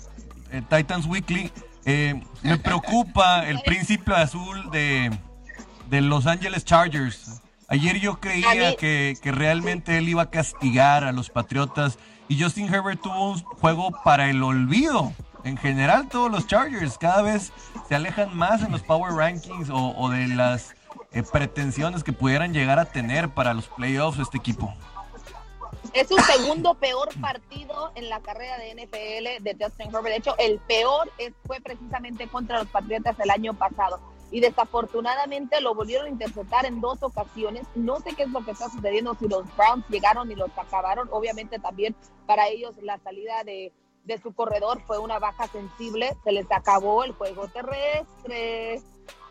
eh, 0.52 0.62
Titans 0.70 1.06
Weekly, 1.06 1.52
eh, 1.86 2.22
me 2.44 2.58
preocupa 2.58 3.48
el 3.48 3.62
príncipe 3.66 4.14
azul 4.14 4.70
de, 4.72 5.18
de 5.90 6.02
Los 6.02 6.28
Angeles 6.28 6.66
Chargers. 6.66 7.42
Ayer 7.70 8.00
yo 8.00 8.20
creía 8.20 8.76
que, 8.76 9.16
que 9.22 9.32
realmente 9.32 9.98
él 9.98 10.10
iba 10.10 10.24
a 10.24 10.30
castigar 10.30 11.04
a 11.04 11.12
los 11.12 11.30
Patriotas 11.30 11.98
y 12.30 12.42
Justin 12.42 12.74
Herbert 12.74 13.02
tuvo 13.02 13.32
un 13.32 13.40
juego 13.44 13.92
para 14.04 14.30
el 14.30 14.42
olvido. 14.42 15.12
En 15.44 15.58
general, 15.58 16.08
todos 16.08 16.32
los 16.32 16.48
Chargers 16.48 16.98
cada 16.98 17.24
vez 17.24 17.52
se 17.88 17.96
alejan 17.96 18.38
más 18.38 18.62
en 18.62 18.72
los 18.72 18.84
Power 18.84 19.14
Rankings 19.14 19.70
o, 19.72 20.10
de 20.10 20.28
las 20.28 20.76
eh, 21.12 21.24
pretensiones 21.24 22.04
que 22.04 22.14
pudieran 22.14 22.54
llegar 22.54 22.78
a 22.78 22.86
tener 22.86 23.30
para 23.30 23.54
los 23.54 23.68
playoffs 23.68 24.20
este 24.20 24.38
equipo. 24.38 24.74
Es 25.94 26.08
su 26.08 26.18
segundo 26.20 26.76
peor 26.76 27.10
partido 27.20 27.92
en 27.96 28.10
la 28.10 28.20
carrera 28.20 28.58
de 28.60 28.76
NFL 28.76 29.44
de 29.44 29.58
Justin 29.60 29.88
Herbert. 29.88 30.10
De 30.10 30.18
hecho, 30.18 30.36
el 30.38 30.60
peor 30.60 31.12
fue 31.48 31.60
precisamente 31.62 32.28
contra 32.28 32.60
los 32.60 32.68
Patriotas 32.68 33.20
el 33.20 33.32
año 33.32 33.56
pasado 33.56 34.00
y 34.32 34.40
desafortunadamente 34.42 35.62
lo 35.62 35.74
volvieron 35.74 36.08
a 36.08 36.10
interpretar 36.10 36.66
en 36.66 36.82
dos 36.82 37.02
ocasiones. 37.02 37.68
No 37.76 38.00
sé 38.00 38.16
qué 38.16 38.24
es 38.24 38.30
lo 38.30 38.44
que 38.46 38.52
está 38.52 38.70
sucediendo, 38.70 39.16
si 39.16 39.28
los 39.28 39.44
Browns 39.56 39.88
llegaron 39.90 40.32
y 40.32 40.36
los 40.36 40.50
acabaron. 40.58 41.10
Obviamente 41.12 41.60
también 41.60 41.96
para 42.26 42.48
ellos 42.48 42.74
la 42.82 43.00
salida 43.00 43.44
de, 43.44 43.74
de 44.04 44.18
su 44.20 44.34
corredor 44.34 44.82
fue 44.86 45.00
una 45.00 45.20
baja 45.20 45.48
sensible, 45.48 46.16
se 46.24 46.32
les 46.32 46.52
acabó 46.52 47.04
el 47.04 47.14
juego 47.14 47.48
terrestre. 47.48 48.82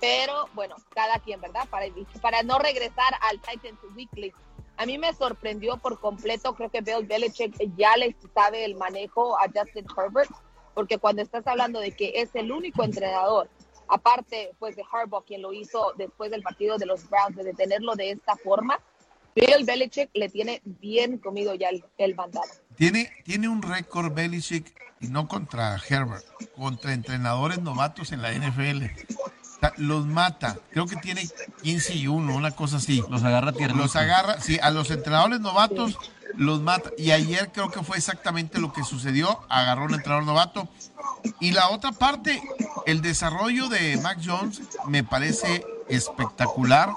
Pero 0.01 0.47
bueno, 0.55 0.77
cada 0.91 1.19
quien, 1.19 1.41
¿verdad? 1.41 1.69
Para, 1.69 1.87
para 2.21 2.43
no 2.43 2.59
regresar 2.59 3.15
al 3.21 3.41
Titans 3.41 3.81
Weekly. 3.95 4.33
A 4.77 4.87
mí 4.87 4.97
me 4.97 5.13
sorprendió 5.13 5.77
por 5.79 5.99
completo, 5.99 6.55
creo 6.55 6.71
que 6.71 6.81
Bill 6.81 7.05
Belichick 7.05 7.57
ya 7.77 7.97
le 7.97 8.15
sabe 8.33 8.65
el 8.65 8.77
manejo 8.77 9.37
a 9.37 9.47
Justin 9.53 9.87
Herbert, 9.97 10.31
porque 10.75 10.99
cuando 10.99 11.21
estás 11.21 11.45
hablando 11.49 11.81
de 11.81 11.91
que 11.97 12.13
es 12.15 12.33
el 12.37 12.53
único 12.53 12.85
entrenador, 12.85 13.49
aparte 13.89 14.53
pues 14.59 14.77
de 14.77 14.85
Harbaugh, 14.91 15.25
quien 15.25 15.43
lo 15.43 15.53
hizo 15.53 15.93
después 15.97 16.31
del 16.31 16.43
partido 16.43 16.79
de 16.79 16.87
los 16.87 17.09
Browns, 17.09 17.37
de 17.37 17.45
detenerlo 17.45 17.95
de 17.95 18.13
esta 18.13 18.37
forma, 18.37 18.81
Bill 19.35 19.65
Belichick 19.65 20.11
le 20.15 20.29
tiene 20.29 20.61
bien 20.65 21.19
comido 21.19 21.55
ya 21.55 21.69
el, 21.69 21.85
el 21.97 22.15
mandado. 22.15 22.49
Tiene, 22.77 23.11
tiene 23.25 23.49
un 23.49 23.63
récord 23.63 24.13
Belichick, 24.13 24.75
y 25.01 25.09
no 25.09 25.29
contra 25.29 25.77
Herbert, 25.89 26.25
contra 26.57 26.93
entrenadores 26.93 27.61
novatos 27.61 28.13
en 28.13 28.23
la 28.23 28.33
NFL. 28.33 28.85
Sea, 29.61 29.73
los 29.77 30.07
mata. 30.07 30.57
Creo 30.71 30.87
que 30.87 30.97
tiene 30.97 31.29
15 31.63 31.95
y 31.95 32.07
1, 32.07 32.35
una 32.35 32.53
cosa 32.53 32.77
así. 32.77 33.03
Los 33.09 33.25
agarra 33.25 33.53
tiernitos. 33.53 33.83
Los 33.83 33.97
agarra, 33.97 34.41
sí, 34.41 34.59
a 34.63 34.71
los 34.71 34.91
entrenadores 34.91 35.41
novatos 35.41 35.99
los 36.37 36.61
mata. 36.61 36.91
Y 36.97 37.11
ayer 37.11 37.51
creo 37.53 37.71
que 37.71 37.83
fue 37.83 37.97
exactamente 37.97 38.61
lo 38.61 38.73
que 38.73 38.85
sucedió. 38.85 39.41
Agarró 39.49 39.85
un 39.85 39.95
entrenador 39.95 40.25
novato. 40.25 40.69
Y 41.41 41.53
la 41.53 41.71
otra 41.71 41.93
parte, 41.93 42.43
el 42.87 43.01
desarrollo 43.03 43.69
de 43.69 43.97
Mac 43.99 44.19
Jones 44.25 44.63
me 44.87 45.05
parece 45.05 45.65
espectacular. 45.89 46.91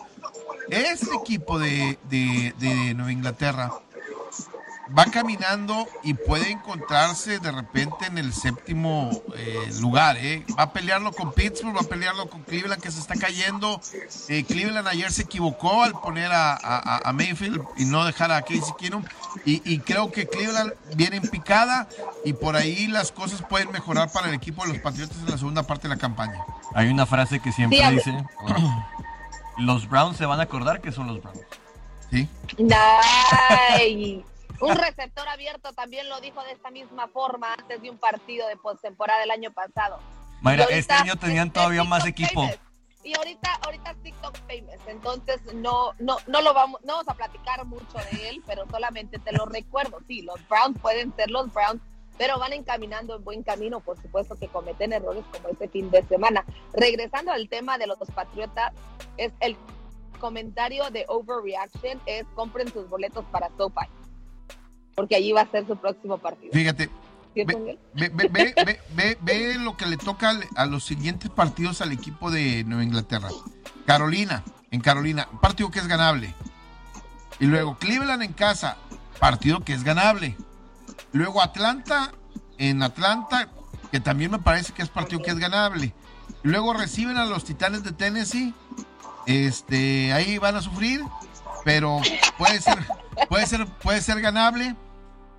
Este 0.70 1.16
equipo 1.16 1.60
de, 1.60 2.00
de, 2.10 2.54
de 2.60 2.94
Nueva 2.94 3.12
Inglaterra 3.12 3.72
va 4.98 5.06
caminando 5.06 5.88
y 6.04 6.14
puede 6.14 6.52
encontrarse 6.52 7.40
de 7.40 7.52
repente 7.52 8.06
en 8.08 8.18
el 8.18 8.34
séptimo 8.34 9.12
eh, 9.36 9.72
lugar. 9.80 10.18
¿eh? 10.18 10.46
Va 10.58 10.64
a 10.64 10.74
pelearlo 10.74 11.12
con 11.12 11.34
Pittsburgh, 11.34 11.76
va 11.76 11.82
a 11.82 11.84
pelearlo 11.84 12.30
con 12.30 12.44
Cleveland 12.44 12.82
que 12.82 12.92
se 12.92 13.00
está 13.00 13.16
cayendo. 13.16 13.82
Eh, 14.28 14.44
Cleveland 14.44 14.88
ayer 14.88 15.12
se 15.12 15.24
equivocó 15.24 15.84
al 15.84 15.94
poner 15.94 16.32
a, 16.32 16.54
a, 16.54 17.10
a 17.10 17.14
Mayfield 17.14 17.62
y 17.78 17.86
no 17.86 18.06
dejar 18.06 18.32
a 18.32 18.42
Casey 18.42 18.74
Keenum. 18.78 19.04
Y, 19.46 19.62
y, 19.72 19.80
creo 19.80 20.12
que 20.12 20.28
Cleveland 20.28 20.74
viene 20.96 21.18
en 21.18 21.30
picada 21.30 21.88
y 22.26 22.34
por 22.34 22.56
ahí 22.56 22.88
las 22.88 23.12
cosas 23.12 23.42
pueden 23.42 23.72
mejorar 23.72 24.12
para 24.12 24.28
el 24.28 24.34
equipo 24.34 24.64
de 24.64 24.74
los 24.74 24.80
Patriotas 24.80 25.18
en 25.18 25.30
la 25.30 25.38
segunda 25.38 25.64
parte 25.64 25.88
de 25.88 25.96
la 25.96 26.00
campaña. 26.00 26.44
Hay 26.76 26.90
una 26.90 27.06
frase 27.06 27.40
que 27.40 27.52
siempre 27.52 27.80
sí, 27.80 27.96
dice, 27.96 28.26
los 29.58 29.88
Browns 29.88 30.18
se 30.18 30.26
van 30.26 30.40
a 30.40 30.44
acordar 30.44 30.82
que 30.82 30.92
son 30.92 31.08
los 31.08 31.22
Browns. 31.22 31.40
Sí. 32.10 32.28
Nice. 32.58 34.24
Un 34.62 34.76
receptor 34.76 35.28
abierto 35.28 35.74
también 35.74 36.08
lo 36.08 36.22
dijo 36.22 36.44
de 36.44 36.52
esta 36.52 36.70
misma 36.70 37.08
forma 37.08 37.54
antes 37.54 37.82
de 37.82 37.90
un 37.90 37.98
partido 37.98 38.48
de 38.48 38.56
postemporada 38.58 39.24
el 39.24 39.32
año 39.32 39.52
pasado. 39.52 40.00
Mayra, 40.42 40.66
este 40.66 40.94
año 40.94 41.16
tenían 41.16 41.52
todavía 41.52 41.84
más 41.84 42.06
equipo. 42.06 42.42
Famous. 42.42 42.60
Y 43.04 43.18
ahorita, 43.18 43.50
ahorita 43.66 43.92
es 43.92 44.04
TikTok 44.04 44.38
famous, 44.48 44.80
entonces 44.86 45.42
no, 45.56 45.94
no, 45.98 46.18
no 46.28 46.42
lo 46.44 46.54
vamos, 46.54 46.80
no 46.84 46.94
vamos 46.94 47.08
a 47.08 47.16
platicar 47.16 47.66
mucho 47.66 47.98
de 48.12 48.30
él, 48.30 48.44
pero 48.46 48.68
solamente 48.70 49.18
te 49.18 49.32
lo 49.32 49.48
recuerdo. 49.48 49.98
Sí, 50.08 50.22
los 50.22 50.48
Browns 50.48 50.80
pueden 50.80 51.12
ser 51.16 51.32
los 51.32 51.52
Browns, 51.52 51.82
pero 52.20 52.38
van 52.38 52.54
encaminando 52.54 53.16
en 53.16 53.24
buen 53.24 53.42
camino, 53.42 53.80
por 53.80 54.00
supuesto 54.00 54.38
que 54.38 54.48
cometen 54.50 54.94
errores 54.94 55.24
como 55.32 55.50
este 55.50 55.68
fin 55.68 55.90
de 55.90 56.04
semana. 56.04 56.46
Regresando 56.74 57.32
al 57.32 57.50
tema 57.50 57.80
de 57.80 57.88
los 57.88 57.98
Patriotas, 58.14 58.72
es 59.18 59.34
el 59.40 59.58
comentario 60.20 60.88
de 60.92 61.04
overreaction 61.08 62.00
es 62.06 62.26
compren 62.36 62.72
sus 62.72 62.88
boletos 62.88 63.26
para 63.32 63.50
SoFi 63.58 63.88
porque 64.96 65.16
allí 65.16 65.32
va 65.32 65.42
a 65.42 65.52
ser 65.52 65.66
su 65.68 65.76
próximo 65.76 66.18
partido. 66.18 66.52
Fíjate, 66.54 66.90
ve, 67.36 67.46
ve, 67.94 68.30
ve, 68.32 68.80
ve, 68.94 69.18
ve, 69.22 69.56
lo 69.56 69.78
que 69.78 69.86
le 69.86 69.98
toca 69.98 70.40
a 70.56 70.66
los 70.66 70.84
siguientes 70.84 71.30
partidos 71.30 71.82
al 71.82 71.92
equipo 71.92 72.32
de 72.32 72.64
Nueva 72.64 72.84
Inglaterra. 72.84 73.30
Carolina, 73.86 74.44
en 74.72 74.82
Carolina, 74.82 75.28
partido 75.42 75.72
que 75.72 75.80
es 75.80 75.88
ganable. 75.88 76.34
Y 77.40 77.46
luego 77.46 77.78
Cleveland 77.78 78.24
en 78.24 78.34
casa, 78.34 78.78
partido 79.20 79.62
que 79.62 79.74
es 79.74 79.84
ganable. 79.84 80.38
Luego 81.12 81.42
Atlanta, 81.42 82.12
en 82.58 82.84
Atlanta, 82.84 83.50
que 83.92 84.00
también 84.00 84.32
me 84.32 84.40
parece 84.40 84.74
que 84.74 84.82
es 84.82 84.90
partido 84.90 85.22
que 85.22 85.32
es 85.32 85.40
ganable. 85.40 85.94
Luego 86.44 86.74
reciben 86.74 87.18
a 87.18 87.26
los 87.26 87.44
Titanes 87.44 87.84
de 87.84 87.92
Tennessee. 87.92 88.54
Este, 89.28 90.14
ahí 90.14 90.38
van 90.38 90.56
a 90.56 90.62
sufrir, 90.62 91.02
pero 91.64 92.02
puede 92.38 92.62
ser, 92.62 92.78
puede 93.30 93.46
ser, 93.46 93.66
puede 93.66 94.02
ser 94.02 94.22
ganable. 94.22 94.76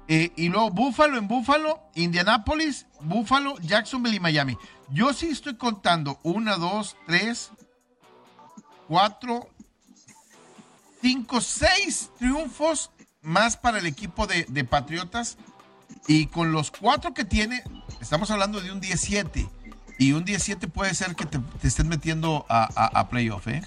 Eh, 0.09 0.33
y 0.37 0.49
luego 0.49 0.71
Buffalo 0.71 1.17
en 1.17 1.29
Buffalo, 1.29 1.81
Indianapolis, 1.95 2.87
Buffalo, 3.01 3.57
Jacksonville 3.61 4.17
y 4.17 4.21
Miami. 4.21 4.59
Yo 4.91 5.13
sí 5.15 5.29
estoy 5.29 5.57
contando 5.57 6.19
una, 6.23 6.57
dos, 6.57 6.97
tres, 7.07 7.51
cuatro, 8.89 9.49
cinco, 11.01 11.41
seis 11.41 12.11
triunfos 12.19 12.91
más 13.23 13.57
para 13.57 13.79
el 13.79 13.87
equipo 13.87 14.27
de, 14.27 14.45
de 14.49 14.65
Patriotas. 14.65 15.39
Y 16.09 16.27
con 16.27 16.53
los 16.53 16.71
cuatro 16.71 17.15
que 17.15 17.25
tiene, 17.25 17.63
estamos 18.01 18.31
hablando 18.31 18.61
de 18.61 18.73
un 18.73 18.81
17. 18.81 19.49
Y 19.99 20.13
un 20.13 20.25
17 20.25 20.67
puede 20.69 20.95
ser 20.95 21.15
que 21.15 21.27
te, 21.27 21.39
estén 21.63 21.89
metiendo 21.89 22.45
a, 22.49 22.65
a 22.99 23.09
playoff, 23.09 23.47
¿eh? 23.47 23.63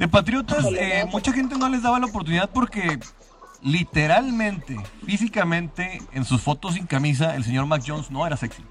De 0.00 0.08
Patriotas, 0.08 0.64
eh, 0.78 1.04
mucha 1.12 1.30
gente 1.30 1.58
no 1.58 1.68
les 1.68 1.82
daba 1.82 1.98
la 1.98 2.06
oportunidad 2.06 2.48
porque 2.48 2.98
literalmente, 3.60 4.80
físicamente, 5.04 6.00
en 6.12 6.24
sus 6.24 6.40
fotos 6.40 6.72
sin 6.72 6.86
camisa, 6.86 7.36
el 7.36 7.44
señor 7.44 7.66
Mac 7.66 7.82
Jones 7.86 8.10
no 8.10 8.26
era 8.26 8.34
sexy. 8.38 8.64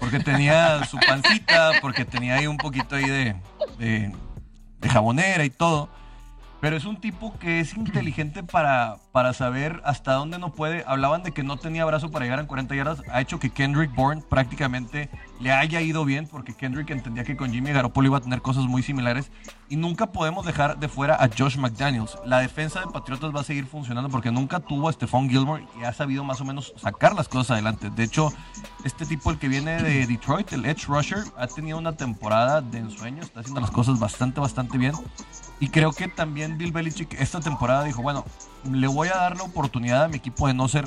Porque 0.00 0.18
tenía 0.18 0.84
su 0.90 0.98
pancita, 0.98 1.70
porque 1.80 2.04
tenía 2.04 2.34
ahí 2.34 2.48
un 2.48 2.56
poquito 2.56 2.96
ahí 2.96 3.08
de, 3.08 3.36
de, 3.78 4.12
de 4.80 4.88
jabonera 4.88 5.44
y 5.44 5.50
todo. 5.50 5.88
Pero 6.60 6.76
es 6.76 6.84
un 6.84 6.96
tipo 6.96 7.38
que 7.38 7.60
es 7.60 7.74
inteligente 7.74 8.42
para, 8.42 8.96
para 9.12 9.34
saber 9.34 9.82
hasta 9.84 10.14
dónde 10.14 10.38
no 10.38 10.52
puede. 10.52 10.84
Hablaban 10.86 11.22
de 11.22 11.32
que 11.32 11.42
no 11.42 11.58
tenía 11.58 11.84
brazo 11.84 12.10
para 12.10 12.24
llegar 12.24 12.40
en 12.40 12.46
40 12.46 12.74
yardas. 12.74 13.02
Ha 13.10 13.20
hecho 13.20 13.38
que 13.38 13.50
Kendrick 13.50 13.94
Bourne 13.94 14.22
prácticamente 14.22 15.10
le 15.38 15.52
haya 15.52 15.80
ido 15.82 16.04
bien, 16.04 16.26
porque 16.26 16.54
Kendrick 16.54 16.90
entendía 16.90 17.22
que 17.22 17.36
con 17.36 17.52
Jimmy 17.52 17.72
Garoppolo 17.72 18.08
iba 18.08 18.18
a 18.18 18.22
tener 18.22 18.40
cosas 18.40 18.64
muy 18.64 18.82
similares. 18.82 19.30
Y 19.68 19.76
nunca 19.76 20.12
podemos 20.12 20.46
dejar 20.46 20.78
de 20.78 20.88
fuera 20.88 21.14
a 21.14 21.28
Josh 21.28 21.56
McDaniels. 21.56 22.18
La 22.24 22.38
defensa 22.38 22.80
de 22.80 22.86
Patriotas 22.86 23.34
va 23.34 23.40
a 23.40 23.44
seguir 23.44 23.66
funcionando 23.66 24.08
porque 24.08 24.30
nunca 24.30 24.60
tuvo 24.60 24.88
a 24.88 24.92
Stephon 24.92 25.28
Gilmore 25.28 25.66
y 25.78 25.84
ha 25.84 25.92
sabido 25.92 26.24
más 26.24 26.40
o 26.40 26.44
menos 26.44 26.72
sacar 26.76 27.14
las 27.14 27.28
cosas 27.28 27.52
adelante. 27.52 27.90
De 27.90 28.04
hecho, 28.04 28.32
este 28.84 29.06
tipo, 29.06 29.30
el 29.30 29.38
que 29.38 29.48
viene 29.48 29.82
de 29.82 30.06
Detroit, 30.06 30.52
el 30.52 30.64
Edge 30.64 30.86
Rusher, 30.86 31.24
ha 31.36 31.46
tenido 31.46 31.78
una 31.78 31.92
temporada 31.92 32.60
de 32.60 32.78
ensueño. 32.78 33.22
Está 33.22 33.40
haciendo 33.40 33.60
las 33.60 33.70
cosas 33.70 33.98
bastante, 33.98 34.40
bastante 34.40 34.78
bien. 34.78 34.94
Y 35.60 35.68
creo 35.68 35.92
que 35.92 36.08
también 36.08 36.58
Bill 36.58 36.72
Belichick 36.72 37.14
esta 37.20 37.40
temporada 37.40 37.84
dijo, 37.84 38.02
bueno, 38.02 38.24
le 38.70 38.86
voy 38.86 39.08
a 39.08 39.16
dar 39.16 39.36
la 39.36 39.44
oportunidad 39.44 40.04
a 40.04 40.08
mi 40.08 40.16
equipo 40.16 40.46
de 40.46 40.54
no 40.54 40.68
ser 40.68 40.84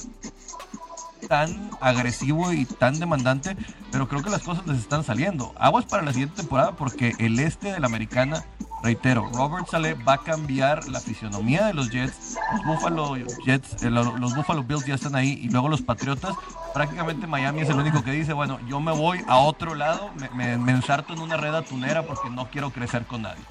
tan 1.28 1.72
agresivo 1.82 2.54
y 2.54 2.66
tan 2.66 3.00
demandante, 3.00 3.58
pero 3.92 4.08
creo 4.08 4.22
que 4.22 4.30
las 4.30 4.44
cosas 4.44 4.66
les 4.68 4.80
están 4.80 5.04
saliendo. 5.04 5.54
Aguas 5.58 5.86
para 5.86 6.04
la 6.04 6.12
siguiente 6.12 6.36
temporada 6.38 6.76
porque 6.76 7.14
el 7.20 7.40
este 7.40 7.72
de 7.72 7.80
la 7.80 7.88
americana, 7.88 8.46
reitero, 8.84 9.30
Robert 9.34 9.68
Saleh 9.70 9.96
va 9.96 10.14
a 10.14 10.18
cambiar 10.24 10.88
la 10.88 11.00
fisionomía 11.00 11.66
de 11.66 11.74
los 11.74 11.90
Jets. 11.90 12.38
Los 12.54 12.66
Buffalo 12.66 13.16
Jets, 13.46 13.84
eh, 13.84 13.90
los 13.90 14.36
Buffalo 14.36 14.64
Bills 14.64 14.86
ya 14.86 14.96
están 14.96 15.16
ahí 15.16 15.40
y 15.42 15.50
luego 15.50 15.70
los 15.70 15.82
Patriotas. 15.82 16.36
Prácticamente 16.74 17.28
Miami 17.28 17.62
es 17.62 17.70
el 17.70 17.78
único 17.78 18.04
que 18.04 18.12
dice, 18.12 18.34
bueno, 18.34 18.60
yo 18.68 18.80
me 18.80 18.92
voy 18.92 19.24
a 19.28 19.38
otro 19.38 19.76
lado, 19.76 20.12
me, 20.20 20.30
me, 20.30 20.58
me 20.58 20.72
ensarto 20.74 21.14
en 21.14 21.20
una 21.20 21.38
red 21.38 21.56
atunera 21.56 22.04
porque 22.04 22.30
no 22.30 22.50
quiero 22.50 22.72
crecer 22.72 23.06
con 23.06 23.24
nadie. 23.24 23.42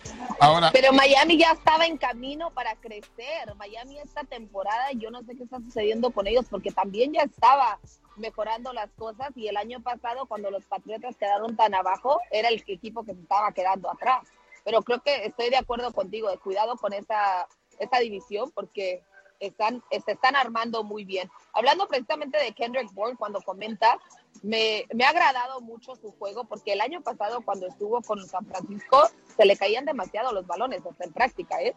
Ahora, 0.40 0.70
Pero 0.72 0.92
Miami 0.92 1.36
ya 1.38 1.52
estaba 1.52 1.84
en 1.84 1.98
camino 1.98 2.50
para 2.50 2.74
crecer. 2.76 3.54
Miami 3.56 3.98
esta 3.98 4.24
temporada, 4.24 4.90
yo 4.92 5.10
no 5.10 5.22
sé 5.22 5.36
qué 5.36 5.42
está 5.42 5.58
sucediendo 5.58 6.10
con 6.12 6.26
ellos, 6.26 6.46
porque 6.48 6.70
también 6.70 7.12
ya 7.12 7.22
estaba 7.22 7.78
mejorando 8.16 8.72
las 8.72 8.90
cosas 8.92 9.30
y 9.36 9.48
el 9.48 9.56
año 9.56 9.82
pasado 9.82 10.26
cuando 10.26 10.50
los 10.50 10.64
Patriotas 10.64 11.16
quedaron 11.16 11.56
tan 11.56 11.74
abajo, 11.74 12.20
era 12.30 12.48
el 12.48 12.62
equipo 12.66 13.04
que 13.04 13.14
se 13.14 13.20
estaba 13.20 13.52
quedando 13.52 13.90
atrás. 13.90 14.26
Pero 14.64 14.82
creo 14.82 15.00
que 15.02 15.26
estoy 15.26 15.50
de 15.50 15.56
acuerdo 15.56 15.92
contigo, 15.92 16.30
de 16.30 16.38
cuidado 16.38 16.76
con 16.76 16.92
esa, 16.92 17.46
esa 17.78 17.98
división, 17.98 18.50
porque 18.54 19.02
están, 19.40 19.82
se 19.90 20.12
están 20.12 20.36
armando 20.36 20.84
muy 20.84 21.04
bien. 21.04 21.28
Hablando 21.52 21.88
precisamente 21.88 22.38
de 22.38 22.52
Kendrick 22.52 22.92
Bourne, 22.92 23.16
cuando 23.16 23.40
comenta, 23.40 23.98
me, 24.42 24.86
me, 24.94 25.04
ha 25.04 25.08
agradado 25.10 25.60
mucho 25.60 25.96
su 25.96 26.12
juego 26.12 26.44
porque 26.44 26.74
el 26.74 26.80
año 26.80 27.00
pasado 27.00 27.40
cuando 27.40 27.66
estuvo 27.66 28.00
con 28.02 28.24
San 28.26 28.46
Francisco 28.46 29.08
se 29.36 29.44
le 29.44 29.56
caían 29.56 29.84
demasiado 29.84 30.32
los 30.32 30.46
balones 30.46 30.82
hasta 30.86 31.04
en 31.04 31.12
práctica, 31.12 31.60
¿eh? 31.60 31.74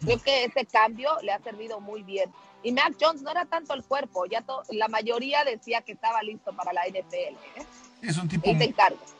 Creo 0.00 0.20
que 0.20 0.44
ese 0.44 0.66
cambio 0.66 1.10
le 1.22 1.32
ha 1.32 1.38
servido 1.40 1.80
muy 1.80 2.02
bien. 2.02 2.30
Y 2.62 2.72
Mac 2.72 2.96
Jones 3.00 3.22
no 3.22 3.30
era 3.30 3.46
tanto 3.46 3.74
el 3.74 3.82
cuerpo, 3.82 4.26
ya 4.26 4.42
to, 4.42 4.62
la 4.70 4.88
mayoría 4.88 5.44
decía 5.44 5.82
que 5.82 5.92
estaba 5.92 6.22
listo 6.22 6.54
para 6.54 6.72
la 6.72 6.82
NFL. 6.86 7.14
¿eh? 7.14 7.66
Es 8.02 8.18
un 8.18 8.28
tipo 8.28 8.50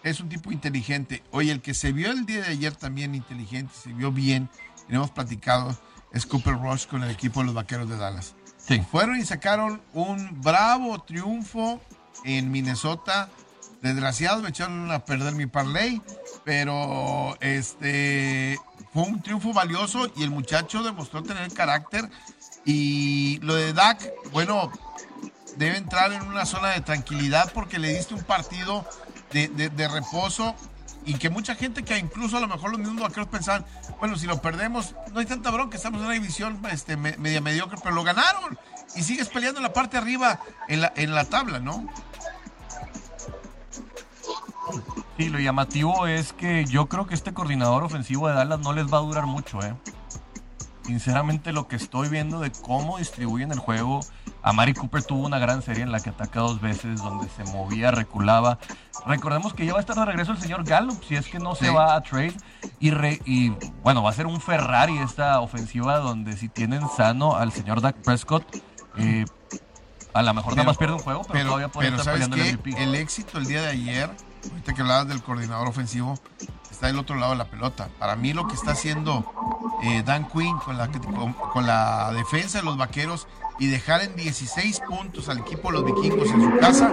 es 0.02 0.20
un 0.20 0.28
tipo 0.28 0.52
inteligente. 0.52 1.22
Oye, 1.30 1.50
el 1.50 1.62
que 1.62 1.72
se 1.72 1.92
vio 1.92 2.10
el 2.10 2.26
día 2.26 2.42
de 2.42 2.48
ayer 2.48 2.74
también 2.76 3.14
inteligente, 3.14 3.72
se 3.74 3.92
vio 3.92 4.12
bien, 4.12 4.50
y 4.88 4.94
hemos 4.94 5.10
platicado, 5.10 5.76
es 6.16 6.24
Cooper 6.24 6.54
Rush 6.54 6.86
con 6.86 7.02
el 7.02 7.10
equipo 7.10 7.40
de 7.40 7.46
los 7.46 7.54
Vaqueros 7.54 7.88
de 7.88 7.96
Dallas. 7.96 8.34
Sí. 8.56 8.80
Fueron 8.90 9.16
y 9.16 9.24
sacaron 9.24 9.82
un 9.92 10.40
bravo 10.40 10.98
triunfo 11.02 11.80
en 12.24 12.50
Minnesota. 12.50 13.28
Desgraciado, 13.82 14.40
me 14.40 14.48
echaron 14.48 14.90
a 14.90 15.04
perder 15.04 15.34
mi 15.34 15.46
parlay, 15.46 16.00
pero 16.42 17.36
este 17.40 18.58
fue 18.92 19.02
un 19.02 19.22
triunfo 19.22 19.52
valioso 19.52 20.10
y 20.16 20.22
el 20.22 20.30
muchacho 20.30 20.82
demostró 20.82 21.22
tener 21.22 21.52
carácter. 21.52 22.08
Y 22.64 23.38
lo 23.42 23.54
de 23.54 23.74
Dak, 23.74 24.10
bueno, 24.32 24.72
debe 25.56 25.76
entrar 25.76 26.12
en 26.12 26.22
una 26.22 26.46
zona 26.46 26.70
de 26.70 26.80
tranquilidad 26.80 27.52
porque 27.52 27.78
le 27.78 27.92
diste 27.92 28.14
un 28.14 28.24
partido 28.24 28.86
de, 29.32 29.48
de 29.48 29.88
reposo 29.88 30.56
y 31.06 31.14
que 31.14 31.30
mucha 31.30 31.54
gente 31.54 31.84
que 31.84 31.96
incluso 31.96 32.36
a 32.36 32.40
lo 32.40 32.48
mejor 32.48 32.72
los 32.72 32.80
mismos 32.80 33.00
vaqueros 33.00 33.28
pensaban, 33.28 33.64
bueno, 34.00 34.16
si 34.16 34.26
lo 34.26 34.42
perdemos, 34.42 34.94
no 35.12 35.20
hay 35.20 35.26
tanta 35.26 35.52
bronca, 35.52 35.76
estamos 35.76 36.00
en 36.00 36.06
una 36.06 36.14
división 36.14 36.60
este, 36.70 36.96
media 36.96 37.40
mediocre, 37.40 37.78
pero 37.80 37.94
lo 37.94 38.02
ganaron 38.02 38.58
y 38.96 39.02
sigues 39.02 39.28
peleando 39.28 39.60
en 39.60 39.62
la 39.62 39.72
parte 39.72 39.96
de 39.96 40.02
arriba 40.02 40.40
en 40.68 40.80
la, 40.80 40.92
en 40.96 41.14
la 41.14 41.24
tabla, 41.24 41.60
¿no? 41.60 41.88
Sí, 45.16 45.28
lo 45.28 45.38
llamativo 45.38 46.08
es 46.08 46.32
que 46.32 46.64
yo 46.66 46.86
creo 46.86 47.06
que 47.06 47.14
este 47.14 47.32
coordinador 47.32 47.84
ofensivo 47.84 48.28
de 48.28 48.34
Dallas 48.34 48.58
no 48.58 48.72
les 48.72 48.92
va 48.92 48.98
a 48.98 49.02
durar 49.02 49.26
mucho, 49.26 49.62
¿eh? 49.62 49.74
Sinceramente, 50.82 51.52
lo 51.52 51.68
que 51.68 51.76
estoy 51.76 52.08
viendo 52.08 52.40
de 52.40 52.50
cómo 52.50 52.98
distribuyen 52.98 53.52
el 53.52 53.58
juego, 53.60 54.00
a 54.46 54.52
Mari 54.52 54.74
Cooper 54.74 55.02
tuvo 55.02 55.26
una 55.26 55.40
gran 55.40 55.60
serie 55.60 55.82
en 55.82 55.90
la 55.90 55.98
que 55.98 56.10
ataca 56.10 56.38
dos 56.38 56.60
veces, 56.60 57.02
donde 57.02 57.28
se 57.30 57.42
movía, 57.50 57.90
reculaba. 57.90 58.60
Recordemos 59.04 59.52
que 59.52 59.66
ya 59.66 59.72
va 59.72 59.78
a 59.78 59.80
estar 59.80 59.96
de 59.96 60.04
regreso 60.04 60.30
el 60.30 60.38
señor 60.38 60.62
Gallup, 60.62 61.02
si 61.02 61.16
es 61.16 61.26
que 61.26 61.40
no 61.40 61.56
se 61.56 61.68
va 61.68 61.96
a 61.96 62.00
trade. 62.00 62.36
Y, 62.78 62.92
y 63.24 63.56
bueno, 63.82 64.04
va 64.04 64.10
a 64.10 64.12
ser 64.12 64.26
un 64.26 64.40
Ferrari 64.40 64.98
esta 64.98 65.40
ofensiva, 65.40 65.98
donde 65.98 66.36
si 66.36 66.48
tienen 66.48 66.88
sano 66.96 67.34
al 67.34 67.50
señor 67.50 67.80
Dak 67.80 67.96
Prescott, 67.96 68.44
eh, 68.98 69.24
a 70.14 70.22
lo 70.22 70.32
mejor 70.32 70.52
nada 70.54 70.68
más 70.68 70.76
pierde 70.76 70.94
un 70.94 71.00
juego, 71.00 71.22
pero, 71.24 71.46
todavía 71.46 71.68
puede 71.68 71.88
estar 71.88 72.12
peleando 72.12 72.36
el 72.36 72.54
MVP. 72.54 72.80
El 72.80 72.94
éxito 72.94 73.38
el 73.38 73.46
día 73.46 73.62
de 73.62 73.70
ayer, 73.70 74.10
ahorita 74.48 74.74
que 74.74 74.80
hablabas 74.80 75.08
del 75.08 75.24
coordinador 75.24 75.66
ofensivo, 75.66 76.20
está 76.70 76.86
del 76.86 77.00
otro 77.00 77.16
lado 77.16 77.32
de 77.32 77.38
la 77.38 77.46
pelota. 77.46 77.88
Para 77.98 78.14
mí 78.14 78.32
lo 78.32 78.46
que 78.46 78.54
está 78.54 78.70
haciendo 78.70 79.24
eh, 79.82 80.04
Dan 80.04 80.28
Quinn 80.28 80.56
con 80.58 80.78
la, 80.78 80.88
con 81.52 81.66
la 81.66 82.12
defensa 82.12 82.58
de 82.58 82.64
los 82.64 82.76
vaqueros 82.76 83.26
y 83.58 83.66
dejar 83.66 84.02
en 84.02 84.16
16 84.16 84.80
puntos 84.80 85.28
al 85.28 85.38
equipo 85.38 85.70
de 85.70 85.78
los 85.78 85.84
vikingos 85.84 86.30
en 86.30 86.42
su 86.42 86.58
casa. 86.58 86.92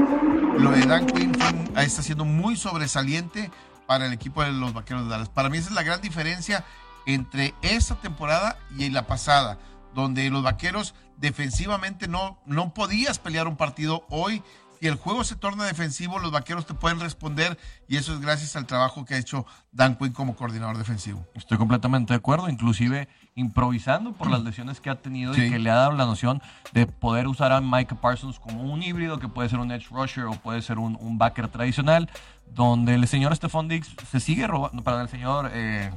Lo 0.58 0.72
de 0.72 0.86
Dan 0.86 1.06
Quinn 1.08 1.34
está 1.76 2.02
siendo 2.02 2.26
muy 2.26 2.56
sobresaliente 2.56 3.52
para 3.88 4.06
el 4.06 4.14
equipo 4.14 4.44
de 4.44 4.52
los 4.52 4.74
vaqueros 4.74 5.04
de 5.04 5.10
Dallas. 5.10 5.30
Para 5.30 5.50
mí 5.50 5.58
esa 5.58 5.70
es 5.70 5.76
la 5.76 5.84
gran 5.84 6.02
diferencia 6.02 6.64
entre 7.06 7.54
esta 7.62 7.96
temporada 7.96 8.58
y 8.78 8.90
la 8.90 9.08
pasada, 9.08 9.58
donde 9.94 10.30
los 10.30 10.44
vaqueros 10.44 10.96
defensivamente 11.18 12.08
no, 12.08 12.40
no 12.46 12.74
podías 12.74 13.20
pelear 13.20 13.48
un 13.48 13.58
partido. 13.58 14.06
Hoy 14.10 14.44
y 14.84 14.88
el 14.88 14.96
juego 14.96 15.24
se 15.24 15.38
torna 15.38 15.64
defensivo, 15.64 16.20
los 16.20 16.32
vaqueros 16.32 16.66
te 16.66 16.74
pueden 16.74 17.00
responder 17.00 17.58
y 17.88 17.96
eso 17.96 18.14
es 18.14 18.20
gracias 18.20 18.58
al 18.58 18.66
trabajo 18.66 19.06
que 19.06 19.16
ha 19.16 19.18
hecho 19.18 19.46
Dan 19.72 19.96
Quinn 19.98 20.12
como 20.12 20.36
coordinador 20.36 20.78
defensivo. 20.78 21.26
Estoy 21.36 21.58
completamente 21.58 22.12
de 22.12 22.18
acuerdo, 22.18 22.50
inclusive 22.50 23.08
improvisando 23.36 24.14
por 24.14 24.30
las 24.30 24.44
lesiones 24.44 24.80
que 24.80 24.90
ha 24.90 24.96
tenido 24.96 25.34
y 25.34 25.50
que 25.50 25.60
le 25.60 25.70
ha 25.70 25.76
dado 25.76 25.94
la 25.94 26.06
noción 26.06 26.42
de 26.72 26.86
poder 26.86 27.28
usar 27.28 27.52
a 27.52 27.62
Micah 27.62 27.96
Parsons 27.96 28.40
como 28.40 28.64
un 28.64 28.84
híbrido, 28.84 29.20
que 29.20 29.28
puede 29.28 29.50
ser 29.50 29.60
un 29.60 29.72
edge 29.72 29.88
rusher 29.90 30.26
o 30.26 30.34
puede 30.34 30.62
ser 30.62 30.80
un, 30.80 31.18
backer 31.18 31.48
tradicional, 31.48 32.10
donde 32.54 32.96
el 32.96 33.08
señor 33.08 33.36
Stephon 33.36 33.68
Diggs 33.68 33.96
se 34.12 34.20
sigue 34.20 34.48
robando, 34.48 34.84
para 34.84 35.02
el 35.02 35.10
señor 35.10 35.50
eh, 35.54 35.92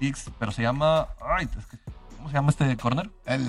Diggs, 0.00 0.30
pero 0.38 0.52
se 0.52 0.62
llama, 0.62 1.08
¿cómo 2.16 2.28
se 2.28 2.34
llama 2.34 2.50
este 2.50 2.76
corner? 2.76 3.10
El 3.26 3.48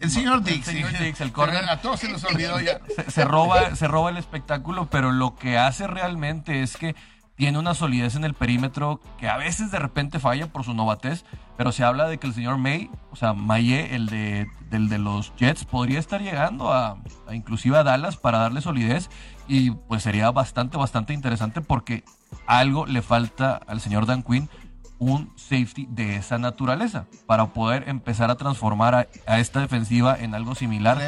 el 0.00 0.10
señor 0.10 0.42
Dix. 0.42 0.68
El 0.68 1.14
el 1.18 1.32
corner. 1.32 1.68
A 1.68 1.80
todos 1.80 2.00
se 2.00 2.08
nos 2.08 2.24
olvidó 2.24 2.60
ya. 2.60 2.80
Se, 3.08 3.24
roba, 3.24 3.74
se 3.76 3.88
roba 3.88 4.10
el 4.10 4.16
espectáculo, 4.16 4.88
pero 4.90 5.12
lo 5.12 5.36
que 5.36 5.58
hace 5.58 5.86
realmente 5.86 6.62
es 6.62 6.76
que 6.76 6.94
tiene 7.36 7.58
una 7.58 7.74
solidez 7.74 8.14
en 8.14 8.24
el 8.24 8.34
perímetro 8.34 9.00
que 9.18 9.28
a 9.28 9.36
veces 9.36 9.70
de 9.70 9.78
repente 9.78 10.20
falla 10.20 10.46
por 10.46 10.64
su 10.64 10.74
novatez, 10.74 11.24
pero 11.56 11.72
se 11.72 11.84
habla 11.84 12.06
de 12.06 12.18
que 12.18 12.26
el 12.26 12.34
señor 12.34 12.58
May, 12.58 12.90
o 13.10 13.16
sea, 13.16 13.32
Maye, 13.32 13.94
el 13.94 14.06
de, 14.06 14.46
del 14.70 14.88
de 14.88 14.98
los 14.98 15.34
Jets, 15.36 15.64
podría 15.64 15.98
estar 15.98 16.22
llegando 16.22 16.72
a, 16.72 16.98
a, 17.26 17.34
inclusive 17.34 17.76
a 17.76 17.82
Dallas 17.82 18.16
para 18.16 18.38
darle 18.38 18.60
solidez 18.60 19.10
y 19.48 19.72
pues 19.72 20.02
sería 20.02 20.30
bastante, 20.30 20.76
bastante 20.76 21.12
interesante 21.12 21.60
porque 21.60 22.04
algo 22.46 22.86
le 22.86 23.02
falta 23.02 23.60
al 23.66 23.80
señor 23.80 24.06
Dan 24.06 24.22
Quinn 24.22 24.48
un 24.98 25.32
safety 25.36 25.86
de 25.90 26.16
esa 26.16 26.38
naturaleza 26.38 27.06
para 27.26 27.46
poder 27.46 27.88
empezar 27.88 28.30
a 28.30 28.36
transformar 28.36 29.08
a, 29.26 29.38
esta 29.38 29.60
defensiva 29.60 30.16
en 30.18 30.34
algo 30.34 30.54
similar. 30.54 30.98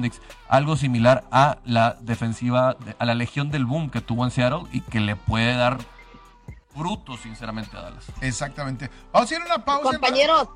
Dix. 0.00 0.20
Algo 0.48 0.76
similar 0.76 1.24
a 1.30 1.58
la 1.64 1.96
defensiva, 2.00 2.76
a 2.98 3.04
la 3.04 3.14
legión 3.14 3.50
del 3.50 3.66
boom 3.66 3.90
que 3.90 4.00
tuvo 4.00 4.24
en 4.24 4.30
Seattle 4.30 4.68
y 4.72 4.80
que 4.80 5.00
le 5.00 5.16
puede 5.16 5.54
dar 5.54 5.78
frutos, 6.74 7.20
sinceramente, 7.20 7.76
a 7.76 7.82
Dallas. 7.82 8.06
Exactamente. 8.20 8.90
Vamos 9.12 9.32
a 9.32 9.34
hacer 9.34 9.46
una 9.46 9.64
pausa. 9.64 9.92
Compañeros. 9.92 10.48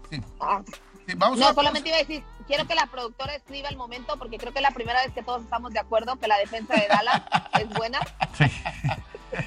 Ah. 1.21 1.33
no, 1.37 1.55
solamente 1.55 1.89
iba 1.89 1.97
a 1.97 2.01
decir, 2.01 2.23
quiero 2.47 2.67
que 2.67 2.75
la 2.75 2.87
productora 2.87 3.35
escriba 3.35 3.69
el 3.69 3.77
momento 3.77 4.17
porque 4.19 4.39
creo 4.39 4.53
que 4.53 4.59
es 4.59 4.63
la 4.63 4.71
primera 4.73 5.03
vez 5.03 5.13
que 5.13 5.23
todos 5.23 5.43
estamos 5.43 5.73
de 5.73 5.79
acuerdo 5.79 6.17
que 6.17 6.29
la 6.29 6.39
defensa 6.39 6.75
de 6.75 6.87
Dallas 6.89 7.23
es 7.61 7.69
buena. 7.71 8.01
Sí. 8.37 8.45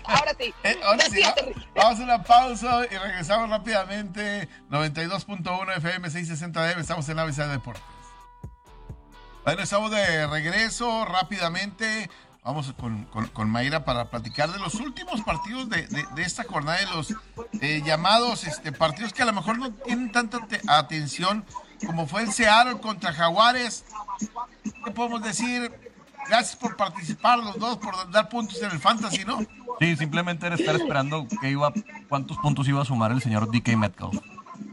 Ahora 0.05 0.33
sí. 0.37 0.53
Eh, 0.63 0.79
ahora 0.83 1.05
sí, 1.09 1.21
Vamos 1.75 1.99
a 1.99 2.03
una 2.03 2.23
pausa 2.23 2.85
y 2.89 2.95
regresamos 2.95 3.49
rápidamente. 3.49 4.47
92.1 4.69 5.77
FM 5.77 6.09
660 6.09 6.67
DM. 6.67 6.79
Estamos 6.79 7.09
en 7.09 7.19
ABC 7.19 7.37
Deportes. 7.47 7.83
Bueno, 9.43 9.63
estamos 9.63 9.89
de 9.89 10.27
regreso 10.27 11.05
rápidamente. 11.05 12.09
Vamos 12.43 12.73
con, 12.73 13.05
con, 13.05 13.49
Mayra 13.51 13.85
para 13.85 14.09
platicar 14.09 14.51
de 14.51 14.57
los 14.57 14.75
últimos 14.75 15.21
partidos 15.21 15.69
de, 15.69 15.85
de, 15.85 16.21
esta 16.23 16.43
jornada, 16.43 16.79
de 16.79 16.87
los 16.87 17.13
eh, 17.61 17.83
llamados 17.85 18.45
este, 18.45 18.71
partidos 18.71 19.13
que 19.13 19.21
a 19.21 19.25
lo 19.25 19.33
mejor 19.33 19.59
no 19.59 19.71
tienen 19.71 20.11
tanta 20.11 20.39
atención 20.67 21.45
como 21.85 22.07
fue 22.07 22.23
el 22.23 22.31
Seattle 22.31 22.79
contra 22.79 23.13
Jaguares. 23.13 23.85
¿Qué 24.83 24.91
podemos 24.91 25.21
decir? 25.21 25.71
Gracias 26.27 26.55
por 26.55 26.75
participar 26.77 27.37
los 27.39 27.59
dos, 27.59 27.77
por 27.77 28.09
dar 28.11 28.27
puntos 28.29 28.59
en 28.61 28.71
el 28.71 28.79
fantasy, 28.79 29.23
¿no? 29.23 29.39
Sí, 29.79 29.95
simplemente 29.95 30.47
era 30.47 30.55
estar 30.55 30.75
esperando 30.75 31.27
que 31.41 31.49
iba, 31.49 31.71
cuántos 32.09 32.37
puntos 32.37 32.67
iba 32.67 32.81
a 32.81 32.85
sumar 32.85 33.11
el 33.11 33.21
señor 33.21 33.51
DK 33.51 33.75
Metcalf. 33.75 34.15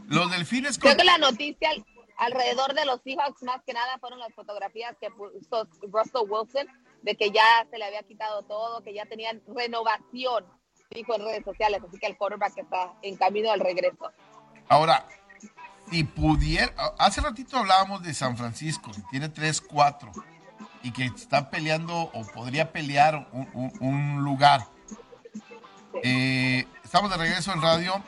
Los 0.07 0.31
delfines. 0.31 0.79
Creo 0.79 0.97
que 0.97 1.03
la 1.03 1.17
noticia 1.17 1.69
alrededor 2.17 2.73
de 2.73 2.85
los 2.85 3.01
Seahawks 3.01 3.43
más 3.43 3.61
que 3.63 3.73
nada 3.73 3.97
fueron 3.99 4.19
las 4.19 4.33
fotografías 4.33 4.95
que 4.99 5.09
puso 5.11 5.67
Russell 5.91 6.29
Wilson 6.29 6.67
de 7.01 7.15
que 7.15 7.31
ya 7.31 7.67
se 7.69 7.77
le 7.77 7.85
había 7.85 8.03
quitado 8.03 8.43
todo, 8.43 8.83
que 8.83 8.93
ya 8.93 9.05
tenían 9.05 9.41
renovación, 9.47 10.45
dijo 10.91 11.15
en 11.15 11.21
redes 11.23 11.43
sociales, 11.43 11.81
así 11.87 11.97
que 11.99 12.07
el 12.07 12.17
quarterback 12.17 12.57
está 12.57 12.93
en 13.01 13.15
camino 13.15 13.51
al 13.51 13.59
regreso. 13.59 14.11
Ahora, 14.67 15.07
si 15.89 16.03
pudiera, 16.03 16.73
hace 16.97 17.21
ratito 17.21 17.57
hablábamos 17.57 18.03
de 18.03 18.13
San 18.13 18.37
Francisco, 18.37 18.91
tiene 19.09 19.33
3-4 19.33 20.11
y 20.83 20.91
que 20.91 21.05
está 21.05 21.49
peleando 21.49 21.95
o 21.95 22.25
podría 22.33 22.71
pelear 22.71 23.27
un 23.33 24.23
lugar. 24.23 24.61
Eh, 26.03 26.65
estamos 26.83 27.09
de 27.11 27.17
regreso 27.17 27.51
en 27.53 27.61
radio. 27.61 28.03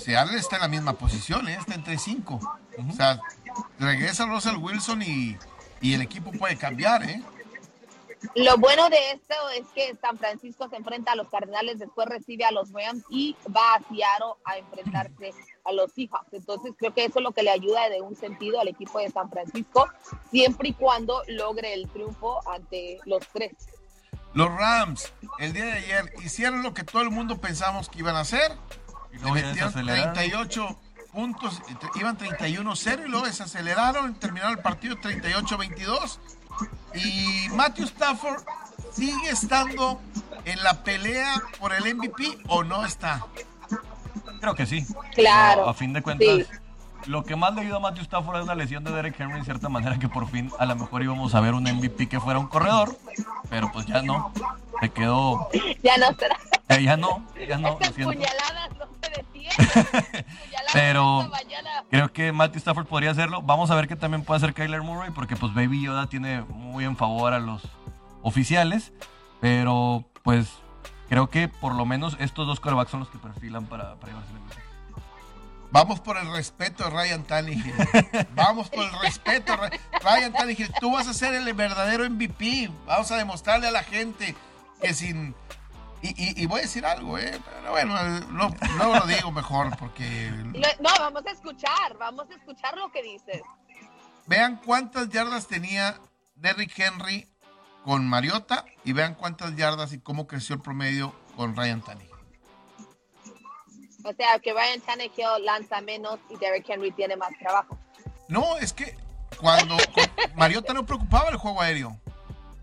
Seattle 0.00 0.38
está 0.38 0.56
en 0.56 0.62
la 0.62 0.68
misma 0.68 0.94
posición, 0.94 1.48
¿eh? 1.48 1.56
está 1.58 1.74
entre 1.74 1.98
5. 1.98 2.40
O 2.88 2.92
sea, 2.92 3.20
regresa 3.78 4.26
Russell 4.26 4.56
Wilson 4.56 5.02
y, 5.02 5.36
el 5.82 6.02
equipo 6.02 6.32
puede 6.32 6.56
cambiar. 6.56 7.04
¿eh? 7.04 7.22
Lo 8.34 8.56
bueno 8.58 8.88
de 8.88 9.12
esto 9.12 9.34
es 9.54 9.66
que 9.74 9.94
San 10.00 10.18
Francisco 10.18 10.68
se 10.68 10.76
enfrenta 10.76 11.12
a 11.12 11.16
los 11.16 11.28
Cardenales, 11.28 11.78
después 11.78 12.08
recibe 12.08 12.44
a 12.44 12.50
los 12.50 12.72
Rams 12.72 13.04
y 13.10 13.36
va 13.54 13.74
a 13.74 13.78
Seattle 13.80 14.34
a 14.44 14.58
enfrentarse 14.58 15.34
a 15.64 15.72
los 15.72 15.92
Seahawks. 15.92 16.32
Entonces 16.32 16.74
creo 16.78 16.94
que 16.94 17.04
eso 17.04 17.18
es 17.18 17.22
lo 17.22 17.32
que 17.32 17.42
le 17.42 17.50
ayuda 17.50 17.88
de 17.88 18.00
un 18.00 18.16
sentido 18.16 18.60
al 18.60 18.68
equipo 18.68 18.98
de 18.98 19.10
San 19.10 19.30
Francisco, 19.30 19.88
siempre 20.30 20.70
y 20.70 20.72
cuando 20.72 21.22
logre 21.28 21.74
el 21.74 21.88
triunfo 21.90 22.40
ante 22.48 22.98
los 23.04 23.26
tres. 23.32 23.52
Los 24.34 24.48
Rams, 24.54 25.12
el 25.38 25.52
día 25.52 25.64
de 25.64 25.72
ayer, 25.72 26.12
hicieron 26.22 26.62
lo 26.62 26.74
que 26.74 26.84
todo 26.84 27.02
el 27.02 27.10
mundo 27.10 27.38
pensamos 27.38 27.88
que 27.88 28.00
iban 28.00 28.16
a 28.16 28.20
hacer. 28.20 28.52
Y 29.12 29.18
le 29.18 29.32
metieron 29.32 29.72
38 29.72 30.78
puntos, 31.10 31.62
iban 31.94 32.18
31-0 32.18 33.06
y 33.06 33.08
luego 33.08 33.24
desaceleraron, 33.24 34.14
terminaron 34.16 34.52
el 34.52 34.58
partido 34.58 34.96
38-22. 34.96 36.18
Y 36.94 37.48
Matthew 37.50 37.86
Stafford 37.86 38.42
sigue 38.92 39.30
estando 39.30 40.00
en 40.44 40.62
la 40.62 40.82
pelea 40.82 41.42
por 41.58 41.72
el 41.74 41.94
MVP 41.94 42.38
o 42.48 42.64
no 42.64 42.84
está. 42.84 43.26
Creo 44.40 44.54
que 44.54 44.66
sí. 44.66 44.86
Claro. 45.14 45.68
A, 45.68 45.74
fin 45.74 45.92
de 45.92 46.02
cuentas. 46.02 46.48
Lo 47.06 47.24
que 47.24 47.36
más 47.36 47.54
le 47.54 47.62
ayudó 47.62 47.76
a 47.76 47.80
Matthew 47.80 48.02
Stafford 48.02 48.38
es 48.38 48.44
una 48.44 48.54
lesión 48.54 48.82
de 48.82 48.90
Derek 48.90 49.18
Henry, 49.18 49.38
en 49.38 49.44
cierta 49.44 49.68
manera, 49.68 49.98
que 49.98 50.08
por 50.08 50.28
fin 50.28 50.50
a 50.58 50.66
lo 50.66 50.74
mejor 50.76 51.02
íbamos 51.02 51.34
a 51.34 51.40
ver 51.40 51.54
un 51.54 51.64
MVP 51.64 52.08
que 52.08 52.18
fuera 52.20 52.38
un 52.38 52.48
corredor, 52.48 52.96
pero 53.48 53.70
pues 53.72 53.86
ya 53.86 54.02
no. 54.02 54.32
Se 54.80 54.90
quedó. 54.90 55.48
Ya 55.82 55.96
no 55.96 56.12
será. 56.18 56.36
Eh, 56.68 56.82
ya 56.82 56.96
no, 56.96 57.24
ya 57.48 57.58
no. 57.58 57.78
Estas 57.80 57.92
puñaladas 57.92 58.76
no 58.76 58.86
se 59.00 59.10
detienen. 59.10 60.26
pero 60.72 61.30
creo 61.90 62.12
que 62.12 62.32
Matthew 62.32 62.58
Stafford 62.58 62.86
podría 62.86 63.12
hacerlo. 63.12 63.40
Vamos 63.42 63.70
a 63.70 63.76
ver 63.76 63.86
qué 63.86 63.94
también 63.94 64.24
puede 64.24 64.38
hacer 64.38 64.52
Kyler 64.52 64.82
Murray, 64.82 65.10
porque 65.10 65.36
pues 65.36 65.54
Baby 65.54 65.82
Yoda 65.82 66.08
tiene 66.08 66.42
muy 66.42 66.84
en 66.84 66.96
favor 66.96 67.32
a 67.32 67.38
los 67.38 67.62
oficiales, 68.22 68.92
pero 69.40 70.04
pues 70.24 70.48
creo 71.08 71.30
que 71.30 71.46
por 71.48 71.74
lo 71.74 71.86
menos 71.86 72.16
estos 72.18 72.46
dos 72.48 72.58
corebacks 72.58 72.90
son 72.90 73.00
los 73.00 73.08
que 73.08 73.18
perfilan 73.18 73.66
para, 73.66 73.94
para 73.94 74.12
llevarse 74.12 74.32
el 74.32 74.40
MVP. 74.40 74.45
Vamos 75.70 76.00
por 76.00 76.16
el 76.16 76.30
respeto 76.32 76.84
de 76.84 76.90
Ryan 76.90 77.24
Tannehill. 77.24 77.74
Vamos 78.34 78.70
por 78.70 78.84
el 78.84 79.00
respeto. 79.00 79.56
Ryan 80.02 80.32
Tannehill, 80.32 80.72
tú 80.80 80.92
vas 80.92 81.08
a 81.08 81.14
ser 81.14 81.34
el 81.34 81.52
verdadero 81.54 82.08
MVP. 82.08 82.70
Vamos 82.86 83.10
a 83.10 83.16
demostrarle 83.16 83.68
a 83.68 83.70
la 83.70 83.82
gente 83.82 84.34
que 84.80 84.94
sin... 84.94 85.34
Y, 86.02 86.46
voy 86.46 86.60
a 86.60 86.62
decir 86.62 86.86
algo, 86.86 87.18
¿eh? 87.18 87.40
Pero 87.44 87.70
bueno, 87.72 88.20
no, 88.30 88.54
no 88.78 88.94
lo 88.94 89.06
digo 89.06 89.32
mejor 89.32 89.76
porque... 89.76 90.30
No, 90.30 90.90
vamos 91.00 91.26
a 91.26 91.30
escuchar, 91.30 91.96
vamos 91.98 92.30
a 92.30 92.34
escuchar 92.34 92.76
lo 92.76 92.92
que 92.92 93.02
dices. 93.02 93.42
Vean 94.26 94.60
cuántas 94.64 95.08
yardas 95.08 95.48
tenía 95.48 95.98
Derrick 96.36 96.78
Henry 96.78 97.28
con 97.84 98.06
Mariota 98.06 98.64
y 98.84 98.92
vean 98.92 99.14
cuántas 99.14 99.56
yardas 99.56 99.92
y 99.92 99.98
cómo 99.98 100.28
creció 100.28 100.54
el 100.54 100.62
promedio 100.62 101.12
con 101.34 101.56
Ryan 101.56 101.80
Tannehill. 101.80 102.15
O 104.06 104.12
sea, 104.12 104.38
que 104.38 104.52
Ryan 104.52 104.80
Tannehill 104.80 105.44
lanza 105.44 105.80
menos 105.80 106.18
y 106.30 106.36
Derrick 106.36 106.68
Henry 106.68 106.92
tiene 106.92 107.16
más 107.16 107.30
trabajo. 107.38 107.76
No, 108.28 108.56
es 108.58 108.72
que 108.72 108.96
cuando 109.40 109.76
Mariota 110.36 110.72
no 110.72 110.86
preocupaba 110.86 111.28
el 111.30 111.36
juego 111.36 111.60
aéreo. 111.60 111.96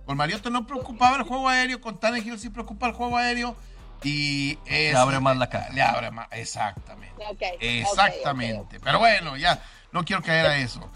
Con 0.05 0.17
Mariota 0.17 0.49
no 0.49 0.65
preocupaba 0.65 1.17
el 1.17 1.23
juego 1.23 1.47
aéreo, 1.47 1.81
con 1.81 1.99
Tannehill 1.99 2.39
sí 2.39 2.49
preocupa 2.49 2.87
el 2.87 2.93
juego 2.93 3.17
aéreo 3.17 3.55
y 4.03 4.57
le 4.65 4.95
abre 4.95 5.19
más 5.19 5.37
la 5.37 5.49
cara. 5.49 5.69
Le 5.69 5.81
abre 5.81 6.11
más, 6.11 6.27
exactamente. 6.31 7.23
exactamente. 7.59 8.79
Pero 8.79 8.99
bueno, 8.99 9.37
ya 9.37 9.61
no 9.91 10.03
quiero 10.03 10.21
caer 10.21 10.45
a 10.45 10.57
eso. 10.57 10.89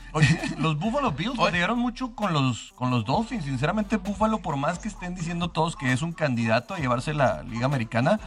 los 0.57 0.77
Buffalo 0.77 1.11
Bills 1.11 1.37
llegaron 1.51 1.79
mucho 1.79 2.15
con 2.15 2.33
los, 2.33 2.73
con 2.75 2.89
los 2.89 3.05
Dolphins. 3.05 3.45
Sinceramente, 3.45 3.97
Buffalo, 3.97 4.39
por 4.39 4.57
más 4.57 4.79
que 4.79 4.87
estén 4.87 5.15
diciendo 5.15 5.49
todos 5.49 5.75
que 5.75 5.93
es 5.93 6.01
un 6.01 6.11
candidato 6.11 6.73
a 6.73 6.79
llevarse 6.79 7.13
la 7.13 7.43
Liga 7.43 7.65
Americana, 7.65 8.19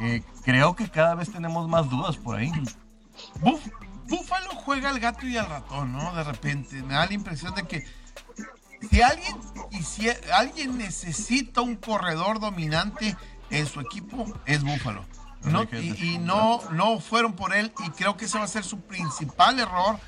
eh, 0.00 0.22
creo 0.44 0.76
que 0.76 0.88
cada 0.88 1.14
vez 1.14 1.30
tenemos 1.30 1.68
más 1.68 1.88
dudas 1.88 2.16
por 2.16 2.36
ahí. 2.36 2.52
Búfalo 4.08 4.50
juega 4.50 4.90
al 4.90 5.00
gato 5.00 5.26
y 5.26 5.36
al 5.36 5.48
ratón, 5.48 5.92
¿no? 5.92 6.14
De 6.14 6.22
repente. 6.24 6.82
Me 6.82 6.94
da 6.94 7.06
la 7.06 7.14
impresión 7.14 7.54
de 7.54 7.66
que 7.66 7.86
si 8.90 9.02
alguien, 9.02 9.36
y 9.70 9.82
si 9.82 10.08
alguien 10.32 10.78
necesita 10.78 11.60
un 11.60 11.76
corredor 11.76 12.40
dominante 12.40 13.16
en 13.50 13.66
su 13.66 13.80
equipo, 13.80 14.26
es 14.46 14.62
Búfalo. 14.62 15.04
No, 15.44 15.62
y, 15.72 16.14
y 16.14 16.18
no, 16.18 16.60
no 16.72 16.98
fueron 16.98 17.34
por 17.34 17.54
él 17.54 17.72
y 17.84 17.90
creo 17.90 18.16
que 18.16 18.24
ese 18.24 18.36
va 18.36 18.44
a 18.44 18.48
ser 18.48 18.64
su 18.64 18.80
principal 18.80 19.60
error. 19.60 20.00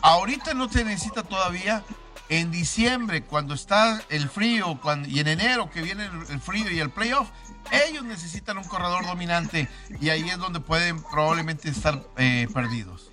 Ahorita 0.00 0.54
no 0.54 0.70
se 0.70 0.84
necesita 0.84 1.22
todavía. 1.22 1.84
En 2.30 2.52
diciembre, 2.52 3.24
cuando 3.24 3.54
está 3.54 4.00
el 4.08 4.28
frío, 4.28 4.78
cuando, 4.80 5.08
y 5.08 5.18
en 5.18 5.26
enero 5.26 5.68
que 5.68 5.82
viene 5.82 6.08
el 6.28 6.40
frío 6.40 6.70
y 6.70 6.78
el 6.78 6.88
playoff, 6.88 7.28
ellos 7.70 8.04
necesitan 8.04 8.58
un 8.58 8.64
corredor 8.64 9.06
dominante 9.06 9.68
y 10.00 10.10
ahí 10.10 10.28
es 10.28 10.38
donde 10.38 10.60
pueden 10.60 11.02
probablemente 11.02 11.68
estar 11.68 12.02
eh, 12.16 12.48
perdidos. 12.52 13.10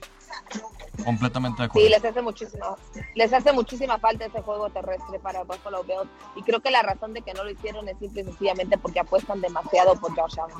Completamente 1.03 1.61
de 1.61 1.65
acuerdo. 1.65 1.87
Sí, 1.87 1.93
les 1.93 2.03
hace 2.03 2.21
muchísima, 2.21 2.75
les 3.13 3.31
hace 3.31 3.53
muchísima 3.53 3.99
falta 3.99 4.25
ese 4.25 4.41
juego 4.41 4.69
terrestre 4.71 5.19
para 5.19 5.43
Buffalo 5.43 5.83
Bills 5.83 6.09
y 6.35 6.41
creo 6.41 6.59
que 6.59 6.71
la 6.71 6.81
razón 6.81 7.13
de 7.13 7.21
que 7.21 7.33
no 7.33 7.43
lo 7.43 7.51
hicieron 7.51 7.87
es 7.87 7.99
simple 7.99 8.21
y 8.21 8.25
sencillamente 8.25 8.77
porque 8.79 8.99
apuestan 8.99 9.39
demasiado 9.41 9.99
por 9.99 10.15
Josh 10.15 10.39
Allen. 10.39 10.57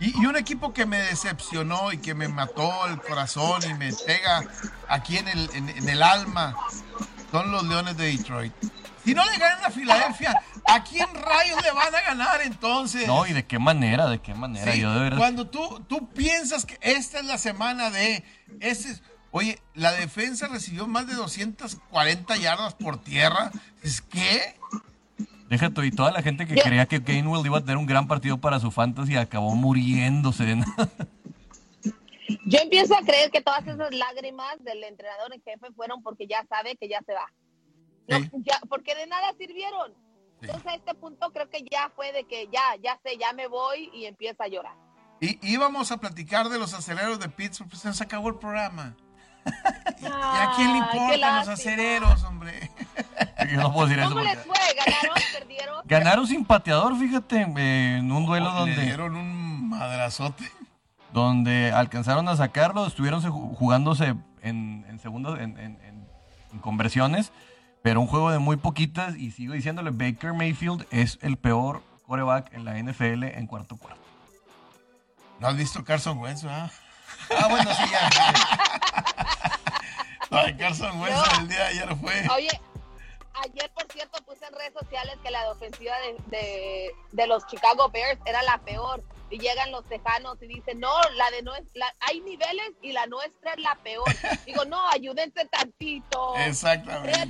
Y, 0.00 0.26
un 0.26 0.36
equipo 0.36 0.72
que 0.74 0.84
me 0.84 0.98
decepcionó 0.98 1.92
y 1.92 1.98
que 1.98 2.14
me 2.14 2.28
mató 2.28 2.86
el 2.88 3.00
corazón 3.00 3.62
y 3.70 3.74
me 3.74 3.92
pega 3.92 4.42
aquí 4.88 5.16
en 5.16 5.28
el, 5.28 5.50
en 5.54 5.88
el 5.88 6.02
alma 6.02 6.54
son 7.34 7.50
los 7.50 7.64
Leones 7.64 7.96
de 7.96 8.16
Detroit. 8.16 8.52
Si 9.04 9.12
no 9.12 9.24
le 9.24 9.36
ganan 9.38 9.64
a 9.64 9.70
Filadelfia, 9.70 10.40
¿A 10.66 10.82
quién 10.82 11.06
rayos 11.12 11.62
le 11.62 11.72
van 11.72 11.94
a 11.94 12.00
ganar 12.00 12.40
entonces? 12.42 13.06
No, 13.06 13.26
y 13.26 13.32
de 13.32 13.44
qué 13.44 13.58
manera, 13.58 14.06
de 14.06 14.20
qué 14.20 14.34
manera. 14.34 14.74
Yo 14.76 14.94
de 14.94 15.00
verdad... 15.00 15.18
Cuando 15.18 15.46
tú, 15.46 15.84
tú 15.88 16.08
piensas 16.08 16.64
que 16.64 16.78
esta 16.80 17.18
es 17.18 17.26
la 17.26 17.36
semana 17.36 17.90
de. 17.90 18.24
Ese 18.60 18.98
oye, 19.30 19.58
la 19.74 19.92
defensa 19.92 20.46
recibió 20.46 20.86
más 20.86 21.06
de 21.06 21.14
240 21.14 22.36
yardas 22.36 22.74
por 22.74 23.02
tierra. 23.02 23.50
¿Es 23.82 24.00
qué? 24.00 24.56
Déjate, 25.50 25.84
y 25.84 25.90
toda 25.90 26.12
la 26.12 26.22
gente 26.22 26.46
que 26.46 26.54
creía 26.54 26.86
que 26.86 27.00
Gainwell 27.00 27.44
iba 27.44 27.58
a 27.58 27.60
tener 27.60 27.76
un 27.76 27.86
gran 27.86 28.06
partido 28.06 28.38
para 28.38 28.58
su 28.58 28.70
fantasy 28.70 29.16
acabó 29.16 29.54
muriéndose 29.54 30.44
de 30.44 30.56
nada. 30.56 30.88
Yo 32.46 32.58
empiezo 32.58 32.96
a 32.96 33.02
creer 33.02 33.30
que 33.30 33.42
todas 33.42 33.66
esas 33.66 33.94
lágrimas 33.94 34.62
del 34.64 34.82
entrenador 34.84 35.34
en 35.34 35.42
jefe 35.42 35.72
fueron 35.74 36.02
porque 36.02 36.26
ya 36.26 36.44
sabe 36.48 36.76
que 36.76 36.88
ya 36.88 37.00
se 37.04 37.12
va. 37.12 37.30
porque 38.68 38.94
de 38.94 39.06
nada 39.06 39.32
sirvieron. 39.38 39.94
Entonces 40.40 40.66
a 40.66 40.74
este 40.74 40.94
punto 40.94 41.32
creo 41.32 41.48
que 41.48 41.62
ya 41.70 41.90
fue 41.94 42.12
de 42.12 42.24
que 42.24 42.48
ya, 42.52 42.62
ya 42.82 42.98
sé, 43.02 43.16
ya 43.18 43.32
me 43.32 43.46
voy 43.46 43.90
y 43.94 44.04
empieza 44.06 44.44
a 44.44 44.48
llorar. 44.48 44.76
Y 45.20 45.38
íbamos 45.42 45.90
a 45.90 45.96
platicar 45.96 46.48
de 46.48 46.58
los 46.58 46.74
aceleros 46.74 47.18
de 47.18 47.28
Pittsburgh, 47.28 47.70
pues 47.70 47.96
se 47.96 48.04
acabó 48.04 48.28
el 48.28 48.36
programa. 48.36 48.96
¿Y 50.00 50.06
a 50.06 50.52
quién 50.56 50.72
le 50.72 50.78
importan 50.78 51.36
los 51.38 51.48
aceleros, 51.48 52.22
hombre? 52.24 52.70
no 53.52 53.72
puedo 53.72 53.86
decir 53.86 54.02
¿Cómo 54.04 54.20
les 54.20 54.38
fue? 54.44 54.56
¿Ganaron? 54.74 55.22
¿Perdieron? 55.32 55.82
Ganaron 55.86 56.26
sin 56.26 56.44
pateador, 56.44 56.98
fíjate, 56.98 57.42
en 57.42 58.10
un 58.10 58.26
duelo 58.26 58.50
donde... 58.50 58.76
Le 58.76 58.84
dieron 58.84 59.14
un 59.14 59.68
madrazote. 59.68 60.50
Donde 61.14 61.72
alcanzaron 61.72 62.28
a 62.28 62.36
sacarlo, 62.36 62.86
estuvieron 62.86 63.22
jugándose 63.22 64.14
en, 64.42 64.84
en 64.88 64.98
segundos, 64.98 65.40
en, 65.40 65.58
en, 65.58 65.78
en 66.52 66.58
conversiones 66.60 67.32
pero 67.84 68.00
un 68.00 68.06
juego 68.06 68.30
de 68.30 68.38
muy 68.38 68.56
poquitas 68.56 69.14
y 69.14 69.30
sigo 69.30 69.52
diciéndole, 69.52 69.90
Baker 69.90 70.32
Mayfield 70.32 70.86
es 70.90 71.18
el 71.20 71.36
peor 71.36 71.82
coreback 72.06 72.50
en 72.54 72.64
la 72.64 72.78
NFL 72.82 73.24
en 73.24 73.46
cuarto 73.46 73.76
cuarto. 73.76 74.00
¿No 75.38 75.48
has 75.48 75.56
visto 75.58 75.84
Carson 75.84 76.16
Wentz, 76.16 76.44
ah? 76.44 76.70
Ah, 77.30 77.46
bueno, 77.50 77.70
sí, 77.74 77.82
ya. 77.92 78.08
Ay, 80.40 80.56
Carson 80.56 80.98
Wentz 80.98 81.38
el 81.40 81.48
día 81.48 81.58
de 81.58 81.64
ayer 81.64 81.96
fue... 81.96 82.26
Oye, 82.34 82.60
ayer, 83.42 83.70
por 83.74 83.90
cierto, 83.92 84.22
puse 84.24 84.44
en 84.46 84.54
redes 84.54 84.72
sociales 84.72 85.16
que 85.22 85.30
la 85.30 85.50
ofensiva 85.50 85.94
de, 86.28 86.90
de 87.12 87.26
los 87.26 87.46
Chicago 87.46 87.88
Bears 87.90 88.20
era 88.26 88.42
la 88.42 88.58
peor 88.58 89.02
y 89.30 89.38
llegan 89.38 89.72
los 89.72 89.84
tejanos 89.86 90.40
y 90.42 90.46
dicen, 90.46 90.80
no, 90.80 90.92
la 91.16 91.30
de 91.30 91.42
nuestra, 91.42 91.86
hay 92.00 92.20
niveles 92.20 92.70
y 92.82 92.92
la 92.92 93.06
nuestra 93.06 93.54
es 93.54 93.62
la 93.62 93.74
peor. 93.82 94.04
Digo, 94.46 94.64
no, 94.64 94.78
ayúdense 94.90 95.44
tantito. 95.46 96.36
Exactamente. 96.36 97.24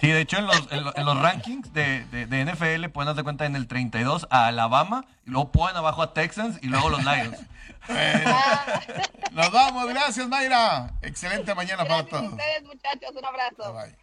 Sí, 0.00 0.08
de 0.08 0.20
hecho 0.20 0.38
en 0.38 0.46
los, 0.46 0.68
en, 0.70 1.04
los 1.04 1.20
rankings 1.20 1.72
de, 1.72 2.04
de, 2.06 2.44
NFL 2.44 2.88
pueden 2.90 3.06
darte 3.06 3.22
cuenta 3.22 3.46
en 3.46 3.56
el 3.56 3.68
32 3.68 4.26
a 4.30 4.46
Alabama 4.46 5.04
y 5.26 5.30
luego 5.30 5.52
ponen 5.52 5.76
abajo 5.76 6.02
a 6.02 6.14
Texans 6.14 6.58
y 6.62 6.68
luego 6.68 6.90
los 6.90 7.04
Lions. 7.04 7.38
Ah. 7.88 8.80
nos 9.32 9.50
vamos, 9.50 9.88
gracias 9.88 10.28
Mayra. 10.28 10.92
Excelente 11.02 11.52
mañana 11.52 11.84
para 11.84 12.06
todos. 12.06 12.30
ustedes 12.30 12.62
muchachos, 12.62 13.10
un 13.16 13.24
abrazo. 13.24 13.72
bye. 13.72 14.01